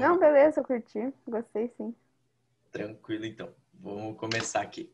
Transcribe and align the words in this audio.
Então, 0.00 0.14
Não, 0.14 0.18
beleza, 0.18 0.60
eu 0.60 0.64
curti. 0.64 1.12
Gostei 1.28 1.70
sim. 1.76 1.94
tranquilo 2.72 3.26
então. 3.26 3.50
Vamos 3.74 4.18
começar 4.18 4.62
aqui. 4.62 4.90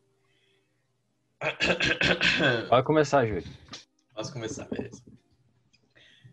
Pode 2.67 2.85
começar, 2.85 3.25
Júlio. 3.25 3.43
Posso 4.13 4.33
começar, 4.33 4.65
beleza. 4.65 5.01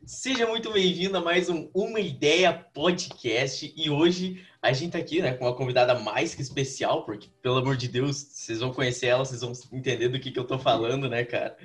Seja 0.04 0.46
muito 0.48 0.72
bem-vindo 0.72 1.16
a 1.16 1.21
mais 1.21 1.48
um 1.48 1.71
Uma 1.72 2.00
Ideia 2.00 2.52
Podcast. 2.52 3.72
E 3.76 3.88
hoje 3.90 4.45
a 4.60 4.72
gente 4.72 4.91
tá 4.93 4.99
aqui, 4.99 5.22
né, 5.22 5.35
com 5.35 5.45
uma 5.45 5.54
convidada 5.54 5.95
mais 6.01 6.35
que 6.35 6.43
especial, 6.43 7.04
porque, 7.04 7.29
pelo 7.41 7.59
amor 7.59 7.77
de 7.77 7.87
Deus, 7.88 8.17
vocês 8.17 8.59
vão 8.59 8.72
conhecer 8.72 9.06
ela, 9.06 9.25
vocês 9.25 9.41
vão 9.41 9.53
entender 9.72 10.09
do 10.09 10.19
que, 10.19 10.33
que 10.33 10.38
eu 10.38 10.47
tô 10.47 10.59
falando, 10.59 11.09
né, 11.09 11.25
cara? 11.25 11.56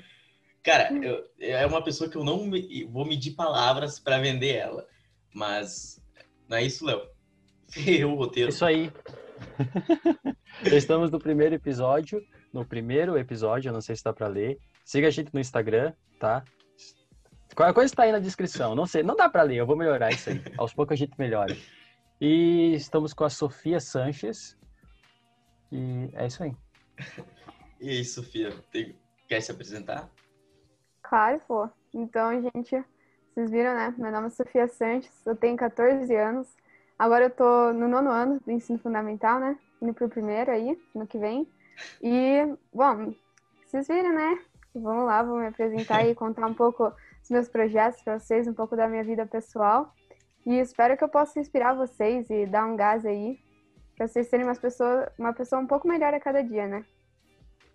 Cara, 0.62 0.94
eu- 0.94 1.26
é 1.39 1.66
uma 1.66 1.84
pessoa 1.84 2.07
que 2.07 2.18
eu 2.18 2.23
não 2.23 2.46
me- 2.46 2.84
vou 2.86 3.04
medir 3.05 3.32
palavras 3.32 3.98
para 4.00 4.20
vender 4.20 4.55
ela. 4.57 4.88
Mas 5.34 6.00
não 6.50 6.57
é 6.57 6.63
isso, 6.63 6.86
Léo. 6.86 7.02
Eu, 7.88 8.11
o 8.11 8.16
roteiro. 8.16 8.49
Isso 8.49 8.66
aí. 8.66 8.91
Estamos 10.66 11.12
no 11.12 11.20
primeiro 11.20 11.55
episódio. 11.55 12.22
No 12.52 12.66
primeiro 12.66 13.17
episódio, 13.17 13.70
eu 13.70 13.73
não 13.73 13.81
sei 13.81 13.95
se 13.95 14.03
dá 14.03 14.12
pra 14.12 14.27
ler. 14.27 14.58
Siga 14.84 15.08
a 15.08 15.12
gente 15.12 15.31
no 15.34 15.39
Instagram, 15.39 15.94
tá? 16.20 16.44
Qualquer 17.55 17.73
coisa 17.73 17.95
tá 17.95 18.03
aí 18.03 18.12
na 18.12 18.17
descrição. 18.20 18.73
Não 18.73 18.88
sei, 18.88 19.03
não 19.03 19.16
dá 19.16 19.30
pra 19.30 19.44
ler, 19.44 19.58
eu 19.58 19.67
vou 19.67 19.75
melhorar 19.75 20.09
isso 20.12 20.30
aí. 20.31 20.41
Aos 20.58 20.73
poucos 20.73 20.94
a 20.94 20.98
gente 20.98 21.13
melhora. 21.20 21.55
E 22.20 22.73
estamos 22.73 23.13
com 23.13 23.23
a 23.23 23.30
Sofia 23.30 23.80
Sanches. 23.80 24.58
E 25.72 26.09
é 26.13 26.25
isso 26.25 26.41
aí. 26.44 26.53
E 27.80 27.89
aí, 27.89 28.03
Sofia, 28.03 28.52
tem- 28.72 28.97
quer 29.27 29.41
se 29.41 29.52
apresentar? 29.52 30.09
Claro, 31.03 31.39
pô. 31.47 31.70
Então, 31.94 32.41
gente, 32.41 32.84
vocês 33.39 33.52
viram, 33.52 33.73
né? 33.73 33.95
Meu 33.98 34.11
nome 34.11 34.27
é 34.27 34.29
Sofia 34.31 34.67
Sanches, 34.67 35.25
eu 35.25 35.34
tenho 35.34 35.55
14 35.55 36.13
anos. 36.13 36.47
Agora 36.97 37.25
eu 37.25 37.30
tô 37.30 37.71
no 37.71 37.88
nono 37.88 38.09
ano 38.09 38.38
do 38.45 38.52
ensino 38.52 38.77
fundamental, 38.80 39.39
né? 39.39 39.57
Indo 39.81 39.93
pro 39.93 40.09
primeiro 40.09 40.52
aí, 40.52 40.77
no 40.93 41.08
que 41.08 41.17
vem. 41.17 41.47
E, 42.03 42.45
bom, 42.73 43.14
vocês 43.64 43.88
viram, 43.88 44.14
né? 44.14 44.39
Vamos 44.75 45.05
lá, 45.05 45.23
vou 45.23 45.39
me 45.39 45.47
apresentar 45.47 46.05
e 46.05 46.14
contar 46.14 46.47
um 46.47 46.53
pouco 46.53 46.91
dos 47.22 47.30
meus 47.30 47.47
projetos 47.47 48.02
pra 48.02 48.19
vocês, 48.19 48.45
um 48.45 48.53
pouco 48.53 48.75
da 48.75 48.89
minha 48.89 49.05
vida 49.05 49.25
pessoal. 49.25 49.95
E 50.45 50.59
espero 50.59 50.97
que 50.97 51.03
eu 51.05 51.09
possa 51.09 51.39
inspirar 51.39 51.73
vocês 51.73 52.30
e 52.30 52.45
dar 52.45 52.66
um 52.66 52.75
gás 52.75 53.05
aí, 53.05 53.39
pra 53.95 54.05
vocês 54.05 54.27
serem 54.27 54.45
umas 54.45 54.59
pessoas, 54.59 55.08
uma 55.17 55.31
pessoa 55.31 55.61
um 55.61 55.67
pouco 55.67 55.88
melhor 55.88 56.14
a 56.14 56.19
cada 56.19 56.42
dia, 56.42 56.67
né? 56.67 56.83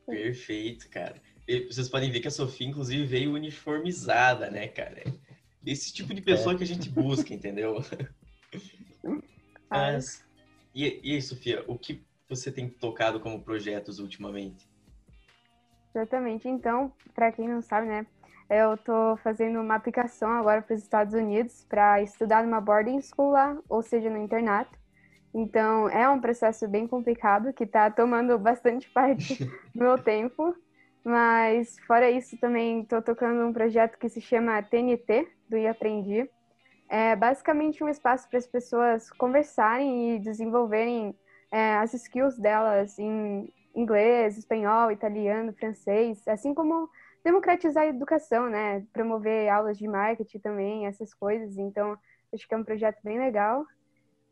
Perfeito, 0.07 0.91
cara. 0.91 1.15
E 1.49 1.61
vocês 1.61 1.89
podem 1.89 2.11
ver 2.11 2.21
que 2.21 2.29
a 2.29 2.31
Sofia, 2.31 2.67
inclusive, 2.67 3.07
veio 3.07 3.33
uniformizada, 3.33 4.51
né, 4.51 4.69
cara? 4.69 5.03
Esse 5.67 5.93
tipo 5.93 6.13
de 6.13 6.21
pessoa 6.21 6.57
que 6.57 6.63
a 6.63 6.67
gente 6.67 6.89
busca, 6.91 7.33
entendeu? 7.33 7.77
Mas, 9.71 10.25
e, 10.75 11.01
e 11.03 11.15
aí, 11.15 11.23
Sofia, 11.23 11.65
o 11.67 11.79
que 11.79 12.05
você 12.29 12.51
tem 12.51 12.69
tocado 12.69 13.21
como 13.21 13.43
projetos 13.43 13.99
ultimamente? 13.99 14.69
Exatamente. 15.95 16.49
Então, 16.49 16.93
para 17.15 17.31
quem 17.31 17.49
não 17.49 17.63
sabe, 17.63 17.87
né, 17.87 18.07
eu 18.51 18.77
tô 18.77 19.17
fazendo 19.19 19.61
uma 19.61 19.77
aplicação 19.77 20.31
agora 20.31 20.61
para 20.61 20.75
os 20.75 20.83
Estados 20.83 21.15
Unidos 21.15 21.65
para 21.69 22.03
estudar 22.03 22.45
numa 22.45 22.61
boarding 22.61 23.01
school 23.01 23.31
lá, 23.31 23.57
ou 23.69 23.83
seja, 23.83 24.11
no 24.11 24.19
internato. 24.19 24.77
Então, 25.33 25.89
é 25.89 26.09
um 26.09 26.21
processo 26.21 26.69
bem 26.69 26.87
complicado 26.87 27.53
que 27.53 27.65
está 27.65 27.91
tomando 27.91 28.39
bastante 28.39 28.89
parte 28.93 29.45
do 29.75 29.85
meu 29.85 29.99
tempo. 29.99 30.55
Mas, 31.05 31.79
fora 31.87 32.11
isso, 32.11 32.37
também 32.39 32.81
estou 32.81 33.03
tocando 33.03 33.47
um 33.47 33.53
projeto 33.53 33.99
que 33.99 34.09
se 34.09 34.21
chama 34.21 34.63
TNT, 34.63 35.29
do 35.49 35.57
E 35.57 35.67
Aprendi. 35.67 36.29
É 36.89 37.15
basicamente 37.15 37.85
um 37.85 37.89
espaço 37.89 38.29
para 38.29 38.39
as 38.39 38.47
pessoas 38.47 39.11
conversarem 39.11 40.17
e 40.17 40.19
desenvolverem 40.19 41.15
é, 41.53 41.75
as 41.77 41.93
skills 41.93 42.39
delas 42.39 42.99
em 42.99 43.53
inglês, 43.75 44.39
espanhol, 44.39 44.91
italiano, 44.91 45.53
francês, 45.53 46.27
assim 46.27 46.55
como 46.55 46.89
democratizar 47.23 47.85
a 47.85 47.89
educação, 47.89 48.49
né? 48.49 48.85
Promover 48.93 49.49
aulas 49.49 49.77
de 49.77 49.87
marketing 49.87 50.39
também, 50.39 50.87
essas 50.87 51.13
coisas. 51.13 51.57
Então, 51.59 51.99
acho 52.33 52.47
que 52.47 52.55
é 52.55 52.57
um 52.57 52.65
projeto 52.65 52.99
bem 53.03 53.19
legal. 53.19 53.67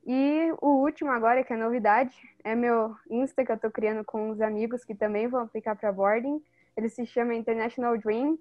E 0.07 0.53
o 0.61 0.83
último 0.83 1.11
agora, 1.11 1.45
que 1.45 1.53
é 1.53 1.57
novidade, 1.57 2.15
é 2.45 2.55
meu 2.55 2.95
Insta 3.11 3.45
que 3.45 3.53
eu 3.53 3.59
tô 3.59 3.71
criando 3.71 4.05
com 4.05 4.31
uns 4.31 4.41
amigos 4.41 4.85
que 4.85 4.95
também 4.95 5.29
vão 5.29 5.43
aplicar 5.43 5.77
para 5.77 5.93
boarding. 5.93 6.43
Ele 6.77 6.89
se 6.89 7.05
chama 7.07 7.35
International 7.35 7.97
Dream. 7.99 8.39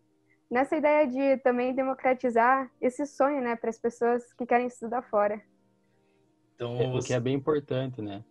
Nessa 0.50 0.76
ideia 0.76 1.08
de 1.08 1.38
também 1.38 1.74
democratizar 1.74 2.70
esse 2.82 3.06
sonho, 3.06 3.42
né, 3.42 3.56
para 3.56 3.70
as 3.70 3.80
pessoas 3.80 4.34
que 4.34 4.46
querem 4.46 4.68
estudar 4.68 5.02
fora. 5.04 5.42
Então, 6.56 6.82
É, 6.82 6.88
O 6.88 7.02
que 7.02 7.14
é 7.14 7.20
bem 7.20 7.36
importante, 7.36 8.02
né? 8.02 8.24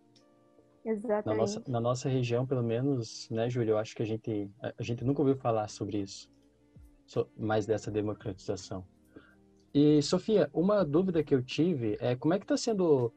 Na 0.85 0.91
Exatamente. 0.91 1.37
nossa, 1.39 1.63
na 1.67 1.79
nossa 1.79 2.09
região, 2.09 2.45
pelo 2.45 2.63
menos, 2.63 3.27
né, 3.29 3.49
Júlio? 3.49 3.71
Eu 3.73 3.77
acho 3.77 3.95
que 3.95 4.01
a 4.01 4.05
gente, 4.05 4.49
a, 4.61 4.83
gente 4.83 5.03
nunca 5.03 5.21
ouviu 5.21 5.35
falar 5.35 5.67
sobre 5.67 5.97
isso, 5.99 6.29
so- 7.05 7.29
mais 7.37 7.65
dessa 7.65 7.91
democratização. 7.91 8.85
E, 9.73 10.01
Sofia, 10.01 10.49
uma 10.53 10.83
dúvida 10.83 11.23
que 11.23 11.33
eu 11.33 11.41
tive 11.43 11.97
é 11.99 12.15
como 12.15 12.33
é 12.33 12.39
que 12.39 12.45
está 12.45 12.57
sendo 12.57 13.13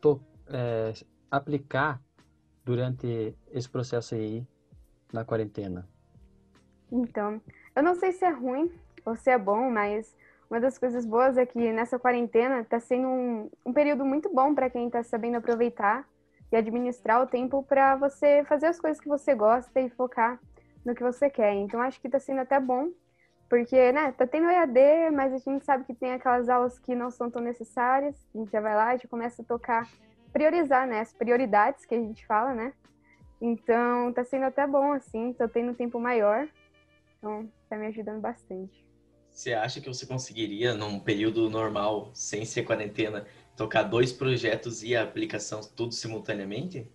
to- 0.00 0.22
é, 0.46 0.92
aplicar 1.30 2.02
durante 2.64 3.34
esse 3.50 3.68
processo 3.68 4.14
aí 4.14 4.46
na 5.12 5.24
quarentena? 5.24 5.88
Então, 6.90 7.40
eu 7.74 7.82
não 7.82 7.94
sei 7.94 8.12
se 8.12 8.24
é 8.24 8.30
ruim 8.30 8.70
ou 9.04 9.16
se 9.16 9.30
é 9.30 9.38
bom, 9.38 9.70
mas 9.70 10.14
uma 10.50 10.60
das 10.60 10.78
coisas 10.78 11.04
boas 11.04 11.36
é 11.36 11.44
que 11.44 11.72
nessa 11.72 11.98
quarentena 11.98 12.60
está 12.60 12.80
sendo 12.80 13.08
um, 13.08 13.50
um 13.66 13.72
período 13.72 14.04
muito 14.04 14.32
bom 14.32 14.54
para 14.54 14.70
quem 14.70 14.86
está 14.86 15.02
sabendo 15.02 15.36
aproveitar 15.36 16.08
e 16.50 16.56
administrar 16.56 17.22
o 17.22 17.26
tempo 17.26 17.62
para 17.62 17.96
você 17.96 18.42
fazer 18.44 18.66
as 18.66 18.80
coisas 18.80 19.00
que 19.00 19.08
você 19.08 19.34
gosta 19.34 19.80
e 19.80 19.90
focar 19.90 20.40
no 20.84 20.94
que 20.94 21.02
você 21.02 21.28
quer. 21.28 21.52
Então, 21.54 21.80
acho 21.82 22.00
que 22.00 22.08
está 22.08 22.18
sendo 22.18 22.40
até 22.40 22.58
bom, 22.58 22.90
porque, 23.48 23.92
né, 23.92 24.12
tá 24.12 24.26
tendo 24.26 24.48
EAD, 24.48 25.10
mas 25.12 25.32
a 25.32 25.38
gente 25.38 25.64
sabe 25.64 25.84
que 25.84 25.94
tem 25.94 26.12
aquelas 26.12 26.48
aulas 26.48 26.78
que 26.78 26.94
não 26.94 27.10
são 27.10 27.30
tão 27.30 27.42
necessárias. 27.42 28.16
A 28.34 28.38
gente 28.38 28.50
já 28.50 28.60
vai 28.60 28.74
lá 28.74 28.96
já 28.96 29.08
começa 29.08 29.42
a 29.42 29.44
tocar, 29.44 29.86
priorizar, 30.32 30.86
né, 30.86 31.00
as 31.00 31.12
prioridades 31.12 31.84
que 31.84 31.94
a 31.94 31.98
gente 31.98 32.26
fala, 32.26 32.54
né? 32.54 32.72
Então, 33.40 34.12
tá 34.12 34.24
sendo 34.24 34.46
até 34.46 34.66
bom, 34.66 34.92
assim, 34.92 35.32
tô 35.32 35.48
tendo 35.48 35.70
um 35.70 35.74
tempo 35.74 36.00
maior. 36.00 36.48
Então, 37.18 37.52
tá 37.68 37.76
me 37.76 37.86
ajudando 37.86 38.20
bastante. 38.20 38.86
você 39.30 39.54
acha 39.54 39.80
que 39.80 39.88
você 39.88 40.06
conseguiria, 40.06 40.74
num 40.74 41.00
período 41.00 41.48
normal, 41.48 42.10
sem 42.14 42.44
ser 42.44 42.64
quarentena, 42.64 43.26
tocar 43.56 43.82
dois 43.84 44.12
projetos 44.12 44.82
e 44.82 44.94
a 44.96 45.02
aplicação 45.02 45.60
tudo 45.76 45.94
simultaneamente? 45.94 46.90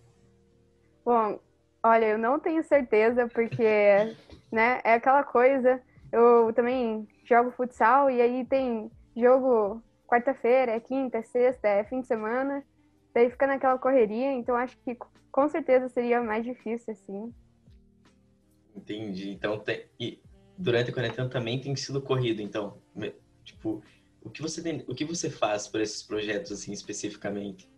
Bom, 1.04 1.38
olha, 1.84 2.06
eu 2.06 2.18
não 2.18 2.40
tenho 2.40 2.62
certeza, 2.64 3.28
porque, 3.28 3.62
né, 4.50 4.80
é 4.84 4.94
aquela 4.94 5.22
coisa. 5.24 5.82
Eu 6.12 6.52
também 6.54 7.08
jogo 7.24 7.52
futsal 7.52 8.10
e 8.10 8.20
aí 8.22 8.46
tem 8.46 8.90
jogo 9.16 9.82
quarta-feira, 10.06 10.72
é 10.72 10.80
quinta, 10.80 11.18
é 11.18 11.22
sexta, 11.22 11.68
é 11.68 11.84
fim 11.84 12.00
de 12.00 12.06
semana. 12.06 12.64
Daí 13.14 13.30
fica 13.30 13.46
naquela 13.46 13.78
correria, 13.78 14.32
então 14.32 14.56
acho 14.56 14.76
que 14.84 14.96
com 15.30 15.48
certeza 15.48 15.88
seria 15.88 16.22
mais 16.22 16.44
difícil, 16.44 16.92
assim. 16.92 17.34
Entendi. 18.74 19.30
Então, 19.30 19.58
tem... 19.58 19.86
e 19.98 20.20
durante 20.56 20.90
a 20.90 20.92
quarentena 20.92 21.28
também 21.28 21.60
tem 21.60 21.74
sido 21.76 22.00
corrido, 22.00 22.40
então, 22.42 22.78
tipo, 23.42 23.82
o 24.22 24.30
que 24.30 24.42
você 24.42 24.62
tem... 24.62 24.84
o 24.88 24.94
que 24.94 25.04
você 25.04 25.30
faz 25.30 25.68
por 25.68 25.80
esses 25.80 26.02
projetos 26.02 26.52
assim 26.52 26.72
especificamente? 26.72 27.70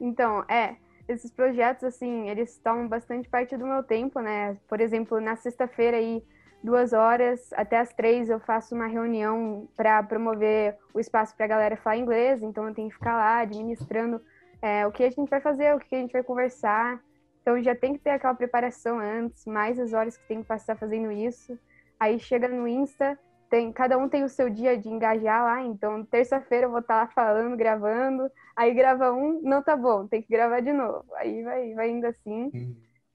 Então, 0.00 0.44
é, 0.48 0.76
esses 1.08 1.30
projetos, 1.30 1.84
assim, 1.84 2.28
eles 2.28 2.58
tomam 2.58 2.88
bastante 2.88 3.28
parte 3.28 3.56
do 3.56 3.66
meu 3.66 3.82
tempo, 3.82 4.20
né? 4.20 4.56
Por 4.68 4.80
exemplo, 4.80 5.20
na 5.20 5.36
sexta-feira 5.36 5.96
aí, 5.96 6.22
duas 6.62 6.92
horas 6.92 7.52
até 7.52 7.78
as 7.78 7.92
três, 7.94 8.28
eu 8.28 8.40
faço 8.40 8.74
uma 8.74 8.86
reunião 8.86 9.68
para 9.76 10.02
promover 10.02 10.76
o 10.92 10.98
espaço 10.98 11.34
para 11.36 11.46
a 11.46 11.48
galera 11.48 11.76
falar 11.76 11.96
inglês, 11.96 12.42
então 12.42 12.66
eu 12.66 12.74
tenho 12.74 12.88
que 12.88 12.94
ficar 12.94 13.16
lá 13.16 13.38
administrando 13.38 14.20
é, 14.60 14.86
o 14.86 14.90
que 14.90 15.04
a 15.04 15.10
gente 15.10 15.30
vai 15.30 15.40
fazer, 15.40 15.74
o 15.74 15.78
que 15.78 15.94
a 15.94 15.98
gente 15.98 16.12
vai 16.12 16.22
conversar. 16.22 17.00
Então 17.46 17.62
já 17.62 17.76
tem 17.76 17.92
que 17.92 18.00
ter 18.00 18.10
aquela 18.10 18.34
preparação 18.34 18.98
antes, 18.98 19.46
mais 19.46 19.78
as 19.78 19.92
horas 19.92 20.16
que 20.16 20.26
tem 20.26 20.42
que 20.42 20.48
passar 20.48 20.76
fazendo 20.76 21.12
isso. 21.12 21.56
Aí 21.98 22.18
chega 22.18 22.48
no 22.48 22.66
Insta, 22.66 23.16
tem, 23.48 23.72
cada 23.72 23.96
um 23.96 24.08
tem 24.08 24.24
o 24.24 24.28
seu 24.28 24.50
dia 24.50 24.76
de 24.76 24.88
engajar 24.88 25.44
lá, 25.44 25.62
então 25.62 26.04
terça-feira 26.04 26.66
eu 26.66 26.70
vou 26.70 26.80
estar 26.80 26.96
lá 26.96 27.06
falando, 27.06 27.56
gravando, 27.56 28.28
aí 28.56 28.74
grava 28.74 29.12
um, 29.12 29.40
não 29.42 29.62
tá 29.62 29.76
bom, 29.76 30.08
tem 30.08 30.20
que 30.20 30.28
gravar 30.28 30.58
de 30.58 30.72
novo. 30.72 31.04
Aí 31.14 31.44
vai, 31.44 31.72
vai 31.74 31.90
indo 31.90 32.08
assim. 32.08 32.50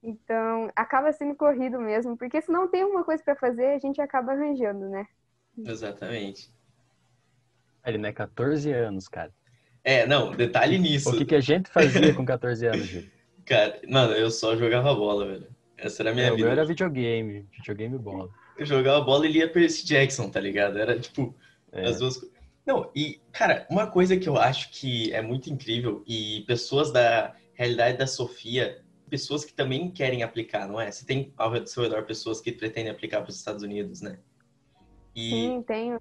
Então, 0.01 0.71
acaba 0.77 1.11
sendo 1.11 1.35
corrido 1.35 1.77
mesmo, 1.77 2.15
porque 2.15 2.41
se 2.41 2.49
não 2.49 2.69
tem 2.69 2.85
uma 2.85 3.03
coisa 3.03 3.21
para 3.21 3.35
fazer, 3.35 3.73
a 3.73 3.79
gente 3.79 3.99
acaba 3.99 4.31
arranjando, 4.31 4.87
né? 4.87 5.07
Exatamente. 5.57 6.49
Ele, 7.85 7.97
né? 7.97 8.13
14 8.13 8.71
anos, 8.71 9.09
cara. 9.09 9.33
É, 9.83 10.07
não, 10.07 10.31
detalhe 10.31 10.79
nisso. 10.79 11.09
O 11.09 11.17
que, 11.17 11.25
que 11.25 11.35
a 11.35 11.41
gente 11.41 11.69
fazia 11.69 12.13
com 12.15 12.25
14 12.25 12.65
anos, 12.65 12.85
Júlio? 12.85 13.20
Cara, 13.51 13.81
mano, 13.85 14.13
eu 14.13 14.31
só 14.31 14.55
jogava 14.55 14.95
bola, 14.95 15.27
velho. 15.27 15.47
Essa 15.77 16.03
era 16.03 16.11
a 16.11 16.13
minha 16.13 16.27
É, 16.27 16.31
vida. 16.31 16.43
meu 16.43 16.51
era 16.53 16.63
videogame, 16.63 17.45
videogame 17.51 17.95
e 17.95 17.99
bola. 17.99 18.29
Eu 18.55 18.65
jogava 18.65 19.01
bola 19.01 19.27
e 19.27 19.31
lia 19.33 19.51
Percy 19.51 19.85
Jackson, 19.85 20.29
tá 20.29 20.39
ligado? 20.39 20.79
Era 20.79 20.97
tipo, 20.97 21.35
É. 21.73 21.85
as 21.85 21.99
duas 21.99 22.15
co- 22.15 22.31
Não, 22.65 22.89
e, 22.95 23.19
cara, 23.33 23.67
uma 23.69 23.87
coisa 23.87 24.15
que 24.15 24.29
eu 24.29 24.37
acho 24.37 24.71
que 24.71 25.11
é 25.11 25.21
muito 25.21 25.49
incrível, 25.49 26.01
e 26.07 26.45
pessoas 26.47 26.93
da 26.93 27.35
realidade 27.53 27.97
da 27.97 28.07
Sofia, 28.07 28.85
pessoas 29.09 29.43
que 29.43 29.53
também 29.53 29.91
querem 29.91 30.23
aplicar, 30.23 30.65
não 30.65 30.79
é? 30.79 30.89
Você 30.89 31.05
tem 31.05 31.33
ao 31.35 31.67
seu 31.67 31.83
redor 31.83 32.05
pessoas 32.05 32.39
que 32.39 32.53
pretendem 32.53 32.89
aplicar 32.89 33.19
para 33.19 33.31
os 33.31 33.35
Estados 33.35 33.63
Unidos, 33.63 33.99
né? 33.99 34.17
E 35.13 35.29
Sim, 35.29 35.63
tenho. 35.67 35.99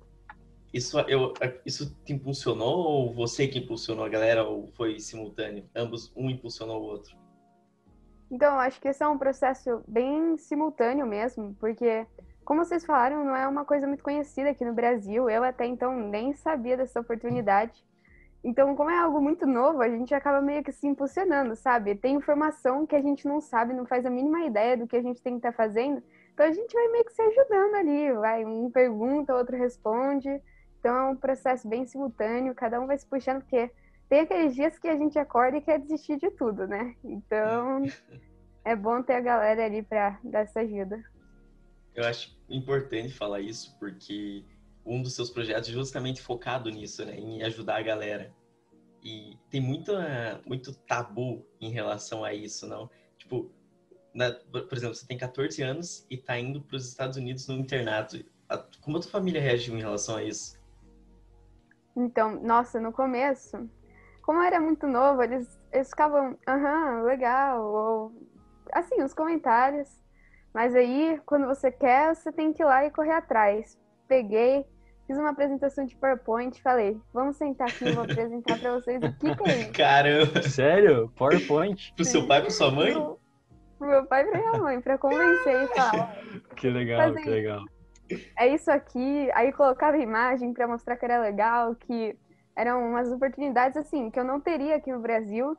Isso, 0.73 0.97
eu, 1.01 1.33
isso 1.67 1.97
te 2.05 2.13
impulsionou 2.13 2.79
ou 2.79 3.13
você 3.13 3.49
que 3.49 3.59
impulsionou 3.59 4.05
a 4.05 4.09
galera 4.09 4.45
ou 4.45 4.69
foi 4.69 5.01
simultâneo? 5.01 5.69
Ambos, 5.75 6.13
um 6.15 6.31
impulsionou 6.31 6.81
o 6.81 6.85
outro? 6.85 7.19
Então, 8.31 8.59
acho 8.61 8.81
que 8.81 8.89
esse 8.89 9.03
é 9.03 9.09
um 9.09 9.19
processo 9.19 9.83
bem 9.89 10.37
simultâneo 10.37 11.07
mesmo, 11.07 11.55
porque 11.59 12.07
como 12.51 12.65
vocês 12.65 12.85
falaram, 12.85 13.25
não 13.25 13.37
é 13.37 13.47
uma 13.47 13.65
coisa 13.65 13.87
muito 13.87 14.03
conhecida 14.03 14.51
aqui 14.51 14.65
no 14.65 14.73
Brasil. 14.73 15.31
Eu 15.31 15.45
até 15.45 15.67
então 15.67 15.95
nem 15.97 16.33
sabia 16.33 16.77
dessa 16.77 17.01
oportunidade. 17.01 17.85
Então, 18.43 18.75
como 18.75 18.91
é 18.91 18.99
algo 18.99 19.21
muito 19.21 19.47
novo, 19.47 19.83
a 19.83 19.89
gente 19.89 20.15
acaba 20.15 20.41
meio 20.41 20.65
que 20.65 20.73
se 20.73 20.87
impulsionando, 20.87 21.55
sabe? 21.55 21.95
Tem 21.95 22.17
informação 22.17 22.87
que 22.87 22.97
a 22.97 23.01
gente 23.01 23.25
não 23.29 23.41
sabe, 23.41 23.75
não 23.75 23.85
faz 23.87 24.05
a 24.07 24.11
mínima 24.11 24.41
ideia 24.47 24.77
do 24.77 24.87
que 24.87 24.97
a 24.97 25.03
gente 25.03 25.23
tem 25.23 25.35
que 25.35 25.39
estar 25.39 25.53
tá 25.53 25.57
fazendo. 25.57 26.03
Então, 26.33 26.45
a 26.45 26.51
gente 26.51 26.73
vai 26.73 26.89
meio 26.89 27.05
que 27.05 27.13
se 27.13 27.23
ajudando 27.23 27.75
ali, 27.75 28.13
vai, 28.15 28.45
um 28.45 28.71
pergunta, 28.71 29.37
outro 29.37 29.57
responde. 29.57 30.43
Então, 30.81 30.97
é 30.97 31.11
um 31.11 31.17
processo 31.17 31.69
bem 31.69 31.87
simultâneo, 31.87 32.55
cada 32.55 32.81
um 32.81 32.87
vai 32.87 32.97
se 32.97 33.07
puxando, 33.07 33.43
porque 33.43 33.71
tem 34.11 34.21
aqueles 34.21 34.57
dias 34.57 34.77
que 34.77 34.89
a 34.89 34.97
gente 34.97 35.17
acorda 35.21 35.57
e 35.57 35.61
quer 35.61 35.79
desistir 35.79 36.19
de 36.19 36.33
tudo, 36.33 36.67
né? 36.67 36.97
Então, 37.05 37.85
é 38.65 38.75
bom 38.75 39.01
ter 39.05 39.15
a 39.15 39.21
galera 39.21 39.65
ali 39.65 39.85
para 39.85 40.19
dar 40.25 40.41
essa 40.41 40.61
ajuda. 40.61 41.01
Eu 41.95 42.05
acho 42.05 42.37
importante 42.49 43.15
falar 43.15 43.41
isso, 43.41 43.79
porque 43.79 44.45
um 44.85 45.01
dos 45.01 45.15
seus 45.15 45.31
projetos 45.31 45.69
é 45.69 45.73
justamente 45.73 46.21
focado 46.21 46.69
nisso, 46.71 47.05
né? 47.05 47.17
Em 47.17 47.45
ajudar 47.45 47.77
a 47.77 47.83
galera. 47.83 48.35
E 49.01 49.39
tem 49.49 49.61
muito, 49.61 49.93
muito 50.45 50.75
tabu 50.75 51.47
em 51.61 51.71
relação 51.71 52.25
a 52.25 52.35
isso, 52.35 52.67
não? 52.67 52.91
Tipo, 53.17 53.49
na, 54.13 54.33
por 54.33 54.77
exemplo, 54.77 54.97
você 54.97 55.07
tem 55.07 55.17
14 55.17 55.63
anos 55.63 56.05
e 56.11 56.17
tá 56.17 56.37
indo 56.37 56.61
para 56.61 56.77
os 56.77 56.89
Estados 56.89 57.17
Unidos 57.17 57.47
no 57.47 57.55
internato. 57.55 58.19
Como 58.81 58.97
a 58.97 59.01
tua 59.01 59.11
família 59.11 59.41
reagiu 59.41 59.77
em 59.77 59.81
relação 59.81 60.17
a 60.17 60.25
isso? 60.25 60.59
Então, 61.97 62.43
nossa, 62.43 62.81
no 62.81 62.93
começo, 62.93 63.71
como 64.23 64.43
era 64.43 64.61
muito 64.61 64.87
novo, 64.87 65.23
eles, 65.23 65.61
eles 65.73 65.89
ficavam, 65.89 66.37
aham, 66.47 67.03
legal, 67.03 67.65
ou 67.65 68.13
assim, 68.73 69.03
os 69.03 69.15
comentários. 69.15 69.89
Mas 70.53 70.75
aí, 70.75 71.21
quando 71.27 71.47
você 71.47 71.71
quer, 71.71 72.15
você 72.15 72.33
tem 72.33 72.53
que 72.53 72.63
ir 72.63 72.67
lá 72.67 72.85
e 72.85 72.91
correr 72.91 73.13
atrás. 73.13 73.79
Peguei, 74.09 74.67
fiz 75.07 75.17
uma 75.17 75.31
apresentação 75.31 75.85
de 75.85 75.97
PowerPoint, 75.97 76.61
falei, 76.61 77.01
vamos 77.13 77.37
sentar 77.37 77.69
aqui 77.69 77.85
e 77.85 77.93
vou 77.93 78.05
apresentar 78.05 78.59
para 78.59 78.75
vocês 78.75 79.03
o 79.03 79.13
que, 79.13 79.37
que 79.37 79.51
é 79.51 79.61
isso. 79.61 79.73
Caramba! 79.73 80.43
Sério? 80.43 81.09
PowerPoint? 81.17 81.93
Pro 81.95 82.05
seu 82.05 82.27
pai 82.27 82.39
e 82.39 82.43
pra 82.43 82.51
sua 82.51 82.71
mãe? 82.71 82.93
Pro, 82.93 83.21
pro 83.79 83.89
meu 83.89 84.07
pai 84.07 84.23
e 84.23 84.31
pra 84.31 84.39
minha 84.39 84.53
mãe, 84.61 84.81
pra 84.81 84.99
convencer 84.99 85.65
e 85.65 85.67
falar. 85.69 86.17
Que 86.57 86.69
legal, 86.69 87.15
que 87.15 87.31
legal. 87.31 87.65
É 88.37 88.49
isso 88.49 88.71
aqui, 88.73 89.31
aí 89.35 89.53
colocava 89.53 89.97
imagem 89.97 90.53
para 90.53 90.67
mostrar 90.67 90.97
que 90.97 91.05
era 91.05 91.21
legal, 91.21 91.77
que 91.77 92.19
eram 92.61 92.91
umas 92.91 93.11
oportunidades 93.11 93.77
assim 93.77 94.11
que 94.11 94.21
eu 94.21 94.25
não 94.25 94.41
teria 94.41 94.77
aqui 94.77 94.93
no 94.93 95.01
Brasil. 95.01 95.57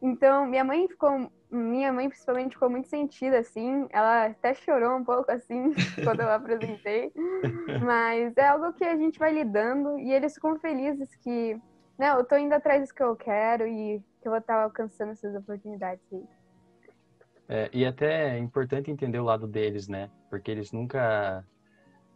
Então, 0.00 0.46
minha 0.46 0.64
mãe 0.64 0.88
ficou 0.88 1.30
minha 1.50 1.92
mãe 1.92 2.08
principalmente 2.08 2.54
ficou 2.54 2.70
muito 2.70 2.88
sentida, 2.88 3.38
assim. 3.38 3.86
Ela 3.90 4.26
até 4.26 4.54
chorou 4.54 4.96
um 4.96 5.04
pouco, 5.04 5.30
assim, 5.30 5.72
quando 6.02 6.20
eu 6.20 6.30
apresentei. 6.30 7.12
Mas 7.84 8.34
é 8.36 8.48
algo 8.48 8.72
que 8.72 8.84
a 8.84 8.96
gente 8.96 9.18
vai 9.18 9.32
lidando 9.32 9.98
e 9.98 10.12
eles 10.12 10.34
ficam 10.34 10.58
felizes 10.58 11.14
que, 11.16 11.60
né, 11.98 12.10
eu 12.10 12.24
tô 12.24 12.36
indo 12.36 12.54
atrás 12.54 12.88
do 12.88 12.94
que 12.94 13.02
eu 13.02 13.14
quero 13.14 13.66
e 13.66 14.02
que 14.20 14.28
eu 14.28 14.32
vou 14.32 14.38
estar 14.38 14.62
alcançando 14.62 15.12
essas 15.12 15.34
oportunidades 15.34 16.02
aí. 16.12 16.24
É, 17.48 17.70
e 17.70 17.84
até 17.84 18.36
é 18.36 18.38
importante 18.38 18.90
entender 18.90 19.18
o 19.18 19.24
lado 19.24 19.46
deles, 19.46 19.88
né? 19.88 20.10
Porque 20.30 20.50
eles 20.50 20.72
nunca, 20.72 21.44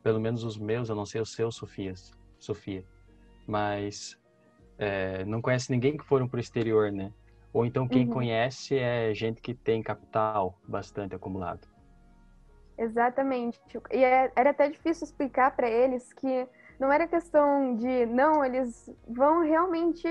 pelo 0.02 0.18
menos 0.18 0.44
os 0.44 0.56
meus, 0.56 0.88
eu 0.88 0.96
não 0.96 1.04
sei 1.04 1.20
os 1.20 1.34
seus, 1.34 1.56
Sofias, 1.56 2.10
Sofia, 2.38 2.84
mas 3.46 4.18
é, 4.78 5.24
não 5.24 5.40
conhece 5.40 5.70
ninguém 5.70 5.96
que 5.96 6.04
foram 6.04 6.28
pro 6.28 6.40
exterior, 6.40 6.92
né? 6.92 7.12
Ou 7.52 7.64
então 7.64 7.88
quem 7.88 8.06
uhum. 8.06 8.12
conhece 8.12 8.78
é 8.78 9.14
gente 9.14 9.40
que 9.40 9.54
tem 9.54 9.82
capital 9.82 10.58
bastante 10.68 11.14
acumulado. 11.14 11.66
Exatamente. 12.76 13.58
E 13.90 14.04
é, 14.04 14.30
era 14.36 14.50
até 14.50 14.68
difícil 14.68 15.06
explicar 15.06 15.56
para 15.56 15.68
eles 15.68 16.12
que 16.12 16.46
não 16.78 16.92
era 16.92 17.06
questão 17.06 17.74
de, 17.76 18.04
não, 18.06 18.44
eles 18.44 18.90
vão 19.08 19.40
realmente 19.40 20.06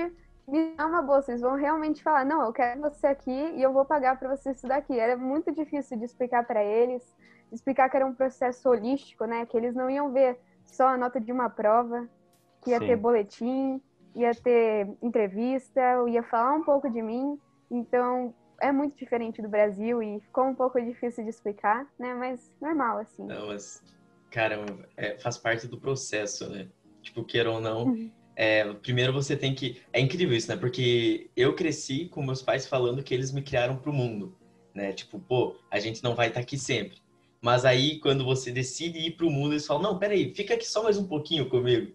me 0.48 0.74
dar 0.76 0.86
uma 0.86 1.02
bolsa, 1.02 1.32
eles 1.32 1.42
vão 1.42 1.54
realmente 1.54 2.02
falar, 2.02 2.24
não, 2.24 2.44
eu 2.44 2.52
quero 2.52 2.80
você 2.80 3.06
aqui 3.06 3.30
e 3.30 3.62
eu 3.62 3.72
vou 3.72 3.84
pagar 3.84 4.18
para 4.18 4.36
você 4.36 4.50
estudar 4.50 4.76
aqui. 4.76 4.98
Era 4.98 5.16
muito 5.16 5.52
difícil 5.52 5.98
de 5.98 6.04
explicar 6.04 6.44
para 6.44 6.64
eles, 6.64 7.14
explicar 7.52 7.88
que 7.88 7.96
era 7.96 8.06
um 8.06 8.14
processo 8.14 8.68
holístico, 8.68 9.24
né, 9.24 9.46
que 9.46 9.56
eles 9.56 9.74
não 9.74 9.88
iam 9.88 10.12
ver 10.12 10.38
só 10.64 10.88
a 10.88 10.96
nota 10.96 11.20
de 11.20 11.32
uma 11.32 11.48
prova, 11.48 12.08
que 12.62 12.70
ia 12.70 12.78
Sim. 12.80 12.86
ter 12.86 12.96
boletim, 12.96 13.80
ia 14.16 14.34
ter 14.34 14.88
entrevista, 15.02 15.80
eu 15.80 16.08
ia 16.08 16.22
falar 16.22 16.54
um 16.54 16.64
pouco 16.64 16.90
de 16.90 17.02
mim. 17.02 17.38
Então, 17.70 18.34
é 18.60 18.72
muito 18.72 18.96
diferente 18.96 19.42
do 19.42 19.48
Brasil 19.48 20.02
e 20.02 20.20
ficou 20.20 20.44
um 20.44 20.54
pouco 20.54 20.80
difícil 20.80 21.24
de 21.24 21.30
explicar, 21.30 21.86
né? 21.98 22.14
Mas 22.14 22.50
normal, 22.60 22.98
assim. 22.98 23.24
Não, 23.24 23.48
mas, 23.48 23.82
cara, 24.30 24.64
é, 24.96 25.18
faz 25.18 25.36
parte 25.36 25.66
do 25.66 25.78
processo, 25.78 26.48
né? 26.48 26.68
Tipo, 27.02 27.24
queira 27.24 27.50
ou 27.50 27.60
não. 27.60 27.84
Uhum. 27.84 28.10
É, 28.34 28.70
primeiro 28.74 29.12
você 29.12 29.36
tem 29.36 29.54
que. 29.54 29.80
É 29.92 30.00
incrível 30.00 30.36
isso, 30.36 30.48
né? 30.48 30.56
Porque 30.56 31.30
eu 31.36 31.54
cresci 31.54 32.06
com 32.06 32.22
meus 32.22 32.42
pais 32.42 32.66
falando 32.66 33.02
que 33.02 33.14
eles 33.14 33.32
me 33.32 33.42
criaram 33.42 33.76
pro 33.76 33.92
mundo, 33.92 34.36
né? 34.74 34.92
Tipo, 34.92 35.18
pô, 35.18 35.56
a 35.70 35.78
gente 35.78 36.02
não 36.02 36.14
vai 36.14 36.28
estar 36.28 36.40
tá 36.40 36.44
aqui 36.44 36.58
sempre. 36.58 36.98
Mas 37.40 37.64
aí, 37.64 37.98
quando 38.00 38.24
você 38.24 38.50
decide 38.50 38.98
ir 38.98 39.12
pro 39.12 39.30
mundo, 39.30 39.52
eles 39.52 39.66
falam: 39.66 39.82
não, 39.82 39.98
peraí, 39.98 40.34
fica 40.34 40.54
aqui 40.54 40.66
só 40.66 40.82
mais 40.82 40.98
um 40.98 41.06
pouquinho 41.06 41.48
comigo. 41.48 41.92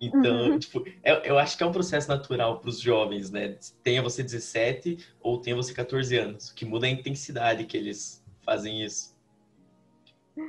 Então, 0.00 0.50
uhum. 0.50 0.58
tipo, 0.58 0.84
eu, 1.02 1.14
eu, 1.16 1.38
acho 1.38 1.56
que 1.56 1.62
é 1.62 1.66
um 1.66 1.72
processo 1.72 2.08
natural 2.08 2.60
para 2.60 2.68
os 2.68 2.80
jovens, 2.80 3.30
né? 3.30 3.56
Tenha 3.82 4.02
você 4.02 4.22
17 4.22 4.98
ou 5.20 5.40
tenha 5.40 5.56
você 5.56 5.72
14 5.72 6.16
anos. 6.16 6.50
O 6.50 6.54
que 6.54 6.64
muda 6.64 6.86
é 6.86 6.90
a 6.90 6.92
intensidade 6.92 7.64
que 7.64 7.76
eles 7.76 8.22
fazem 8.42 8.84
isso. 8.84 9.16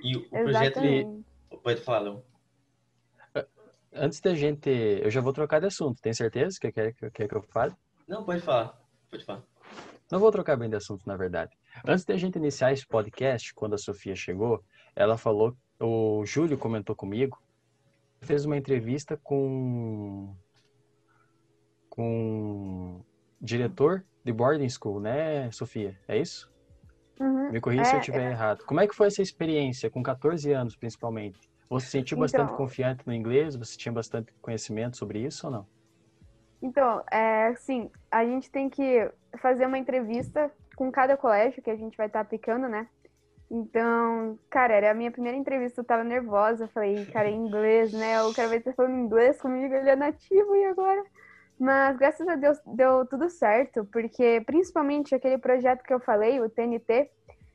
E 0.04 0.18
o 0.18 0.26
Exatamente. 0.32 0.74
projeto. 0.74 1.26
Pode 1.64 1.82
falar, 1.82 2.00
Léo. 2.00 2.24
Antes 3.94 4.20
da 4.20 4.34
gente. 4.36 4.70
Eu 4.70 5.10
já 5.10 5.22
vou 5.22 5.32
trocar 5.32 5.60
de 5.60 5.68
assunto, 5.68 6.02
tem 6.02 6.14
certeza 6.14 6.58
que 6.60 6.72
quer 6.72 6.94
que, 6.94 7.10
que, 7.10 7.28
que 7.28 7.36
eu 7.36 7.42
fale? 7.44 7.74
Não, 8.08 8.26
pode 8.26 8.42
falar. 8.42 8.78
Pode 9.10 9.24
falar. 9.24 9.44
Não 10.12 10.20
vou 10.20 10.32
trocar 10.32 10.58
bem 10.58 10.70
de 10.70 10.76
assunto, 10.76 11.04
na 11.08 11.16
verdade. 11.16 11.56
Antes 11.88 12.04
da 12.06 12.18
gente 12.18 12.38
iniciar 12.38 12.74
esse 12.74 12.86
podcast, 12.86 13.54
quando 13.54 13.74
a 13.74 13.78
Sofia 13.78 14.16
chegou, 14.16 14.64
ela 14.96 15.18
falou, 15.18 15.56
o 15.80 16.24
Júlio 16.26 16.58
comentou 16.58 16.96
comigo 16.96 17.40
fez 18.26 18.46
uma 18.46 18.58
entrevista 18.58 19.18
com 19.24 20.36
com 21.90 23.02
diretor 23.40 24.06
de 24.24 24.34
boarding 24.34 24.68
school, 24.68 25.00
né, 25.00 25.50
Sofia? 25.52 25.98
É 26.08 26.18
isso? 26.18 26.52
Uhum. 27.20 27.52
Me 27.52 27.62
corrija 27.62 27.84
é, 27.84 27.86
se 27.86 27.96
eu 27.96 28.00
estiver 28.00 28.28
é... 28.28 28.32
errado. 28.32 28.66
Como 28.66 28.82
é 28.82 28.88
que 28.88 28.96
foi 28.96 29.08
essa 29.08 29.22
experiência, 29.22 29.90
com 29.90 30.04
14 30.04 30.52
anos 30.52 30.76
principalmente? 30.76 31.40
Você 31.70 31.86
se 31.86 31.92
sentiu 31.94 32.18
bastante 32.18 32.46
então, 32.46 32.58
confiante 32.58 33.06
no 33.08 33.14
inglês? 33.14 33.56
Você 33.56 33.78
tinha 33.78 33.92
bastante 33.92 34.34
conhecimento 34.42 34.98
sobre 34.98 35.20
isso 35.20 35.48
ou 35.48 35.54
não? 35.54 35.68
Então, 36.62 37.04
é, 37.12 37.48
assim, 37.48 37.90
a 38.12 38.26
gente 38.26 38.50
tem 38.50 38.70
que 38.70 39.10
fazer 39.40 39.66
uma 39.66 39.78
entrevista 39.78 40.52
com 40.76 40.92
cada 40.92 41.16
colégio 41.16 41.62
que 41.62 41.70
a 41.70 41.76
gente 41.76 41.96
vai 41.98 42.08
estar 42.08 42.20
aplicando, 42.20 42.68
né? 42.68 42.88
Então, 43.50 44.40
cara, 44.50 44.74
era 44.74 44.92
a 44.92 44.94
minha 44.94 45.12
primeira 45.12 45.38
entrevista, 45.38 45.82
eu 45.82 45.86
tava 45.86 46.04
nervosa, 46.04 46.68
falei, 46.70 47.06
cara, 47.06 47.30
em 47.30 47.46
inglês, 47.46 47.92
né? 47.94 48.22
O 48.24 48.34
cara 48.34 48.48
vai 48.48 48.58
estar 48.58 48.74
falando 48.74 48.98
inglês 48.98 49.40
comigo, 49.40 49.74
ele 49.74 49.90
é 49.90 49.96
nativo 49.96 50.56
e 50.56 50.66
agora? 50.66 51.04
Mas 51.60 51.96
graças 51.98 52.28
a 52.28 52.36
Deus 52.36 52.60
deu 52.66 53.06
tudo 53.06 53.30
certo, 53.30 53.86
porque 53.86 54.42
principalmente 54.46 55.16
aquele 55.16 55.38
projeto 55.38 55.84
que 55.84 55.94
eu 55.94 56.00
falei, 56.00 56.42
o 56.42 56.50
TNT, 56.50 57.10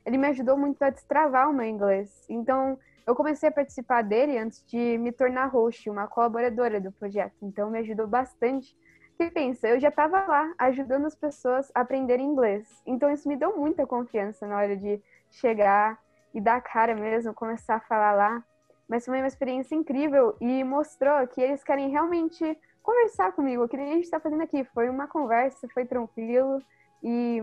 ele 0.06 0.16
me 0.16 0.28
ajudou 0.28 0.56
muito 0.56 0.82
a 0.82 0.90
destravar 0.90 1.50
o 1.50 1.52
meu 1.52 1.66
inglês. 1.66 2.25
Então, 2.28 2.78
eu 3.06 3.14
comecei 3.14 3.49
a 3.49 3.52
participar 3.52 4.02
dele 4.02 4.38
antes 4.38 4.64
de 4.66 4.97
me 4.97 5.12
tornar 5.12 5.47
host, 5.47 5.90
uma 5.90 6.06
colaboradora 6.06 6.80
do 6.80 6.92
projeto. 6.92 7.35
Então, 7.42 7.70
me 7.70 7.80
ajudou 7.80 8.06
bastante. 8.06 8.75
Porque 9.18 9.30
pensa, 9.32 9.68
eu 9.68 9.78
já 9.78 9.88
estava 9.88 10.25
lá 10.25 10.54
ajudando 10.56 11.04
as 11.04 11.14
pessoas 11.14 11.70
a 11.75 11.80
aprenderem 11.80 12.25
inglês. 12.25 12.66
Então, 12.87 13.12
isso 13.12 13.28
me 13.28 13.37
deu 13.37 13.54
muita 13.54 13.87
confiança 13.87 14.47
na 14.47 14.56
hora 14.56 14.76
de 14.76 15.02
chegar 15.30 15.99
e 16.34 16.40
dar 16.40 16.60
cara 16.60 16.94
mesmo, 16.94 17.34
começar 17.34 17.76
a 17.76 17.80
falar 17.80 18.12
lá. 18.12 18.44
Mas 18.88 19.04
foi 19.04 19.18
uma 19.18 19.26
experiência 19.26 19.75
incrível 19.75 20.37
e 20.40 20.64
mostrou 20.64 21.26
que 21.28 21.40
eles 21.40 21.62
querem 21.62 21.90
realmente 21.90 22.58
conversar 22.82 23.32
comigo, 23.32 23.68
que 23.68 23.76
nem 23.76 23.90
a 23.90 23.94
gente 23.94 24.04
está 24.04 24.18
fazendo 24.18 24.42
aqui. 24.42 24.64
Foi 24.75 24.88
uma 24.88 25.06
conversa, 25.06 25.68
foi 25.72 25.84
tranquilo 25.84 26.60
e 27.02 27.42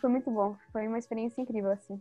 foi 0.00 0.08
muito 0.08 0.30
bom. 0.30 0.56
Foi 0.72 0.86
uma 0.86 0.98
experiência 0.98 1.40
incrível, 1.40 1.70
assim. 1.70 2.00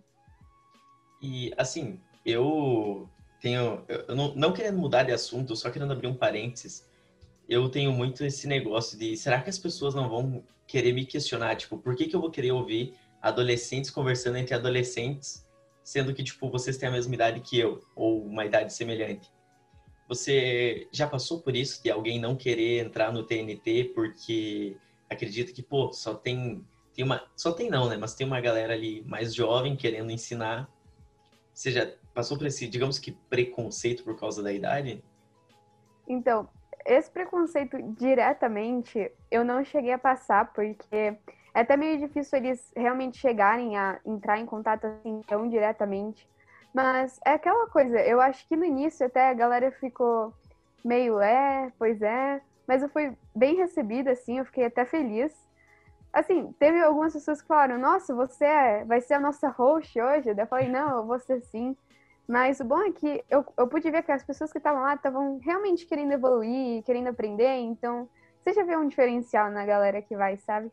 E, 1.21 1.51
assim, 1.57 1.99
eu 2.25 3.09
tenho. 3.41 3.83
Eu 3.87 4.15
não, 4.15 4.35
não 4.35 4.53
querendo 4.53 4.77
mudar 4.77 5.03
de 5.03 5.11
assunto, 5.11 5.55
só 5.55 5.69
querendo 5.69 5.93
abrir 5.93 6.07
um 6.07 6.15
parênteses. 6.15 6.85
eu 7.49 7.69
tenho 7.69 7.91
muito 7.91 8.23
esse 8.23 8.47
negócio 8.47 8.97
de 8.97 9.15
será 9.17 9.41
que 9.41 9.49
as 9.49 9.57
pessoas 9.57 9.95
não 9.95 10.09
vão 10.09 10.43
querer 10.67 10.93
me 10.93 11.05
questionar, 11.05 11.55
tipo, 11.55 11.77
por 11.77 11.95
que, 11.95 12.07
que 12.07 12.15
eu 12.15 12.19
vou 12.19 12.29
querer 12.29 12.51
ouvir 12.51 12.93
adolescentes 13.21 13.89
conversando 13.89 14.37
entre 14.37 14.53
adolescentes, 14.53 15.45
sendo 15.83 16.13
que, 16.13 16.23
tipo, 16.23 16.49
vocês 16.49 16.77
têm 16.77 16.89
a 16.89 16.91
mesma 16.91 17.15
idade 17.15 17.39
que 17.39 17.57
eu, 17.57 17.81
ou 17.95 18.25
uma 18.25 18.45
idade 18.45 18.73
semelhante? 18.73 19.31
Você 20.07 20.87
já 20.91 21.07
passou 21.07 21.41
por 21.41 21.55
isso, 21.55 21.81
de 21.83 21.91
alguém 21.91 22.19
não 22.19 22.35
querer 22.35 22.85
entrar 22.85 23.11
no 23.11 23.23
TNT 23.23 23.91
porque 23.93 24.77
acredita 25.09 25.51
que, 25.51 25.61
pô, 25.61 25.91
só 25.91 26.13
tem, 26.13 26.65
tem 26.93 27.03
uma. 27.03 27.25
Só 27.35 27.51
tem 27.51 27.69
não, 27.69 27.89
né? 27.89 27.97
Mas 27.97 28.15
tem 28.15 28.25
uma 28.25 28.39
galera 28.39 28.73
ali 28.73 29.03
mais 29.05 29.33
jovem 29.33 29.75
querendo 29.75 30.11
ensinar. 30.11 30.69
Você 31.53 31.71
já 31.71 31.91
passou 32.13 32.37
por 32.37 32.47
esse, 32.47 32.67
digamos 32.67 32.99
que, 32.99 33.11
preconceito 33.11 34.03
por 34.03 34.17
causa 34.17 34.41
da 34.41 34.53
idade? 34.53 35.03
Então, 36.07 36.47
esse 36.85 37.11
preconceito 37.11 37.77
diretamente 37.97 39.11
eu 39.29 39.43
não 39.43 39.63
cheguei 39.63 39.91
a 39.91 39.99
passar, 39.99 40.53
porque 40.53 41.17
é 41.57 41.61
até 41.61 41.75
meio 41.75 41.97
difícil 41.97 42.37
eles 42.37 42.71
realmente 42.75 43.17
chegarem 43.17 43.75
a 43.75 43.99
entrar 44.05 44.37
em 44.37 44.45
contato 44.45 44.85
assim 44.85 45.23
tão 45.27 45.49
diretamente. 45.49 46.29
Mas 46.71 47.19
é 47.25 47.31
aquela 47.31 47.65
coisa, 47.67 47.99
eu 48.01 48.21
acho 48.21 48.47
que 48.47 48.55
no 48.55 48.63
início 48.63 49.03
até 49.03 49.29
a 49.29 49.33
galera 49.33 49.71
ficou 49.71 50.31
meio, 50.85 51.19
é, 51.19 51.71
pois 51.79 51.99
é, 52.03 52.39
mas 52.67 52.83
eu 52.83 52.89
fui 52.89 53.11
bem 53.35 53.55
recebida, 53.55 54.11
assim, 54.11 54.37
eu 54.37 54.45
fiquei 54.45 54.65
até 54.65 54.85
feliz. 54.85 55.33
Assim, 56.13 56.51
teve 56.59 56.79
algumas 56.83 57.13
pessoas 57.13 57.41
que 57.41 57.47
falaram, 57.47 57.79
nossa, 57.79 58.13
você 58.13 58.45
é, 58.45 58.85
vai 58.85 59.01
ser 59.01 59.15
a 59.15 59.19
nossa 59.19 59.49
host 59.49 59.99
hoje? 59.99 60.29
eu 60.29 60.47
falei, 60.47 60.69
não, 60.69 60.97
eu 60.97 61.05
vou 61.07 61.17
ser 61.17 61.41
sim. 61.41 61.75
Mas 62.27 62.59
o 62.59 62.65
bom 62.65 62.83
é 62.83 62.91
que 62.91 63.25
eu, 63.31 63.43
eu 63.57 63.67
pude 63.67 63.89
ver 63.89 64.03
que 64.03 64.11
as 64.11 64.23
pessoas 64.23 64.51
que 64.51 64.59
estavam 64.59 64.83
lá 64.83 64.93
estavam 64.93 65.39
realmente 65.39 65.87
querendo 65.87 66.11
evoluir, 66.11 66.83
querendo 66.83 67.07
aprender, 67.07 67.55
então 67.61 68.07
você 68.43 68.53
já 68.53 68.63
vê 68.63 68.77
um 68.77 68.87
diferencial 68.87 69.49
na 69.49 69.65
galera 69.65 70.03
que 70.03 70.15
vai, 70.15 70.37
sabe? 70.37 70.71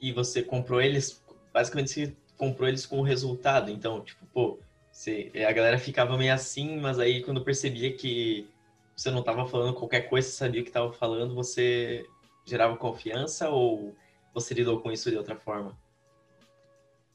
E 0.00 0.12
você 0.12 0.42
comprou 0.42 0.80
eles, 0.80 1.24
basicamente 1.52 1.90
você 1.90 2.16
comprou 2.36 2.68
eles 2.68 2.84
com 2.84 2.98
o 2.98 3.02
resultado, 3.02 3.70
então, 3.70 4.02
tipo, 4.02 4.26
pô, 4.26 4.58
você, 4.92 5.30
a 5.46 5.52
galera 5.52 5.78
ficava 5.78 6.16
meio 6.16 6.32
assim, 6.32 6.78
mas 6.80 6.98
aí 6.98 7.22
quando 7.22 7.44
percebia 7.44 7.92
que 7.92 8.48
você 8.94 9.10
não 9.10 9.20
estava 9.20 9.46
falando 9.46 9.74
qualquer 9.74 10.08
coisa, 10.08 10.28
você 10.28 10.36
sabia 10.36 10.60
o 10.60 10.64
que 10.64 10.70
estava 10.70 10.92
falando, 10.92 11.34
você 11.34 12.06
gerava 12.44 12.76
confiança 12.76 13.50
ou 13.50 13.94
você 14.32 14.54
lidou 14.54 14.80
com 14.80 14.90
isso 14.90 15.10
de 15.10 15.16
outra 15.16 15.36
forma? 15.36 15.76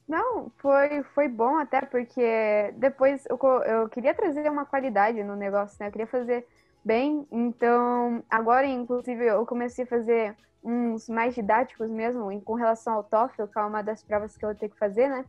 Não, 0.07 0.51
foi, 0.57 1.03
foi 1.15 1.27
bom 1.27 1.57
até 1.57 1.81
porque 1.81 2.73
depois 2.75 3.25
eu, 3.27 3.39
eu 3.63 3.89
queria 3.89 4.13
trazer 4.13 4.49
uma 4.49 4.65
qualidade 4.65 5.23
no 5.23 5.35
negócio, 5.35 5.77
né? 5.79 5.87
Eu 5.87 5.91
queria 5.91 6.07
fazer 6.07 6.45
bem. 6.83 7.27
Então, 7.31 8.23
agora, 8.29 8.65
inclusive, 8.65 9.25
eu 9.25 9.45
comecei 9.45 9.85
a 9.85 9.87
fazer 9.87 10.35
uns 10.63 11.09
mais 11.09 11.33
didáticos 11.33 11.89
mesmo, 11.89 12.39
com 12.41 12.53
relação 12.53 12.93
ao 12.93 13.03
TOEFL, 13.03 13.47
que 13.47 13.59
é 13.59 13.61
uma 13.63 13.81
das 13.81 14.03
provas 14.03 14.37
que 14.37 14.45
eu 14.45 14.55
tenho 14.55 14.71
que 14.71 14.77
fazer, 14.77 15.09
né? 15.09 15.25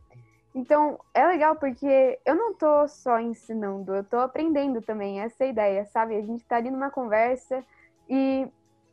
Então, 0.53 0.99
é 1.13 1.25
legal 1.25 1.55
porque 1.55 2.19
eu 2.23 2.35
não 2.35 2.53
tô 2.53 2.87
só 2.87 3.19
ensinando, 3.19 3.95
eu 3.95 4.03
tô 4.03 4.17
aprendendo 4.17 4.81
também, 4.81 5.19
essa 5.19 5.43
é 5.43 5.47
a 5.47 5.49
ideia, 5.49 5.85
sabe? 5.85 6.15
A 6.15 6.21
gente 6.21 6.45
tá 6.45 6.57
ali 6.57 6.69
numa 6.69 6.91
conversa 6.91 7.63
e 8.07 8.47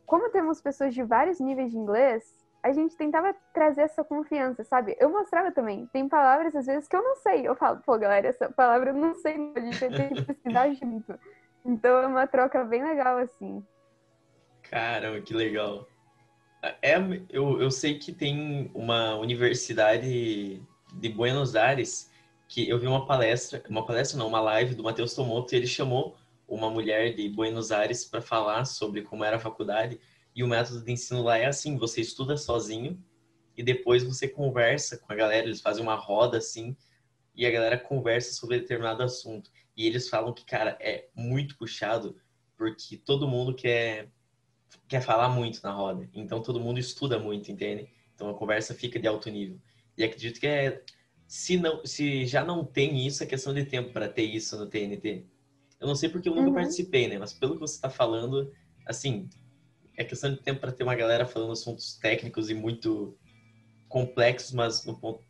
como 0.07 0.31
temos 0.31 0.59
pessoas 0.59 0.93
de 0.93 1.03
vários 1.03 1.39
níveis 1.39 1.71
de 1.71 1.77
inglês, 1.77 2.23
a 2.63 2.71
gente 2.71 2.95
tentava 2.95 3.35
trazer 3.53 3.81
essa 3.81 4.03
confiança, 4.03 4.63
sabe? 4.63 4.95
Eu 4.99 5.09
mostrava 5.09 5.51
também. 5.51 5.87
Tem 5.93 6.07
palavras, 6.07 6.55
às 6.55 6.65
vezes, 6.65 6.87
que 6.87 6.95
eu 6.95 7.01
não 7.01 7.15
sei. 7.15 7.47
Eu 7.47 7.55
falo, 7.55 7.79
pô, 7.83 7.97
galera, 7.97 8.27
essa 8.27 8.51
palavra 8.51 8.91
eu 8.91 8.95
não 8.95 9.15
sei, 9.15 9.33
a 9.55 9.59
gente 9.59 9.79
tem 9.79 10.09
que 10.09 10.25
pesquisar 10.25 10.71
junto. 10.73 11.17
Então 11.65 11.97
é 11.97 12.07
uma 12.07 12.27
troca 12.27 12.63
bem 12.63 12.83
legal, 12.83 13.17
assim. 13.17 13.63
Caramba, 14.63 15.21
que 15.21 15.33
legal. 15.33 15.87
É, 16.81 16.95
eu, 17.29 17.59
eu 17.59 17.71
sei 17.71 17.97
que 17.97 18.11
tem 18.11 18.69
uma 18.73 19.15
universidade 19.15 20.61
de 20.93 21.09
Buenos 21.09 21.55
Aires 21.55 22.11
que 22.47 22.69
eu 22.69 22.77
vi 22.77 22.85
uma 22.85 23.05
palestra, 23.05 23.63
uma 23.69 23.85
palestra 23.85 24.19
não, 24.19 24.27
uma 24.27 24.41
live 24.41 24.75
do 24.75 24.83
Matheus 24.83 25.15
Tomoto 25.15 25.53
e 25.53 25.57
ele 25.57 25.67
chamou 25.67 26.17
uma 26.47 26.69
mulher 26.69 27.15
de 27.15 27.29
Buenos 27.29 27.71
Aires 27.71 28.03
para 28.03 28.21
falar 28.21 28.65
sobre 28.65 29.01
como 29.01 29.23
era 29.23 29.37
a 29.37 29.39
faculdade 29.39 29.99
e 30.35 30.43
o 30.43 30.47
método 30.47 30.83
de 30.83 30.91
ensino 30.91 31.23
lá 31.23 31.37
é 31.37 31.45
assim: 31.45 31.77
você 31.77 32.01
estuda 32.01 32.37
sozinho 32.37 33.01
e 33.55 33.63
depois 33.63 34.03
você 34.03 34.27
conversa 34.27 34.97
com 34.97 35.11
a 35.11 35.15
galera. 35.15 35.45
Eles 35.45 35.61
fazem 35.61 35.83
uma 35.83 35.95
roda 35.95 36.37
assim 36.37 36.75
e 37.35 37.45
a 37.45 37.51
galera 37.51 37.77
conversa 37.77 38.33
sobre 38.33 38.59
determinado 38.59 39.03
assunto. 39.03 39.49
E 39.81 39.87
eles 39.87 40.07
falam 40.07 40.31
que, 40.31 40.45
cara, 40.45 40.77
é 40.79 41.07
muito 41.15 41.57
puxado 41.57 42.15
porque 42.55 42.97
todo 42.97 43.27
mundo 43.27 43.55
quer, 43.55 44.11
quer 44.87 45.01
falar 45.01 45.27
muito 45.29 45.59
na 45.63 45.71
roda. 45.71 46.07
Então 46.13 46.39
todo 46.39 46.59
mundo 46.59 46.79
estuda 46.79 47.17
muito, 47.17 47.51
entende? 47.51 47.89
Então 48.13 48.29
a 48.29 48.35
conversa 48.35 48.75
fica 48.75 48.99
de 48.99 49.07
alto 49.07 49.27
nível. 49.31 49.59
E 49.97 50.03
acredito 50.03 50.39
que 50.39 50.45
é. 50.45 50.83
Se, 51.27 51.57
não, 51.57 51.83
se 51.83 52.27
já 52.27 52.45
não 52.45 52.63
tem 52.63 53.07
isso, 53.07 53.23
é 53.23 53.25
questão 53.25 53.55
de 53.55 53.65
tempo 53.65 53.91
para 53.91 54.07
ter 54.07 54.21
isso 54.21 54.55
no 54.55 54.67
TNT. 54.67 55.25
Eu 55.79 55.87
não 55.87 55.95
sei 55.95 56.09
porque 56.09 56.29
eu 56.29 56.35
nunca 56.35 56.49
uhum. 56.49 56.53
participei, 56.53 57.07
né? 57.07 57.17
Mas 57.17 57.33
pelo 57.33 57.55
que 57.55 57.61
você 57.61 57.73
está 57.73 57.89
falando, 57.89 58.53
assim, 58.85 59.27
é 59.97 60.03
questão 60.03 60.31
de 60.31 60.41
tempo 60.43 60.59
para 60.59 60.71
ter 60.71 60.83
uma 60.83 60.93
galera 60.93 61.25
falando 61.25 61.53
assuntos 61.53 61.95
técnicos 61.95 62.51
e 62.51 62.53
muito 62.53 63.17
complexos, 63.89 64.51
mas 64.51 64.85
no 64.85 64.95
ponto, 64.95 65.23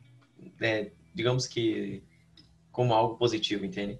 é, 0.59 0.91
digamos 1.13 1.47
que 1.47 2.03
como 2.69 2.93
algo 2.93 3.15
positivo, 3.15 3.63
entende? 3.63 3.97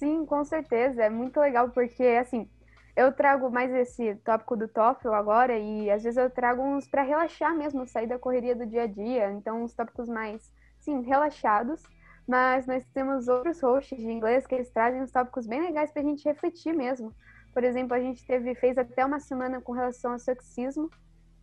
Sim, 0.00 0.24
com 0.24 0.42
certeza. 0.44 1.02
É 1.04 1.10
muito 1.10 1.38
legal 1.38 1.70
porque, 1.70 2.02
assim, 2.02 2.48
eu 2.96 3.12
trago 3.12 3.50
mais 3.50 3.70
esse 3.72 4.14
tópico 4.24 4.56
do 4.56 4.66
TOEFL 4.66 5.12
agora 5.12 5.58
e 5.58 5.90
às 5.90 6.02
vezes 6.02 6.16
eu 6.16 6.30
trago 6.30 6.62
uns 6.62 6.88
para 6.88 7.02
relaxar 7.02 7.54
mesmo, 7.54 7.86
sair 7.86 8.06
da 8.06 8.18
correria 8.18 8.56
do 8.56 8.66
dia 8.66 8.84
a 8.84 8.86
dia. 8.86 9.30
Então, 9.30 9.62
uns 9.62 9.74
tópicos 9.74 10.08
mais, 10.08 10.50
sim, 10.78 11.02
relaxados. 11.02 11.82
Mas 12.26 12.66
nós 12.66 12.82
temos 12.94 13.28
outros 13.28 13.60
hosts 13.60 13.98
de 13.98 14.10
inglês 14.10 14.46
que 14.46 14.54
eles 14.54 14.70
trazem 14.70 15.02
uns 15.02 15.10
tópicos 15.12 15.46
bem 15.46 15.60
legais 15.60 15.92
para 15.92 16.00
a 16.00 16.04
gente 16.04 16.24
refletir 16.24 16.72
mesmo. 16.74 17.14
Por 17.52 17.62
exemplo, 17.62 17.94
a 17.94 18.00
gente 18.00 18.24
teve, 18.26 18.54
fez 18.54 18.78
até 18.78 19.04
uma 19.04 19.20
semana 19.20 19.60
com 19.60 19.72
relação 19.72 20.12
ao 20.12 20.18
sexismo, 20.18 20.88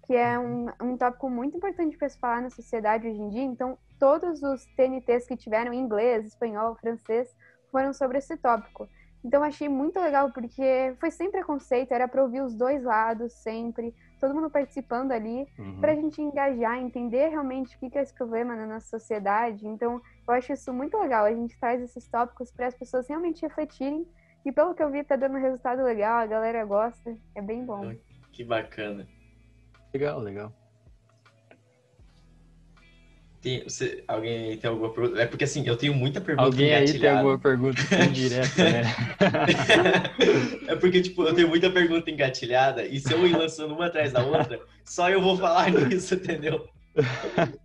que 0.06 0.16
é 0.16 0.40
um, 0.40 0.68
um 0.82 0.98
tópico 0.98 1.30
muito 1.30 1.58
importante 1.58 1.96
para 1.98 2.10
se 2.10 2.18
falar 2.20 2.42
na 2.42 2.50
sociedade 2.50 3.08
hoje 3.08 3.20
em 3.22 3.30
dia. 3.30 3.44
Então, 3.44 3.78
todos 4.00 4.42
os 4.42 4.66
TNTs 4.76 5.28
que 5.28 5.38
tiveram 5.38 5.74
em 5.74 5.80
inglês, 5.82 6.26
espanhol, 6.26 6.76
francês, 6.76 7.36
foram 7.72 7.94
sobre 7.94 8.18
esse 8.18 8.36
tópico. 8.38 8.88
Então, 9.24 9.44
achei 9.44 9.68
muito 9.68 10.00
legal, 10.00 10.32
porque 10.32 10.96
foi 11.00 11.12
sem 11.12 11.30
preconceito, 11.32 11.92
era 11.92 12.08
para 12.08 12.24
ouvir 12.24 12.42
os 12.42 12.54
dois 12.54 12.84
lados 12.84 13.34
sempre, 13.34 13.94
todo 14.20 14.34
mundo 14.34 14.50
participando 14.50 15.12
ali, 15.12 15.48
uhum. 15.58 15.82
para 15.82 15.92
a 15.92 15.96
gente 15.96 16.22
engajar, 16.22 16.78
entender 16.78 17.30
realmente 17.30 17.76
o 17.76 17.80
que 17.80 17.98
é 17.98 18.02
esse 18.02 18.14
problema 18.14 18.56
na 18.56 18.66
nossa 18.66 18.88
sociedade. 18.88 19.68
Então, 19.68 20.02
eu 20.28 20.34
acho 20.34 20.54
isso 20.54 20.72
muito 20.72 20.98
legal. 20.98 21.26
A 21.26 21.34
gente 21.34 21.60
traz 21.60 21.82
esses 21.82 22.08
tópicos 22.08 22.52
para 22.52 22.68
as 22.68 22.76
pessoas 22.76 23.08
realmente 23.08 23.42
refletirem 23.42 24.08
e 24.46 24.52
pelo 24.52 24.74
que 24.74 24.82
eu 24.82 24.90
vi, 24.90 25.04
tá 25.04 25.18
dando 25.18 25.38
resultado 25.38 25.84
legal, 25.84 26.20
a 26.20 26.26
galera 26.26 26.64
gosta. 26.64 27.18
É 27.36 27.42
bem 27.42 27.66
bom. 27.66 27.94
Que 28.32 28.46
bacana. 28.46 29.06
Legal, 29.94 30.20
legal. 30.20 30.54
Tem, 33.48 33.64
você, 33.64 34.04
alguém 34.06 34.58
tem 34.58 34.70
alguma 34.70 34.92
pergunta? 34.92 35.22
É 35.22 35.26
porque 35.26 35.46
assim, 35.46 35.66
eu 35.66 35.78
tenho 35.78 35.94
muita 35.94 36.20
pergunta 36.20 36.46
Alguém 36.46 36.74
aí 36.74 37.00
tem 37.00 37.10
alguma 37.10 37.40
pergunta 37.40 37.80
indireta, 38.04 38.62
né? 38.62 38.84
é 40.68 40.76
porque, 40.76 41.02
tipo, 41.02 41.24
eu 41.24 41.34
tenho 41.34 41.48
muita 41.48 41.70
pergunta 41.70 42.12
engatilhada 42.12 42.86
e 42.86 43.00
se 43.00 43.14
eu 43.14 43.26
ir 43.26 43.38
lançando 43.38 43.74
uma 43.74 43.86
atrás 43.86 44.12
da 44.12 44.22
outra, 44.22 44.60
só 44.84 45.10
eu 45.10 45.22
vou 45.22 45.38
falar 45.38 45.72
nisso, 45.88 46.16
entendeu? 46.16 46.68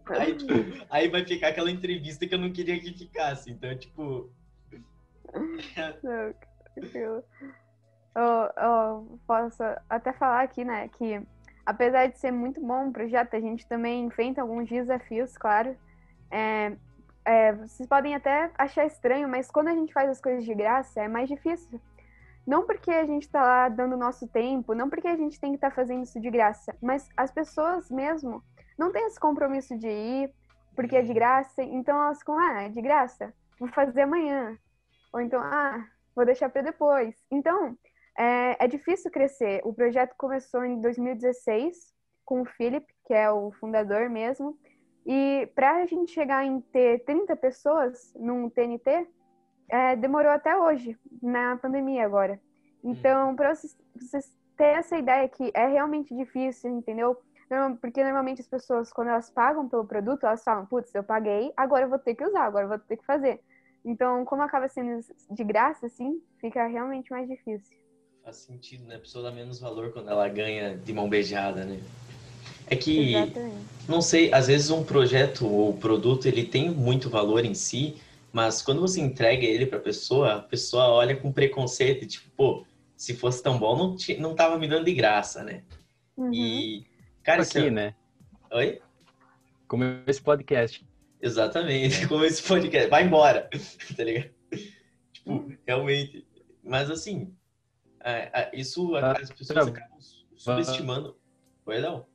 Aí, 0.06 0.36
tipo, 0.36 0.52
aí 0.88 1.08
vai 1.08 1.24
ficar 1.24 1.48
aquela 1.48 1.70
entrevista 1.70 2.28
que 2.28 2.34
eu 2.34 2.38
não 2.38 2.52
queria 2.52 2.78
que 2.78 2.92
ficasse. 2.92 3.50
Então, 3.50 3.76
tipo. 3.76 4.30
Não, 6.00 7.24
eu, 8.14 8.50
eu 8.56 9.18
posso 9.26 9.64
até 9.90 10.12
falar 10.12 10.42
aqui, 10.42 10.64
né, 10.64 10.88
que 10.96 11.20
apesar 11.64 12.06
de 12.06 12.18
ser 12.18 12.30
muito 12.30 12.60
bom 12.60 12.88
o 12.88 12.92
projeto, 12.92 13.34
a 13.34 13.40
gente 13.40 13.66
também 13.66 14.04
enfrenta 14.04 14.40
alguns 14.40 14.68
desafios, 14.68 15.36
claro. 15.36 15.76
É, 16.30 16.76
é, 17.24 17.52
vocês 17.52 17.88
podem 17.88 18.14
até 18.14 18.50
achar 18.58 18.86
estranho, 18.86 19.28
mas 19.28 19.50
quando 19.50 19.68
a 19.68 19.74
gente 19.74 19.92
faz 19.92 20.10
as 20.10 20.20
coisas 20.20 20.44
de 20.44 20.54
graça, 20.54 21.00
é 21.00 21.08
mais 21.08 21.28
difícil. 21.28 21.80
Não 22.46 22.66
porque 22.66 22.90
a 22.90 23.06
gente 23.06 23.22
está 23.22 23.42
lá 23.42 23.68
dando 23.68 23.96
nosso 23.96 24.26
tempo, 24.26 24.74
não 24.74 24.90
porque 24.90 25.06
a 25.06 25.16
gente 25.16 25.38
tem 25.38 25.50
que 25.50 25.56
estar 25.56 25.70
tá 25.70 25.76
fazendo 25.76 26.02
isso 26.02 26.20
de 26.20 26.30
graça, 26.30 26.74
mas 26.82 27.08
as 27.16 27.30
pessoas 27.30 27.88
mesmo 27.90 28.42
não 28.76 28.90
têm 28.90 29.06
esse 29.06 29.20
compromisso 29.20 29.78
de 29.78 29.88
ir 29.88 30.34
porque 30.74 30.96
é 30.96 31.02
de 31.02 31.12
graça, 31.12 31.62
então 31.62 31.96
elas 31.96 32.18
ficam, 32.18 32.38
ah, 32.38 32.62
é 32.62 32.68
de 32.68 32.80
graça, 32.80 33.32
vou 33.58 33.68
fazer 33.68 34.02
amanhã. 34.02 34.58
Ou 35.12 35.20
então, 35.20 35.40
ah, 35.40 35.86
vou 36.16 36.24
deixar 36.24 36.48
para 36.48 36.62
depois. 36.62 37.14
Então, 37.30 37.76
é, 38.18 38.64
é, 38.64 38.68
difícil 38.68 39.10
crescer. 39.10 39.60
O 39.64 39.72
projeto 39.72 40.14
começou 40.16 40.64
em 40.64 40.80
2016 40.80 41.92
com 42.24 42.42
o 42.42 42.44
Philip, 42.44 42.86
que 43.06 43.14
é 43.14 43.30
o 43.30 43.50
fundador 43.52 44.08
mesmo. 44.08 44.58
E 45.04 45.48
para 45.54 45.76
a 45.76 45.86
gente 45.86 46.12
chegar 46.12 46.44
em 46.44 46.60
ter 46.60 47.04
30 47.04 47.34
pessoas 47.36 48.12
num 48.14 48.48
TNT, 48.48 49.06
é, 49.68 49.96
demorou 49.96 50.30
até 50.30 50.56
hoje, 50.56 50.96
na 51.22 51.56
pandemia 51.56 52.04
agora. 52.04 52.40
Então, 52.84 53.34
para 53.34 53.54
vocês, 53.54 53.76
vocês 53.94 54.36
ter 54.56 54.78
essa 54.78 54.96
ideia 54.96 55.28
que 55.28 55.50
é 55.54 55.66
realmente 55.66 56.14
difícil, 56.14 56.70
entendeu? 56.70 57.16
Porque 57.80 58.02
normalmente 58.02 58.40
as 58.40 58.48
pessoas, 58.48 58.92
quando 58.92 59.08
elas 59.08 59.30
pagam 59.30 59.68
pelo 59.68 59.84
produto, 59.84 60.24
elas 60.24 60.42
falam, 60.42 60.64
putz, 60.66 60.94
eu 60.94 61.04
paguei, 61.04 61.52
agora 61.56 61.84
eu 61.84 61.88
vou 61.88 61.98
ter 61.98 62.14
que 62.14 62.24
usar, 62.24 62.44
agora 62.44 62.64
eu 62.64 62.68
vou 62.68 62.78
ter 62.78 62.96
que 62.96 63.04
fazer. 63.04 63.40
Então, 63.84 64.24
como 64.24 64.42
acaba 64.42 64.68
sendo 64.68 65.00
de 65.30 65.44
graça, 65.44 65.86
assim, 65.86 66.22
fica 66.38 66.66
realmente 66.66 67.10
mais 67.10 67.28
difícil. 67.28 67.81
Faz 68.24 68.36
sentido, 68.36 68.84
né? 68.84 68.96
A 68.96 68.98
pessoa 69.00 69.24
dá 69.24 69.32
menos 69.32 69.58
valor 69.58 69.92
quando 69.92 70.08
ela 70.08 70.28
ganha 70.28 70.76
de 70.76 70.92
mão 70.92 71.08
beijada, 71.08 71.64
né? 71.64 71.80
É 72.68 72.76
que, 72.76 73.14
Exatamente. 73.14 73.56
não 73.88 74.00
sei, 74.00 74.32
às 74.32 74.46
vezes 74.46 74.70
um 74.70 74.84
projeto 74.84 75.46
ou 75.46 75.76
produto, 75.76 76.26
ele 76.26 76.44
tem 76.44 76.70
muito 76.70 77.10
valor 77.10 77.44
em 77.44 77.52
si, 77.52 77.96
mas 78.32 78.62
quando 78.62 78.80
você 78.80 79.00
entrega 79.00 79.44
ele 79.44 79.66
para 79.66 79.78
a 79.78 79.82
pessoa, 79.82 80.34
a 80.34 80.38
pessoa 80.40 80.88
olha 80.88 81.16
com 81.16 81.32
preconceito, 81.32 82.06
tipo, 82.06 82.30
pô, 82.36 82.64
se 82.96 83.12
fosse 83.14 83.42
tão 83.42 83.58
bom, 83.58 83.76
não, 83.76 83.96
não 84.20 84.34
tava 84.36 84.56
me 84.56 84.68
dando 84.68 84.84
de 84.84 84.94
graça, 84.94 85.42
né? 85.42 85.64
Uhum. 86.16 86.32
E, 86.32 86.86
cara, 87.24 87.42
aqui, 87.42 87.70
né? 87.70 87.92
Oi? 88.52 88.80
Como 89.66 89.82
esse 90.06 90.22
podcast. 90.22 90.86
Exatamente, 91.20 92.06
como 92.08 92.24
esse 92.24 92.42
podcast. 92.42 92.88
Vai 92.88 93.04
embora, 93.04 93.50
tá 93.96 94.04
ligado? 94.04 94.30
Tipo, 95.12 95.52
realmente. 95.66 96.24
Mas 96.62 96.88
assim, 96.88 97.34
isso 98.52 98.96
ah, 98.96 99.12
as 99.12 99.30
pessoas 99.30 99.68
acabam 99.68 99.98
subestimando. 100.36 101.16
Não? 101.66 102.06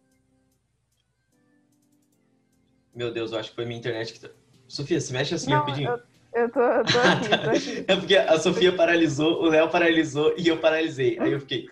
Meu 2.94 3.14
Deus, 3.14 3.32
eu 3.32 3.40
acho 3.40 3.52
que 3.52 3.56
foi 3.56 3.66
minha 3.66 3.80
internet 3.80 4.14
que 4.14 4.20
tá... 4.20 4.30
Sofia, 4.68 5.00
se 5.00 5.14
mexe 5.14 5.36
assim 5.36 5.52
não, 5.52 5.60
rapidinho. 5.60 5.90
Eu, 5.90 6.42
eu, 6.42 6.52
tô, 6.52 6.60
eu 6.60 6.84
tô 6.84 7.00
aqui, 7.00 7.44
tô 7.44 7.50
aqui. 7.52 7.86
é 7.92 7.96
porque 7.96 8.18
a 8.18 8.40
Sofia 8.40 8.76
paralisou, 8.76 9.42
o 9.44 9.46
Léo 9.46 9.70
paralisou 9.70 10.34
e 10.38 10.48
eu 10.48 10.60
paralisei. 10.60 11.18
Aí 11.20 11.32
eu 11.32 11.40
fiquei. 11.40 11.70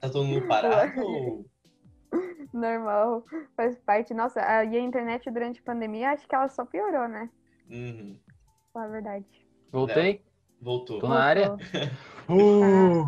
Tá 0.00 0.08
todo 0.10 0.24
mundo 0.24 0.46
parado? 0.46 1.00
ou... 1.00 1.46
Normal, 2.52 3.24
faz 3.56 3.76
parte. 3.80 4.14
Nossa, 4.14 4.40
e 4.40 4.76
a 4.76 4.80
internet 4.80 5.28
durante 5.30 5.58
a 5.60 5.64
pandemia, 5.64 6.10
acho 6.10 6.28
que 6.28 6.34
ela 6.34 6.48
só 6.48 6.64
piorou, 6.64 7.08
né? 7.08 7.28
Uhum. 7.68 8.16
A 8.74 8.86
verdade. 8.86 9.26
Voltei? 9.72 10.22
Voltou. 10.60 10.98
Tô 10.98 11.08
na 11.08 11.20
área? 11.20 11.56
Uh, 12.26 13.04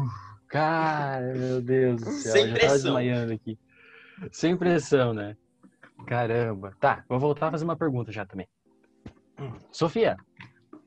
cara, 0.46 1.32
meu 1.32 1.62
Deus 1.62 2.02
do 2.02 2.10
céu. 2.10 2.32
Sem 2.32 2.48
já 2.48 2.54
pressão. 2.54 2.76
desmaiando 2.76 3.32
aqui. 3.32 3.58
Sem 4.30 4.54
pressão, 4.54 5.14
né? 5.14 5.34
Caramba. 6.06 6.76
Tá, 6.78 7.02
vou 7.08 7.18
voltar 7.18 7.48
a 7.48 7.52
fazer 7.52 7.64
uma 7.64 7.76
pergunta 7.76 8.12
já 8.12 8.26
também. 8.26 8.46
Sofia, 9.72 10.18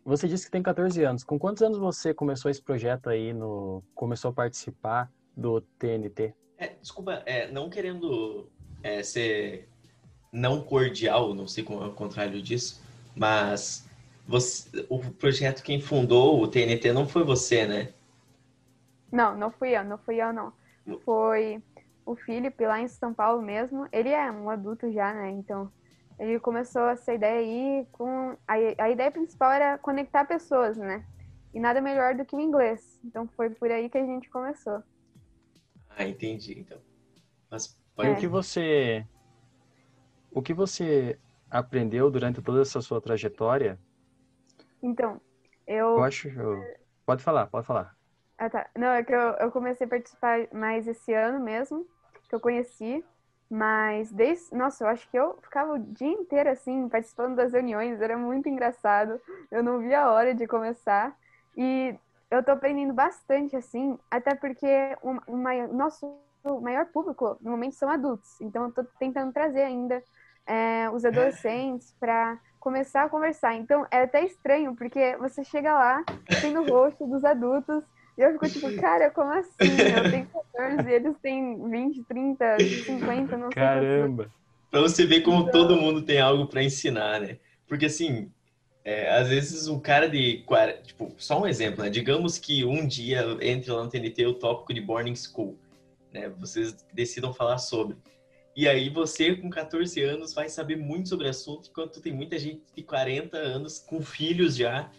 você 0.05 0.27
disse 0.27 0.45
que 0.45 0.51
tem 0.51 0.61
14 0.61 1.03
anos. 1.03 1.23
Com 1.23 1.39
quantos 1.39 1.63
anos 1.63 1.79
você 1.79 2.13
começou 2.13 2.51
esse 2.51 2.61
projeto 2.61 3.09
aí 3.09 3.33
no 3.33 3.83
começou 3.95 4.29
a 4.29 4.33
participar 4.33 5.11
do 5.35 5.61
TNT? 5.79 6.33
É, 6.57 6.75
desculpa, 6.81 7.23
é, 7.25 7.51
não 7.51 7.69
querendo 7.69 8.47
é, 8.83 9.01
ser 9.01 9.69
não 10.31 10.61
cordial, 10.61 11.33
não 11.33 11.47
sei 11.47 11.63
como 11.63 11.83
é 11.83 11.87
o 11.87 11.93
contrário 11.93 12.41
disso, 12.41 12.83
mas 13.15 13.88
você, 14.29 14.85
o 14.89 14.99
projeto 14.99 15.63
quem 15.63 15.81
fundou 15.81 16.39
o 16.39 16.47
TNT 16.47 16.93
não 16.93 17.07
foi 17.07 17.23
você, 17.23 17.65
né? 17.65 17.91
Não, 19.11 19.35
não 19.35 19.49
fui 19.49 19.75
eu, 19.75 19.83
não 19.83 19.97
fui 19.97 20.21
eu 20.21 20.31
não. 20.31 20.53
Foi 21.03 21.59
o 22.05 22.15
Felipe 22.15 22.63
lá 22.63 22.79
em 22.79 22.87
São 22.87 23.11
Paulo 23.11 23.41
mesmo. 23.41 23.87
Ele 23.91 24.09
é 24.09 24.31
um 24.31 24.47
adulto 24.47 24.91
já, 24.91 25.11
né? 25.15 25.31
Então 25.31 25.71
ele 26.19 26.39
começou 26.39 26.89
essa 26.89 27.11
ideia 27.11 27.39
aí 27.39 27.87
com. 27.91 28.37
A, 28.47 28.53
a 28.77 28.89
ideia 28.91 29.09
principal 29.09 29.51
era 29.51 29.79
conectar 29.79 30.25
pessoas, 30.25 30.77
né? 30.77 31.03
E 31.51 31.59
nada 31.59 31.81
melhor 31.81 32.13
do 32.13 32.23
que 32.23 32.35
o 32.35 32.39
inglês. 32.39 32.99
Então 33.03 33.27
foi 33.35 33.49
por 33.49 33.71
aí 33.71 33.89
que 33.89 33.97
a 33.97 34.05
gente 34.05 34.29
começou. 34.29 34.83
Ah, 35.89 36.07
entendi, 36.07 36.59
então. 36.59 36.77
Mas 37.49 37.75
é. 37.97 38.11
o 38.11 38.15
que 38.15 38.27
você. 38.27 39.03
O 40.31 40.39
que 40.43 40.53
você 40.53 41.17
aprendeu 41.49 42.11
durante 42.11 42.43
toda 42.43 42.61
essa 42.61 42.79
sua 42.79 43.01
trajetória? 43.01 43.79
Então, 44.81 45.19
eu. 45.67 45.97
Eu 45.97 46.03
acho. 46.03 46.29
Pode 47.05 47.23
falar, 47.23 47.47
pode 47.47 47.65
falar. 47.65 47.95
Ah, 48.37 48.49
tá. 48.49 48.67
Não, 48.77 48.89
é 48.89 49.03
que 49.03 49.13
eu, 49.13 49.19
eu 49.19 49.51
comecei 49.51 49.85
a 49.85 49.89
participar 49.89 50.47
mais 50.53 50.87
esse 50.87 51.13
ano 51.13 51.39
mesmo, 51.39 51.85
que 52.27 52.35
eu 52.35 52.39
conheci. 52.39 53.03
Mas 53.49 54.11
desde. 54.11 54.55
Nossa, 54.55 54.83
eu 54.83 54.87
acho 54.89 55.09
que 55.09 55.17
eu 55.17 55.37
ficava 55.41 55.73
o 55.73 55.79
dia 55.79 56.07
inteiro 56.07 56.49
assim, 56.49 56.87
participando 56.87 57.35
das 57.35 57.51
reuniões, 57.51 57.99
era 58.01 58.17
muito 58.17 58.47
engraçado. 58.47 59.19
Eu 59.49 59.63
não 59.63 59.79
via 59.79 60.01
a 60.01 60.11
hora 60.11 60.33
de 60.35 60.45
começar. 60.45 61.17
E 61.57 61.95
eu 62.29 62.43
tô 62.43 62.51
aprendendo 62.51 62.93
bastante, 62.93 63.55
assim, 63.55 63.97
até 64.09 64.35
porque 64.35 64.67
o, 65.01 65.35
maior, 65.35 65.67
nosso 65.69 66.15
maior 66.61 66.85
público 66.85 67.37
no 67.41 67.51
momento 67.51 67.73
são 67.73 67.89
adultos. 67.89 68.39
Então 68.39 68.65
eu 68.65 68.71
tô 68.71 68.83
tentando 68.99 69.33
trazer 69.33 69.63
ainda 69.63 70.03
é, 70.45 70.89
os 70.91 71.03
adolescentes 71.03 71.93
para 71.99 72.39
começar 72.59 73.03
a 73.03 73.09
conversar. 73.09 73.55
Então 73.55 73.85
é 73.91 74.01
até 74.01 74.23
estranho, 74.25 74.75
porque 74.75 75.15
você 75.17 75.43
chega 75.43 75.73
lá, 75.73 76.03
tem 76.41 76.53
no 76.53 76.65
rosto 76.65 77.07
dos 77.07 77.23
adultos 77.23 77.83
e 78.17 78.21
eu 78.21 78.33
fico 78.33 78.49
tipo, 78.49 78.75
cara, 78.81 79.09
como 79.09 79.31
assim? 79.31 79.53
Eu 79.59 80.11
tenho 80.11 80.27
14 80.27 80.89
e 80.89 80.93
eles 80.93 81.17
têm 81.21 81.69
20, 81.69 82.03
30, 82.03 82.59
50, 82.59 83.37
não 83.37 83.47
sei. 83.47 83.55
Caramba! 83.55 84.31
Pra 84.69 84.81
você 84.81 85.05
ver 85.05 85.21
como 85.21 85.47
então... 85.47 85.51
todo 85.51 85.75
mundo 85.75 86.01
tem 86.01 86.19
algo 86.19 86.45
para 86.45 86.63
ensinar, 86.63 87.21
né? 87.21 87.37
Porque 87.67 87.85
assim, 87.85 88.29
é, 88.83 89.09
às 89.09 89.29
vezes 89.29 89.67
um 89.67 89.79
cara 89.79 90.09
de. 90.09 90.43
Tipo, 90.83 91.13
só 91.17 91.41
um 91.41 91.47
exemplo, 91.47 91.83
né? 91.83 91.89
Digamos 91.89 92.37
que 92.37 92.65
um 92.65 92.85
dia 92.85 93.23
entre 93.41 93.71
lá 93.71 93.83
no 93.83 93.89
TNT 93.89 94.25
o 94.25 94.33
tópico 94.33 94.73
de 94.73 94.81
boarding 94.81 95.15
school, 95.15 95.57
né? 96.11 96.29
Vocês 96.39 96.75
decidam 96.93 97.33
falar 97.33 97.57
sobre. 97.57 97.95
E 98.59 98.67
aí 98.67 98.89
você, 98.89 99.37
com 99.37 99.49
14 99.49 100.01
anos, 100.01 100.33
vai 100.33 100.49
saber 100.49 100.75
muito 100.75 101.07
sobre 101.07 101.27
o 101.27 101.29
assunto, 101.29 101.69
enquanto 101.69 102.01
tem 102.01 102.11
muita 102.11 102.37
gente 102.37 102.61
de 102.75 102.83
40 102.83 103.37
anos 103.37 103.79
com 103.79 104.01
filhos 104.01 104.57
já 104.57 104.91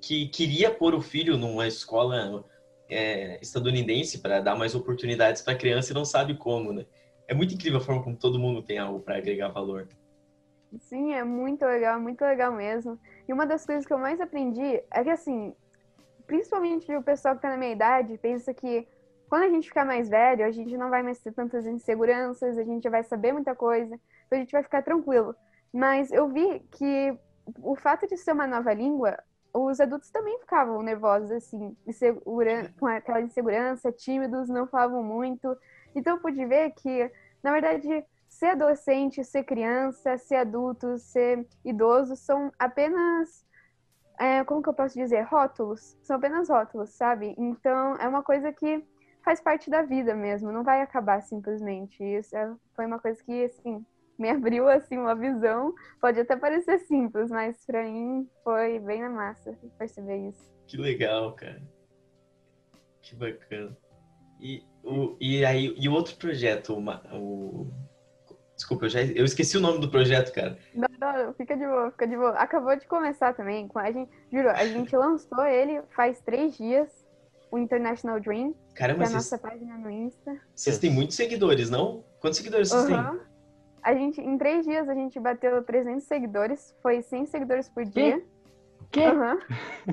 que 0.00 0.26
queria 0.30 0.68
pôr 0.68 0.96
o 0.96 1.00
filho 1.00 1.36
numa 1.36 1.68
escola 1.68 2.44
é, 2.90 3.38
estadunidense 3.40 4.18
para 4.18 4.40
dar 4.40 4.56
mais 4.56 4.74
oportunidades 4.74 5.42
para 5.42 5.52
a 5.52 5.56
criança 5.56 5.92
e 5.92 5.94
não 5.94 6.04
sabe 6.04 6.36
como, 6.36 6.72
né? 6.72 6.86
É 7.28 7.34
muito 7.34 7.54
incrível 7.54 7.78
a 7.78 7.80
forma 7.80 8.02
como 8.02 8.16
todo 8.16 8.36
mundo 8.36 8.64
tem 8.64 8.78
algo 8.78 8.98
para 8.98 9.16
agregar 9.16 9.46
valor. 9.46 9.86
Sim, 10.80 11.12
é 11.12 11.22
muito 11.22 11.64
legal, 11.64 12.00
muito 12.00 12.20
legal 12.20 12.52
mesmo. 12.52 12.98
E 13.28 13.32
uma 13.32 13.46
das 13.46 13.64
coisas 13.64 13.86
que 13.86 13.92
eu 13.92 13.98
mais 13.98 14.20
aprendi 14.20 14.82
é 14.90 15.04
que, 15.04 15.10
assim, 15.10 15.54
principalmente 16.26 16.92
o 16.92 17.00
pessoal 17.00 17.36
que 17.36 17.38
está 17.38 17.50
na 17.50 17.56
minha 17.56 17.70
idade 17.70 18.18
pensa 18.18 18.52
que 18.52 18.88
quando 19.34 19.46
a 19.46 19.48
gente 19.48 19.66
ficar 19.66 19.84
mais 19.84 20.08
velho, 20.08 20.46
a 20.46 20.50
gente 20.52 20.76
não 20.76 20.88
vai 20.88 21.02
mais 21.02 21.18
ter 21.18 21.32
tantas 21.32 21.66
inseguranças, 21.66 22.56
a 22.56 22.62
gente 22.62 22.84
já 22.84 22.90
vai 22.90 23.02
saber 23.02 23.32
muita 23.32 23.52
coisa, 23.52 23.96
então 24.26 24.38
a 24.38 24.40
gente 24.40 24.52
vai 24.52 24.62
ficar 24.62 24.80
tranquilo. 24.80 25.34
Mas 25.72 26.12
eu 26.12 26.28
vi 26.28 26.60
que 26.70 27.18
o 27.60 27.74
fato 27.74 28.06
de 28.06 28.16
ser 28.16 28.30
uma 28.30 28.46
nova 28.46 28.72
língua 28.72 29.18
os 29.52 29.80
adultos 29.80 30.08
também 30.08 30.38
ficavam 30.38 30.80
nervosos, 30.82 31.32
assim, 31.32 31.76
insegura, 31.84 32.72
com 32.78 32.86
aquela 32.86 33.20
insegurança, 33.20 33.90
tímidos, 33.90 34.48
não 34.48 34.68
falavam 34.68 35.02
muito. 35.02 35.56
Então 35.96 36.14
eu 36.14 36.22
pude 36.22 36.46
ver 36.46 36.70
que, 36.70 37.10
na 37.42 37.50
verdade, 37.50 38.06
ser 38.28 38.50
adolescente, 38.50 39.24
ser 39.24 39.42
criança, 39.42 40.16
ser 40.16 40.36
adulto, 40.36 40.96
ser 40.96 41.44
idoso 41.64 42.14
são 42.14 42.52
apenas, 42.56 43.44
é, 44.16 44.44
como 44.44 44.62
que 44.62 44.68
eu 44.68 44.74
posso 44.74 44.96
dizer, 44.96 45.22
rótulos. 45.22 45.98
São 46.02 46.14
apenas 46.18 46.48
rótulos, 46.48 46.90
sabe? 46.90 47.34
Então 47.36 47.96
é 47.96 48.06
uma 48.06 48.22
coisa 48.22 48.52
que 48.52 48.93
faz 49.24 49.40
parte 49.40 49.70
da 49.70 49.82
vida 49.82 50.14
mesmo, 50.14 50.52
não 50.52 50.62
vai 50.62 50.82
acabar 50.82 51.22
simplesmente. 51.22 52.02
Isso 52.02 52.36
é, 52.36 52.54
foi 52.76 52.86
uma 52.86 52.98
coisa 52.98 53.22
que, 53.24 53.44
assim, 53.44 53.84
me 54.18 54.28
abriu 54.30 54.68
assim 54.68 54.98
uma 54.98 55.14
visão. 55.14 55.74
Pode 56.00 56.20
até 56.20 56.36
parecer 56.36 56.78
simples, 56.80 57.30
mas 57.30 57.64
para 57.64 57.84
mim 57.84 58.28
foi 58.42 58.78
bem 58.78 59.00
na 59.00 59.10
massa 59.10 59.58
perceber 59.78 60.28
isso. 60.28 60.52
Que 60.66 60.76
legal, 60.76 61.32
cara. 61.34 61.62
Que 63.02 63.14
bacana. 63.14 63.76
E, 64.40 64.62
o, 64.82 65.16
e 65.20 65.44
aí 65.44 65.74
e 65.78 65.88
outro 65.88 66.16
projeto, 66.16 66.74
o, 66.74 66.80
o 67.16 67.70
Desculpa, 68.54 68.84
eu 68.84 68.88
já 68.88 69.02
eu 69.02 69.24
esqueci 69.24 69.56
o 69.56 69.60
nome 69.60 69.80
do 69.80 69.90
projeto, 69.90 70.32
cara. 70.32 70.56
Não, 70.72 70.88
não, 71.00 71.34
fica 71.34 71.56
de 71.56 71.66
boa, 71.66 71.90
fica 71.90 72.06
de 72.06 72.16
boa. 72.16 72.30
Acabou 72.30 72.76
de 72.76 72.86
começar 72.86 73.34
também. 73.34 73.68
A 73.74 73.90
gente, 73.90 74.10
juro, 74.32 74.48
a 74.50 74.64
gente 74.64 74.96
lançou 74.96 75.44
ele 75.44 75.82
faz 75.94 76.20
três 76.20 76.56
dias, 76.56 77.03
o 77.54 77.58
International 77.58 78.18
Dream, 78.18 78.52
Caramba, 78.74 78.98
que 78.98 79.04
é 79.04 79.06
a 79.06 79.10
vocês... 79.10 79.30
nossa 79.30 79.38
página 79.38 79.78
no 79.78 79.88
Insta. 79.88 80.40
Vocês 80.54 80.78
têm 80.78 80.90
muitos 80.90 81.14
seguidores, 81.14 81.70
não? 81.70 82.04
Quantos 82.20 82.38
seguidores 82.38 82.68
vocês 82.68 82.90
uhum. 82.90 83.10
têm? 83.12 83.20
A 83.80 83.94
gente, 83.94 84.20
em 84.20 84.36
três 84.36 84.66
dias 84.66 84.88
a 84.88 84.94
gente 84.94 85.20
bateu 85.20 85.62
300 85.62 86.02
seguidores. 86.02 86.74
Foi 86.82 87.00
100 87.00 87.26
seguidores 87.26 87.68
por 87.68 87.84
dia. 87.84 88.20
Que? 88.90 89.06
Uhum. 89.06 89.38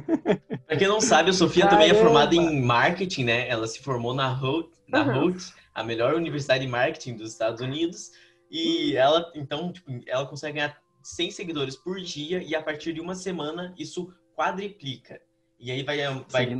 pra 0.65 0.75
quem 0.75 0.87
não 0.87 0.99
sabe, 0.99 1.29
a 1.29 1.33
Sofia 1.33 1.65
Caramba. 1.65 1.83
também 1.83 1.95
é 1.95 2.01
formada 2.01 2.33
em 2.33 2.61
marketing, 2.61 3.25
né? 3.25 3.47
Ela 3.47 3.67
se 3.67 3.79
formou 3.79 4.15
na 4.15 4.27
Holt, 4.27 4.71
na 4.87 5.05
uhum. 5.05 5.35
a 5.75 5.83
melhor 5.83 6.15
universidade 6.15 6.65
de 6.65 6.71
marketing 6.71 7.15
dos 7.15 7.31
Estados 7.31 7.61
Unidos. 7.61 8.11
E 8.49 8.95
ela, 8.95 9.31
então, 9.35 9.71
tipo, 9.71 9.91
ela 10.07 10.25
consegue 10.25 10.55
ganhar 10.55 10.75
100 11.03 11.29
seguidores 11.29 11.75
por 11.75 11.99
dia 11.99 12.41
e 12.41 12.55
a 12.55 12.61
partir 12.61 12.91
de 12.91 13.01
uma 13.01 13.13
semana 13.13 13.71
isso 13.77 14.11
quadriplica. 14.35 15.21
E 15.61 15.71
aí 15.71 15.83
vai, 15.83 15.97
vai 16.27 16.45
hein? 16.45 16.59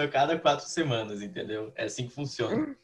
a 0.00 0.08
cada 0.08 0.38
quatro 0.38 0.64
semanas, 0.64 1.20
entendeu? 1.20 1.72
É 1.74 1.86
assim 1.86 2.06
que 2.06 2.14
funciona. 2.14 2.76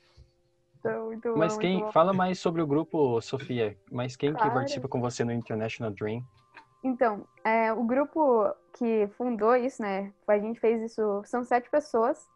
Então, 0.80 1.06
muito 1.06 1.37
Mas 1.37 1.54
bom, 1.54 1.61
quem 1.61 1.72
muito 1.74 1.85
bom. 1.87 1.92
fala 1.92 2.12
mais 2.12 2.40
sobre 2.40 2.61
o 2.61 2.66
grupo, 2.66 3.20
Sofia? 3.20 3.78
Mas 3.88 4.16
quem 4.16 4.32
que 4.32 4.38
Claro. 4.38 4.54
participa 4.54 4.88
com 4.88 5.00
você 5.00 5.24
no 5.24 5.30
International 5.30 5.92
Dream? 5.92 6.24
Então, 6.82 7.24
é, 7.44 7.72
o 7.72 7.85
grupo 7.85 8.52
que 8.76 9.08
fundou 9.16 9.54
isso, 9.54 9.80
né? 9.80 10.12
A 10.26 10.38
gente 10.40 10.58
fez 10.58 10.82
isso, 10.82 11.22
são 11.24 11.44
sete 11.44 11.70
pessoas. 11.70 12.28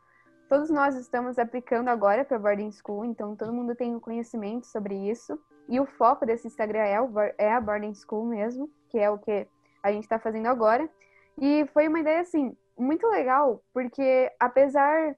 Todos 0.48 0.70
nós 0.70 0.94
estamos 0.94 1.40
aplicando 1.40 1.88
agora 1.88 2.24
para 2.24 2.38
boarding 2.38 2.70
school, 2.70 3.04
então 3.04 3.34
todo 3.34 3.52
mundo 3.52 3.74
tem 3.74 3.96
o 3.96 4.00
conhecimento 4.00 4.64
sobre 4.68 4.94
isso. 5.10 5.36
E 5.68 5.80
o 5.80 5.86
foco 5.86 6.24
desse 6.24 6.46
Instagram 6.46 6.84
é, 6.84 7.00
o, 7.00 7.10
é 7.36 7.52
a 7.52 7.60
boarding 7.60 7.94
school 7.94 8.26
mesmo, 8.26 8.70
que 8.90 8.98
é 9.00 9.10
o 9.10 9.18
que 9.18 9.44
a 9.82 9.90
gente 9.90 10.04
está 10.04 10.20
fazendo 10.20 10.46
agora. 10.46 10.88
E 11.36 11.66
foi 11.74 11.88
uma 11.88 11.98
ideia 11.98 12.20
assim 12.20 12.56
muito 12.78 13.06
legal, 13.08 13.62
porque 13.72 14.30
apesar 14.38 15.16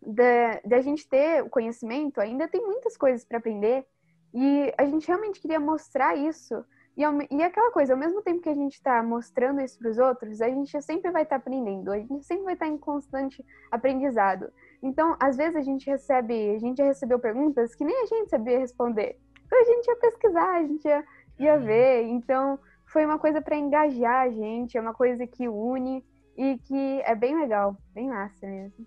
de, 0.00 0.60
de 0.64 0.74
a 0.74 0.80
gente 0.80 1.08
ter 1.08 1.42
o 1.42 1.50
conhecimento, 1.50 2.20
ainda 2.20 2.48
tem 2.48 2.60
muitas 2.60 2.96
coisas 2.96 3.24
para 3.24 3.38
aprender. 3.38 3.86
E 4.34 4.72
a 4.78 4.84
gente 4.86 5.06
realmente 5.06 5.40
queria 5.40 5.60
mostrar 5.60 6.16
isso 6.16 6.64
e, 6.96 7.02
e 7.34 7.42
aquela 7.42 7.70
coisa, 7.70 7.94
ao 7.94 7.98
mesmo 7.98 8.20
tempo 8.22 8.42
que 8.42 8.48
a 8.48 8.54
gente 8.54 8.74
está 8.74 9.02
mostrando 9.02 9.60
isso 9.60 9.78
para 9.78 9.90
os 9.90 9.98
outros, 9.98 10.40
a 10.42 10.48
gente 10.48 10.80
sempre 10.82 11.10
vai 11.10 11.22
estar 11.22 11.36
aprendendo, 11.36 11.90
a 11.90 11.98
gente 11.98 12.24
sempre 12.24 12.44
vai 12.44 12.54
estar 12.54 12.66
em 12.66 12.76
constante 12.76 13.44
aprendizado. 13.70 14.52
Então, 14.82 15.16
às 15.18 15.36
vezes 15.36 15.56
a 15.56 15.62
gente 15.62 15.88
recebe, 15.88 16.54
a 16.54 16.58
gente 16.58 16.78
já 16.78 16.84
recebeu 16.84 17.18
perguntas 17.18 17.74
que 17.74 17.84
nem 17.84 18.02
a 18.02 18.06
gente 18.06 18.28
sabia 18.28 18.58
responder. 18.58 19.18
Então 19.46 19.60
a 19.60 19.64
gente 19.64 19.86
ia 19.86 19.96
pesquisar, 19.96 20.54
a 20.56 20.62
gente 20.62 20.86
ia, 20.86 21.04
ia 21.38 21.58
ver. 21.58 22.02
Então, 22.04 22.58
foi 22.86 23.06
uma 23.06 23.18
coisa 23.18 23.40
para 23.40 23.56
engajar 23.56 24.26
a 24.26 24.30
gente, 24.30 24.76
é 24.76 24.80
uma 24.80 24.94
coisa 24.94 25.26
que 25.26 25.48
une 25.48 26.04
e 26.36 26.58
que 26.58 27.00
é 27.04 27.14
bem 27.14 27.38
legal, 27.38 27.76
bem 27.94 28.08
massa 28.08 28.46
mesmo. 28.46 28.86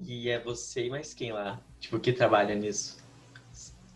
E 0.00 0.28
é 0.28 0.38
você 0.38 0.86
e 0.86 0.90
mais 0.90 1.14
quem 1.14 1.32
lá? 1.32 1.60
Tipo, 1.80 1.98
que 1.98 2.12
trabalha 2.12 2.54
nisso? 2.54 3.02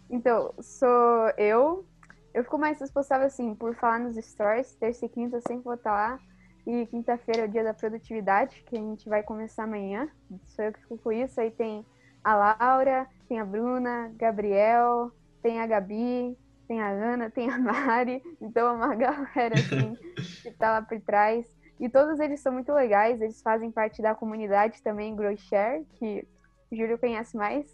Então, 0.08 0.54
sou 0.60 1.28
eu. 1.36 1.84
Eu 2.32 2.44
fico 2.44 2.58
mais 2.58 2.80
responsável, 2.80 3.26
assim, 3.26 3.54
por 3.54 3.74
falar 3.74 3.98
nos 3.98 4.16
stories. 4.16 4.74
Terça 4.74 5.04
e 5.04 5.08
quinta 5.08 5.36
eu 5.36 5.42
sempre 5.42 5.64
vou 5.64 5.74
estar 5.74 5.92
lá. 5.92 6.18
E 6.66 6.86
quinta-feira 6.86 7.42
é 7.42 7.44
o 7.44 7.48
dia 7.48 7.64
da 7.64 7.74
produtividade, 7.74 8.62
que 8.66 8.76
a 8.76 8.80
gente 8.80 9.08
vai 9.08 9.22
começar 9.22 9.64
amanhã. 9.64 10.08
Sou 10.46 10.64
eu 10.64 10.72
que 10.72 10.80
fico 10.80 10.98
com 10.98 11.12
isso. 11.12 11.40
Aí 11.40 11.50
tem 11.50 11.84
a 12.22 12.34
Laura, 12.34 13.06
tem 13.28 13.40
a 13.40 13.44
Bruna, 13.44 14.12
Gabriel, 14.16 15.12
tem 15.42 15.60
a 15.60 15.66
Gabi, 15.66 16.36
tem 16.66 16.80
a 16.80 16.88
Ana, 16.88 17.30
tem 17.30 17.50
a 17.50 17.58
Mari. 17.58 18.22
Então 18.40 18.68
é 18.68 18.72
uma 18.72 18.94
galera, 18.96 19.54
assim, 19.54 19.96
que 20.42 20.50
tá 20.52 20.72
lá 20.72 20.82
por 20.82 21.00
trás. 21.00 21.46
E 21.80 21.88
todos 21.88 22.20
eles 22.20 22.40
são 22.40 22.52
muito 22.52 22.72
legais. 22.72 23.20
Eles 23.20 23.40
fazem 23.42 23.70
parte 23.72 24.02
da 24.02 24.14
comunidade 24.14 24.82
também, 24.82 25.16
Grow 25.16 25.34
Share, 25.36 25.84
que 25.98 26.26
o 26.70 26.76
Júlio 26.76 26.98
conhece 26.98 27.36
mais. 27.36 27.66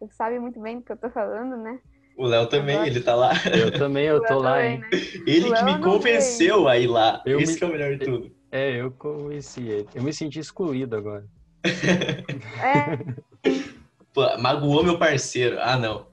Ele 0.00 0.10
sabe 0.12 0.38
muito 0.40 0.60
bem 0.60 0.78
do 0.78 0.84
que 0.84 0.92
eu 0.92 0.96
tô 0.96 1.08
falando, 1.08 1.56
né? 1.56 1.78
O 2.16 2.26
Léo 2.26 2.48
também, 2.48 2.74
Agora- 2.74 2.90
ele 2.90 3.00
tá 3.00 3.14
lá. 3.14 3.30
Eu 3.56 3.72
também, 3.78 4.06
eu 4.06 4.20
tô 4.26 4.40
lá, 4.40 4.54
também, 4.54 4.72
hein? 4.74 4.80
né? 4.80 4.88
Ele 5.24 5.52
que 5.54 5.64
me 5.64 5.80
convenceu 5.80 6.66
a 6.66 6.76
ir 6.76 6.88
lá. 6.88 7.22
Eu 7.24 7.38
Esse 7.38 7.52
me- 7.52 7.58
que 7.58 7.64
é 7.64 7.66
o 7.68 7.70
melhor 7.70 7.96
de 7.96 8.04
tudo. 8.04 8.36
É, 8.50 8.72
eu 8.80 8.90
conheci 8.90 9.68
ele. 9.68 9.88
Eu 9.94 10.02
me 10.02 10.12
senti 10.12 10.40
excluído 10.40 10.96
agora. 10.96 11.24
É, 11.62 12.98
Pô, 14.12 14.36
magoou 14.38 14.82
meu 14.82 14.98
parceiro. 14.98 15.58
Ah, 15.60 15.76
não. 15.76 16.06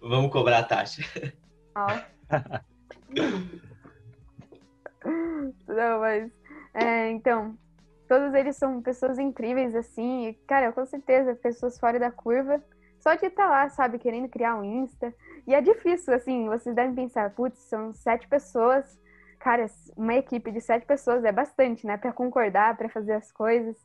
Vamos 0.00 0.30
cobrar 0.30 0.58
a 0.58 0.62
taxa. 0.62 1.02
ó. 1.74 1.88
Não, 5.66 6.00
mas. 6.00 6.30
É, 6.74 7.10
então, 7.10 7.56
todos 8.08 8.34
eles 8.34 8.56
são 8.56 8.80
pessoas 8.82 9.18
incríveis, 9.18 9.74
assim. 9.74 10.28
E, 10.28 10.34
cara, 10.46 10.72
com 10.72 10.84
certeza, 10.86 11.34
pessoas 11.34 11.78
fora 11.78 11.98
da 11.98 12.10
curva. 12.10 12.62
Só 12.98 13.14
de 13.14 13.26
estar 13.26 13.48
lá, 13.48 13.68
sabe, 13.70 13.98
querendo 13.98 14.28
criar 14.28 14.56
um 14.56 14.64
Insta. 14.64 15.14
E 15.46 15.54
é 15.54 15.60
difícil, 15.60 16.12
assim, 16.14 16.46
vocês 16.48 16.74
devem 16.74 16.94
pensar, 16.94 17.30
putz, 17.30 17.58
são 17.60 17.92
sete 17.92 18.28
pessoas. 18.28 18.98
Cara, 19.38 19.66
uma 19.96 20.14
equipe 20.14 20.50
de 20.50 20.60
sete 20.60 20.84
pessoas 20.84 21.24
é 21.24 21.32
bastante, 21.32 21.86
né? 21.86 21.96
Pra 21.96 22.12
concordar, 22.12 22.76
pra 22.76 22.90
fazer 22.90 23.14
as 23.14 23.32
coisas. 23.32 23.76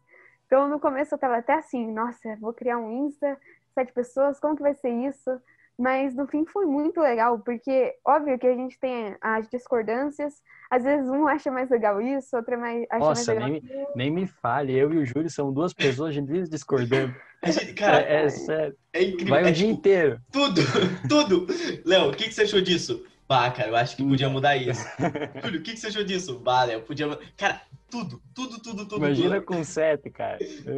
Então, 0.45 0.67
no 0.67 0.79
começo 0.79 1.15
eu 1.15 1.19
tava 1.19 1.37
até 1.37 1.53
assim, 1.53 1.91
nossa, 1.91 2.35
vou 2.41 2.53
criar 2.53 2.77
um 2.77 3.07
Insta, 3.07 3.39
sete 3.73 3.93
pessoas, 3.93 4.39
como 4.39 4.55
que 4.55 4.61
vai 4.61 4.75
ser 4.75 4.89
isso? 4.89 5.41
Mas 5.77 6.15
no 6.15 6.25
fim 6.27 6.45
foi 6.45 6.65
muito 6.65 7.01
legal, 7.01 7.39
porque 7.39 7.93
óbvio 8.05 8.39
que 8.39 8.47
a 8.47 8.55
gente 8.55 8.79
tem 8.79 9.15
as 9.19 9.49
discordâncias, 9.49 10.41
às 10.69 10.83
vezes 10.83 11.09
um 11.09 11.27
acha 11.27 11.51
mais 11.51 11.69
legal 11.69 12.01
isso, 12.01 12.35
outro 12.35 12.53
é 12.53 12.57
mais, 12.57 12.85
acha 12.89 12.99
Nossa, 12.99 13.35
mais 13.35 13.51
legal 13.51 13.61
nem, 13.75 13.87
nem 13.95 14.11
me 14.11 14.25
fale. 14.25 14.73
Eu 14.73 14.93
e 14.93 14.97
o 14.99 15.05
Júlio 15.05 15.29
são 15.29 15.51
duas 15.51 15.73
pessoas, 15.73 16.09
a 16.09 16.13
gente 16.13 16.31
vive 16.31 16.47
discordando. 16.49 17.13
Cara, 17.77 18.01
É, 18.01 18.23
é 18.23 18.29
sério. 18.29 18.75
é 18.93 19.03
incrível. 19.03 19.27
Vai 19.35 19.43
é 19.43 19.49
o 19.49 19.53
dia 19.53 19.67
tipo, 19.67 19.79
inteiro. 19.79 20.19
tudo, 20.31 20.61
tudo. 21.09 21.47
Léo, 21.85 22.09
o 22.09 22.15
que, 22.15 22.23
que 22.23 22.33
você 22.33 22.43
achou 22.43 22.61
disso? 22.61 23.05
Bah, 23.27 23.49
cara, 23.49 23.69
eu 23.69 23.75
acho 23.75 23.95
que 23.97 24.03
podia 24.03 24.29
mudar 24.29 24.55
isso. 24.55 24.85
Júlio, 25.43 25.59
o 25.59 25.63
que, 25.63 25.73
que 25.73 25.79
você 25.79 25.87
achou 25.87 26.03
disso? 26.03 26.39
Bah, 26.39 26.63
Léo, 26.63 26.81
podia. 26.83 27.07
Cara, 27.35 27.61
tudo, 27.89 28.21
tudo, 28.33 28.59
tudo, 28.59 28.85
tudo. 28.85 28.97
Imagina 28.97 29.35
tudo. 29.35 29.45
com 29.45 29.63
sete, 29.63 30.09
cara. 30.11 30.37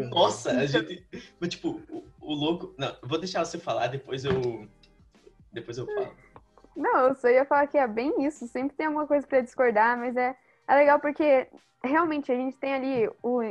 Nossa, 0.10 0.52
a 0.52 0.66
gente. 0.66 1.06
Mas, 1.40 1.50
tipo, 1.50 1.82
o, 1.90 2.06
o 2.22 2.34
louco. 2.34 2.74
Não, 2.78 2.88
eu 2.88 3.08
vou 3.08 3.20
deixar 3.20 3.44
você 3.44 3.58
falar, 3.58 3.88
depois 3.88 4.24
eu. 4.24 4.68
Depois 5.58 5.78
eu 5.78 5.88
falo. 5.88 6.08
Não, 6.76 7.08
eu 7.08 7.16
só 7.16 7.28
ia 7.28 7.44
falar 7.46 7.66
que 7.66 7.78
é 7.78 7.88
bem 7.88 8.24
isso, 8.24 8.48
sempre 8.48 8.78
tem 8.78 8.86
alguma 8.86 9.08
coisa 9.08 9.26
pra 9.26 9.42
discordar, 9.42 9.98
mas 9.98 10.16
é, 10.16 10.36
é 10.68 10.76
legal 10.76 11.00
porque 11.00 11.48
realmente 11.84 12.32
a 12.32 12.36
gente 12.36 12.56
tem 12.58 12.74
ali 12.76 13.10
o, 13.24 13.42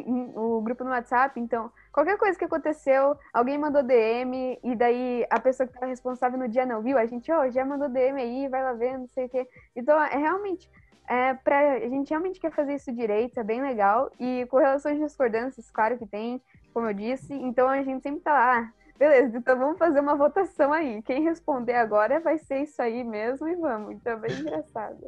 o 0.58 0.60
grupo 0.60 0.84
no 0.84 0.90
WhatsApp, 0.90 1.38
então 1.40 1.72
qualquer 1.92 2.16
coisa 2.18 2.38
que 2.38 2.44
aconteceu, 2.44 3.16
alguém 3.32 3.58
mandou 3.58 3.82
DM 3.82 4.58
e 4.62 4.76
daí 4.76 5.26
a 5.28 5.40
pessoa 5.40 5.66
que 5.66 5.72
estava 5.72 5.90
responsável 5.90 6.38
no 6.38 6.48
dia 6.48 6.64
não 6.64 6.82
viu, 6.82 6.96
a 6.96 7.06
gente, 7.06 7.32
ó, 7.32 7.50
já 7.50 7.64
mandou 7.64 7.88
DM 7.88 8.20
aí, 8.20 8.48
vai 8.48 8.62
lá 8.62 8.74
ver, 8.74 8.96
não 8.96 9.08
sei 9.08 9.26
o 9.26 9.28
quê. 9.28 9.48
Então 9.74 10.00
é 10.00 10.16
realmente, 10.16 10.70
é, 11.08 11.34
pra, 11.34 11.72
a 11.74 11.88
gente 11.88 12.10
realmente 12.10 12.38
quer 12.38 12.52
fazer 12.52 12.74
isso 12.74 12.92
direito, 12.92 13.40
é 13.40 13.42
bem 13.42 13.60
legal. 13.60 14.10
E 14.20 14.46
com 14.46 14.58
relação 14.58 14.92
às 14.92 14.98
discordâncias, 14.98 15.68
claro 15.70 15.98
que 15.98 16.06
tem, 16.06 16.40
como 16.72 16.86
eu 16.88 16.94
disse, 16.94 17.34
então 17.34 17.68
a 17.68 17.82
gente 17.82 18.02
sempre 18.02 18.20
tá 18.20 18.32
lá, 18.32 18.58
"Ah, 18.60 18.72
Beleza, 18.98 19.36
então 19.36 19.58
vamos 19.58 19.78
fazer 19.78 20.00
uma 20.00 20.16
votação 20.16 20.72
aí. 20.72 21.02
Quem 21.02 21.22
responder 21.22 21.74
agora 21.74 22.20
vai 22.20 22.38
ser 22.38 22.62
isso 22.62 22.80
aí 22.80 23.04
mesmo 23.04 23.46
e 23.48 23.54
vamos. 23.56 23.94
Então 23.94 24.14
é 24.14 24.16
bem 24.16 24.32
engraçado. 24.40 25.06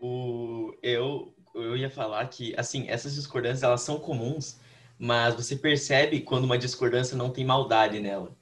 O, 0.00 0.72
eu, 0.82 1.34
eu 1.54 1.76
ia 1.76 1.90
falar 1.90 2.26
que, 2.28 2.54
assim, 2.56 2.88
essas 2.88 3.14
discordâncias, 3.14 3.62
elas 3.62 3.80
são 3.80 3.98
comuns, 3.98 4.60
mas 4.98 5.34
você 5.34 5.56
percebe 5.56 6.20
quando 6.20 6.44
uma 6.44 6.58
discordância 6.58 7.16
não 7.16 7.30
tem 7.30 7.44
maldade 7.44 7.98
nela. 8.00 8.36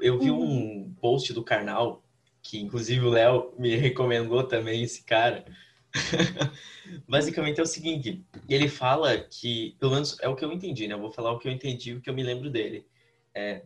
Eu 0.00 0.18
vi 0.18 0.30
um 0.30 0.94
post 1.00 1.32
do 1.32 1.42
Karnal, 1.42 2.04
que 2.40 2.60
inclusive 2.60 3.04
o 3.04 3.10
Léo 3.10 3.52
me 3.58 3.74
recomendou 3.76 4.44
também, 4.44 4.82
esse 4.82 5.02
cara. 5.02 5.44
Basicamente 7.08 7.60
é 7.60 7.62
o 7.62 7.66
seguinte, 7.66 8.24
ele 8.48 8.68
fala 8.68 9.18
que, 9.18 9.76
pelo 9.78 9.92
menos 9.92 10.16
é 10.20 10.28
o 10.28 10.36
que 10.36 10.44
eu 10.44 10.52
entendi, 10.52 10.86
né? 10.86 10.94
Eu 10.94 11.00
vou 11.00 11.10
falar 11.10 11.32
o 11.32 11.38
que 11.38 11.48
eu 11.48 11.52
entendi, 11.52 11.94
o 11.94 12.00
que 12.00 12.08
eu 12.08 12.14
me 12.14 12.22
lembro 12.22 12.48
dele. 12.48 12.86
É, 13.34 13.62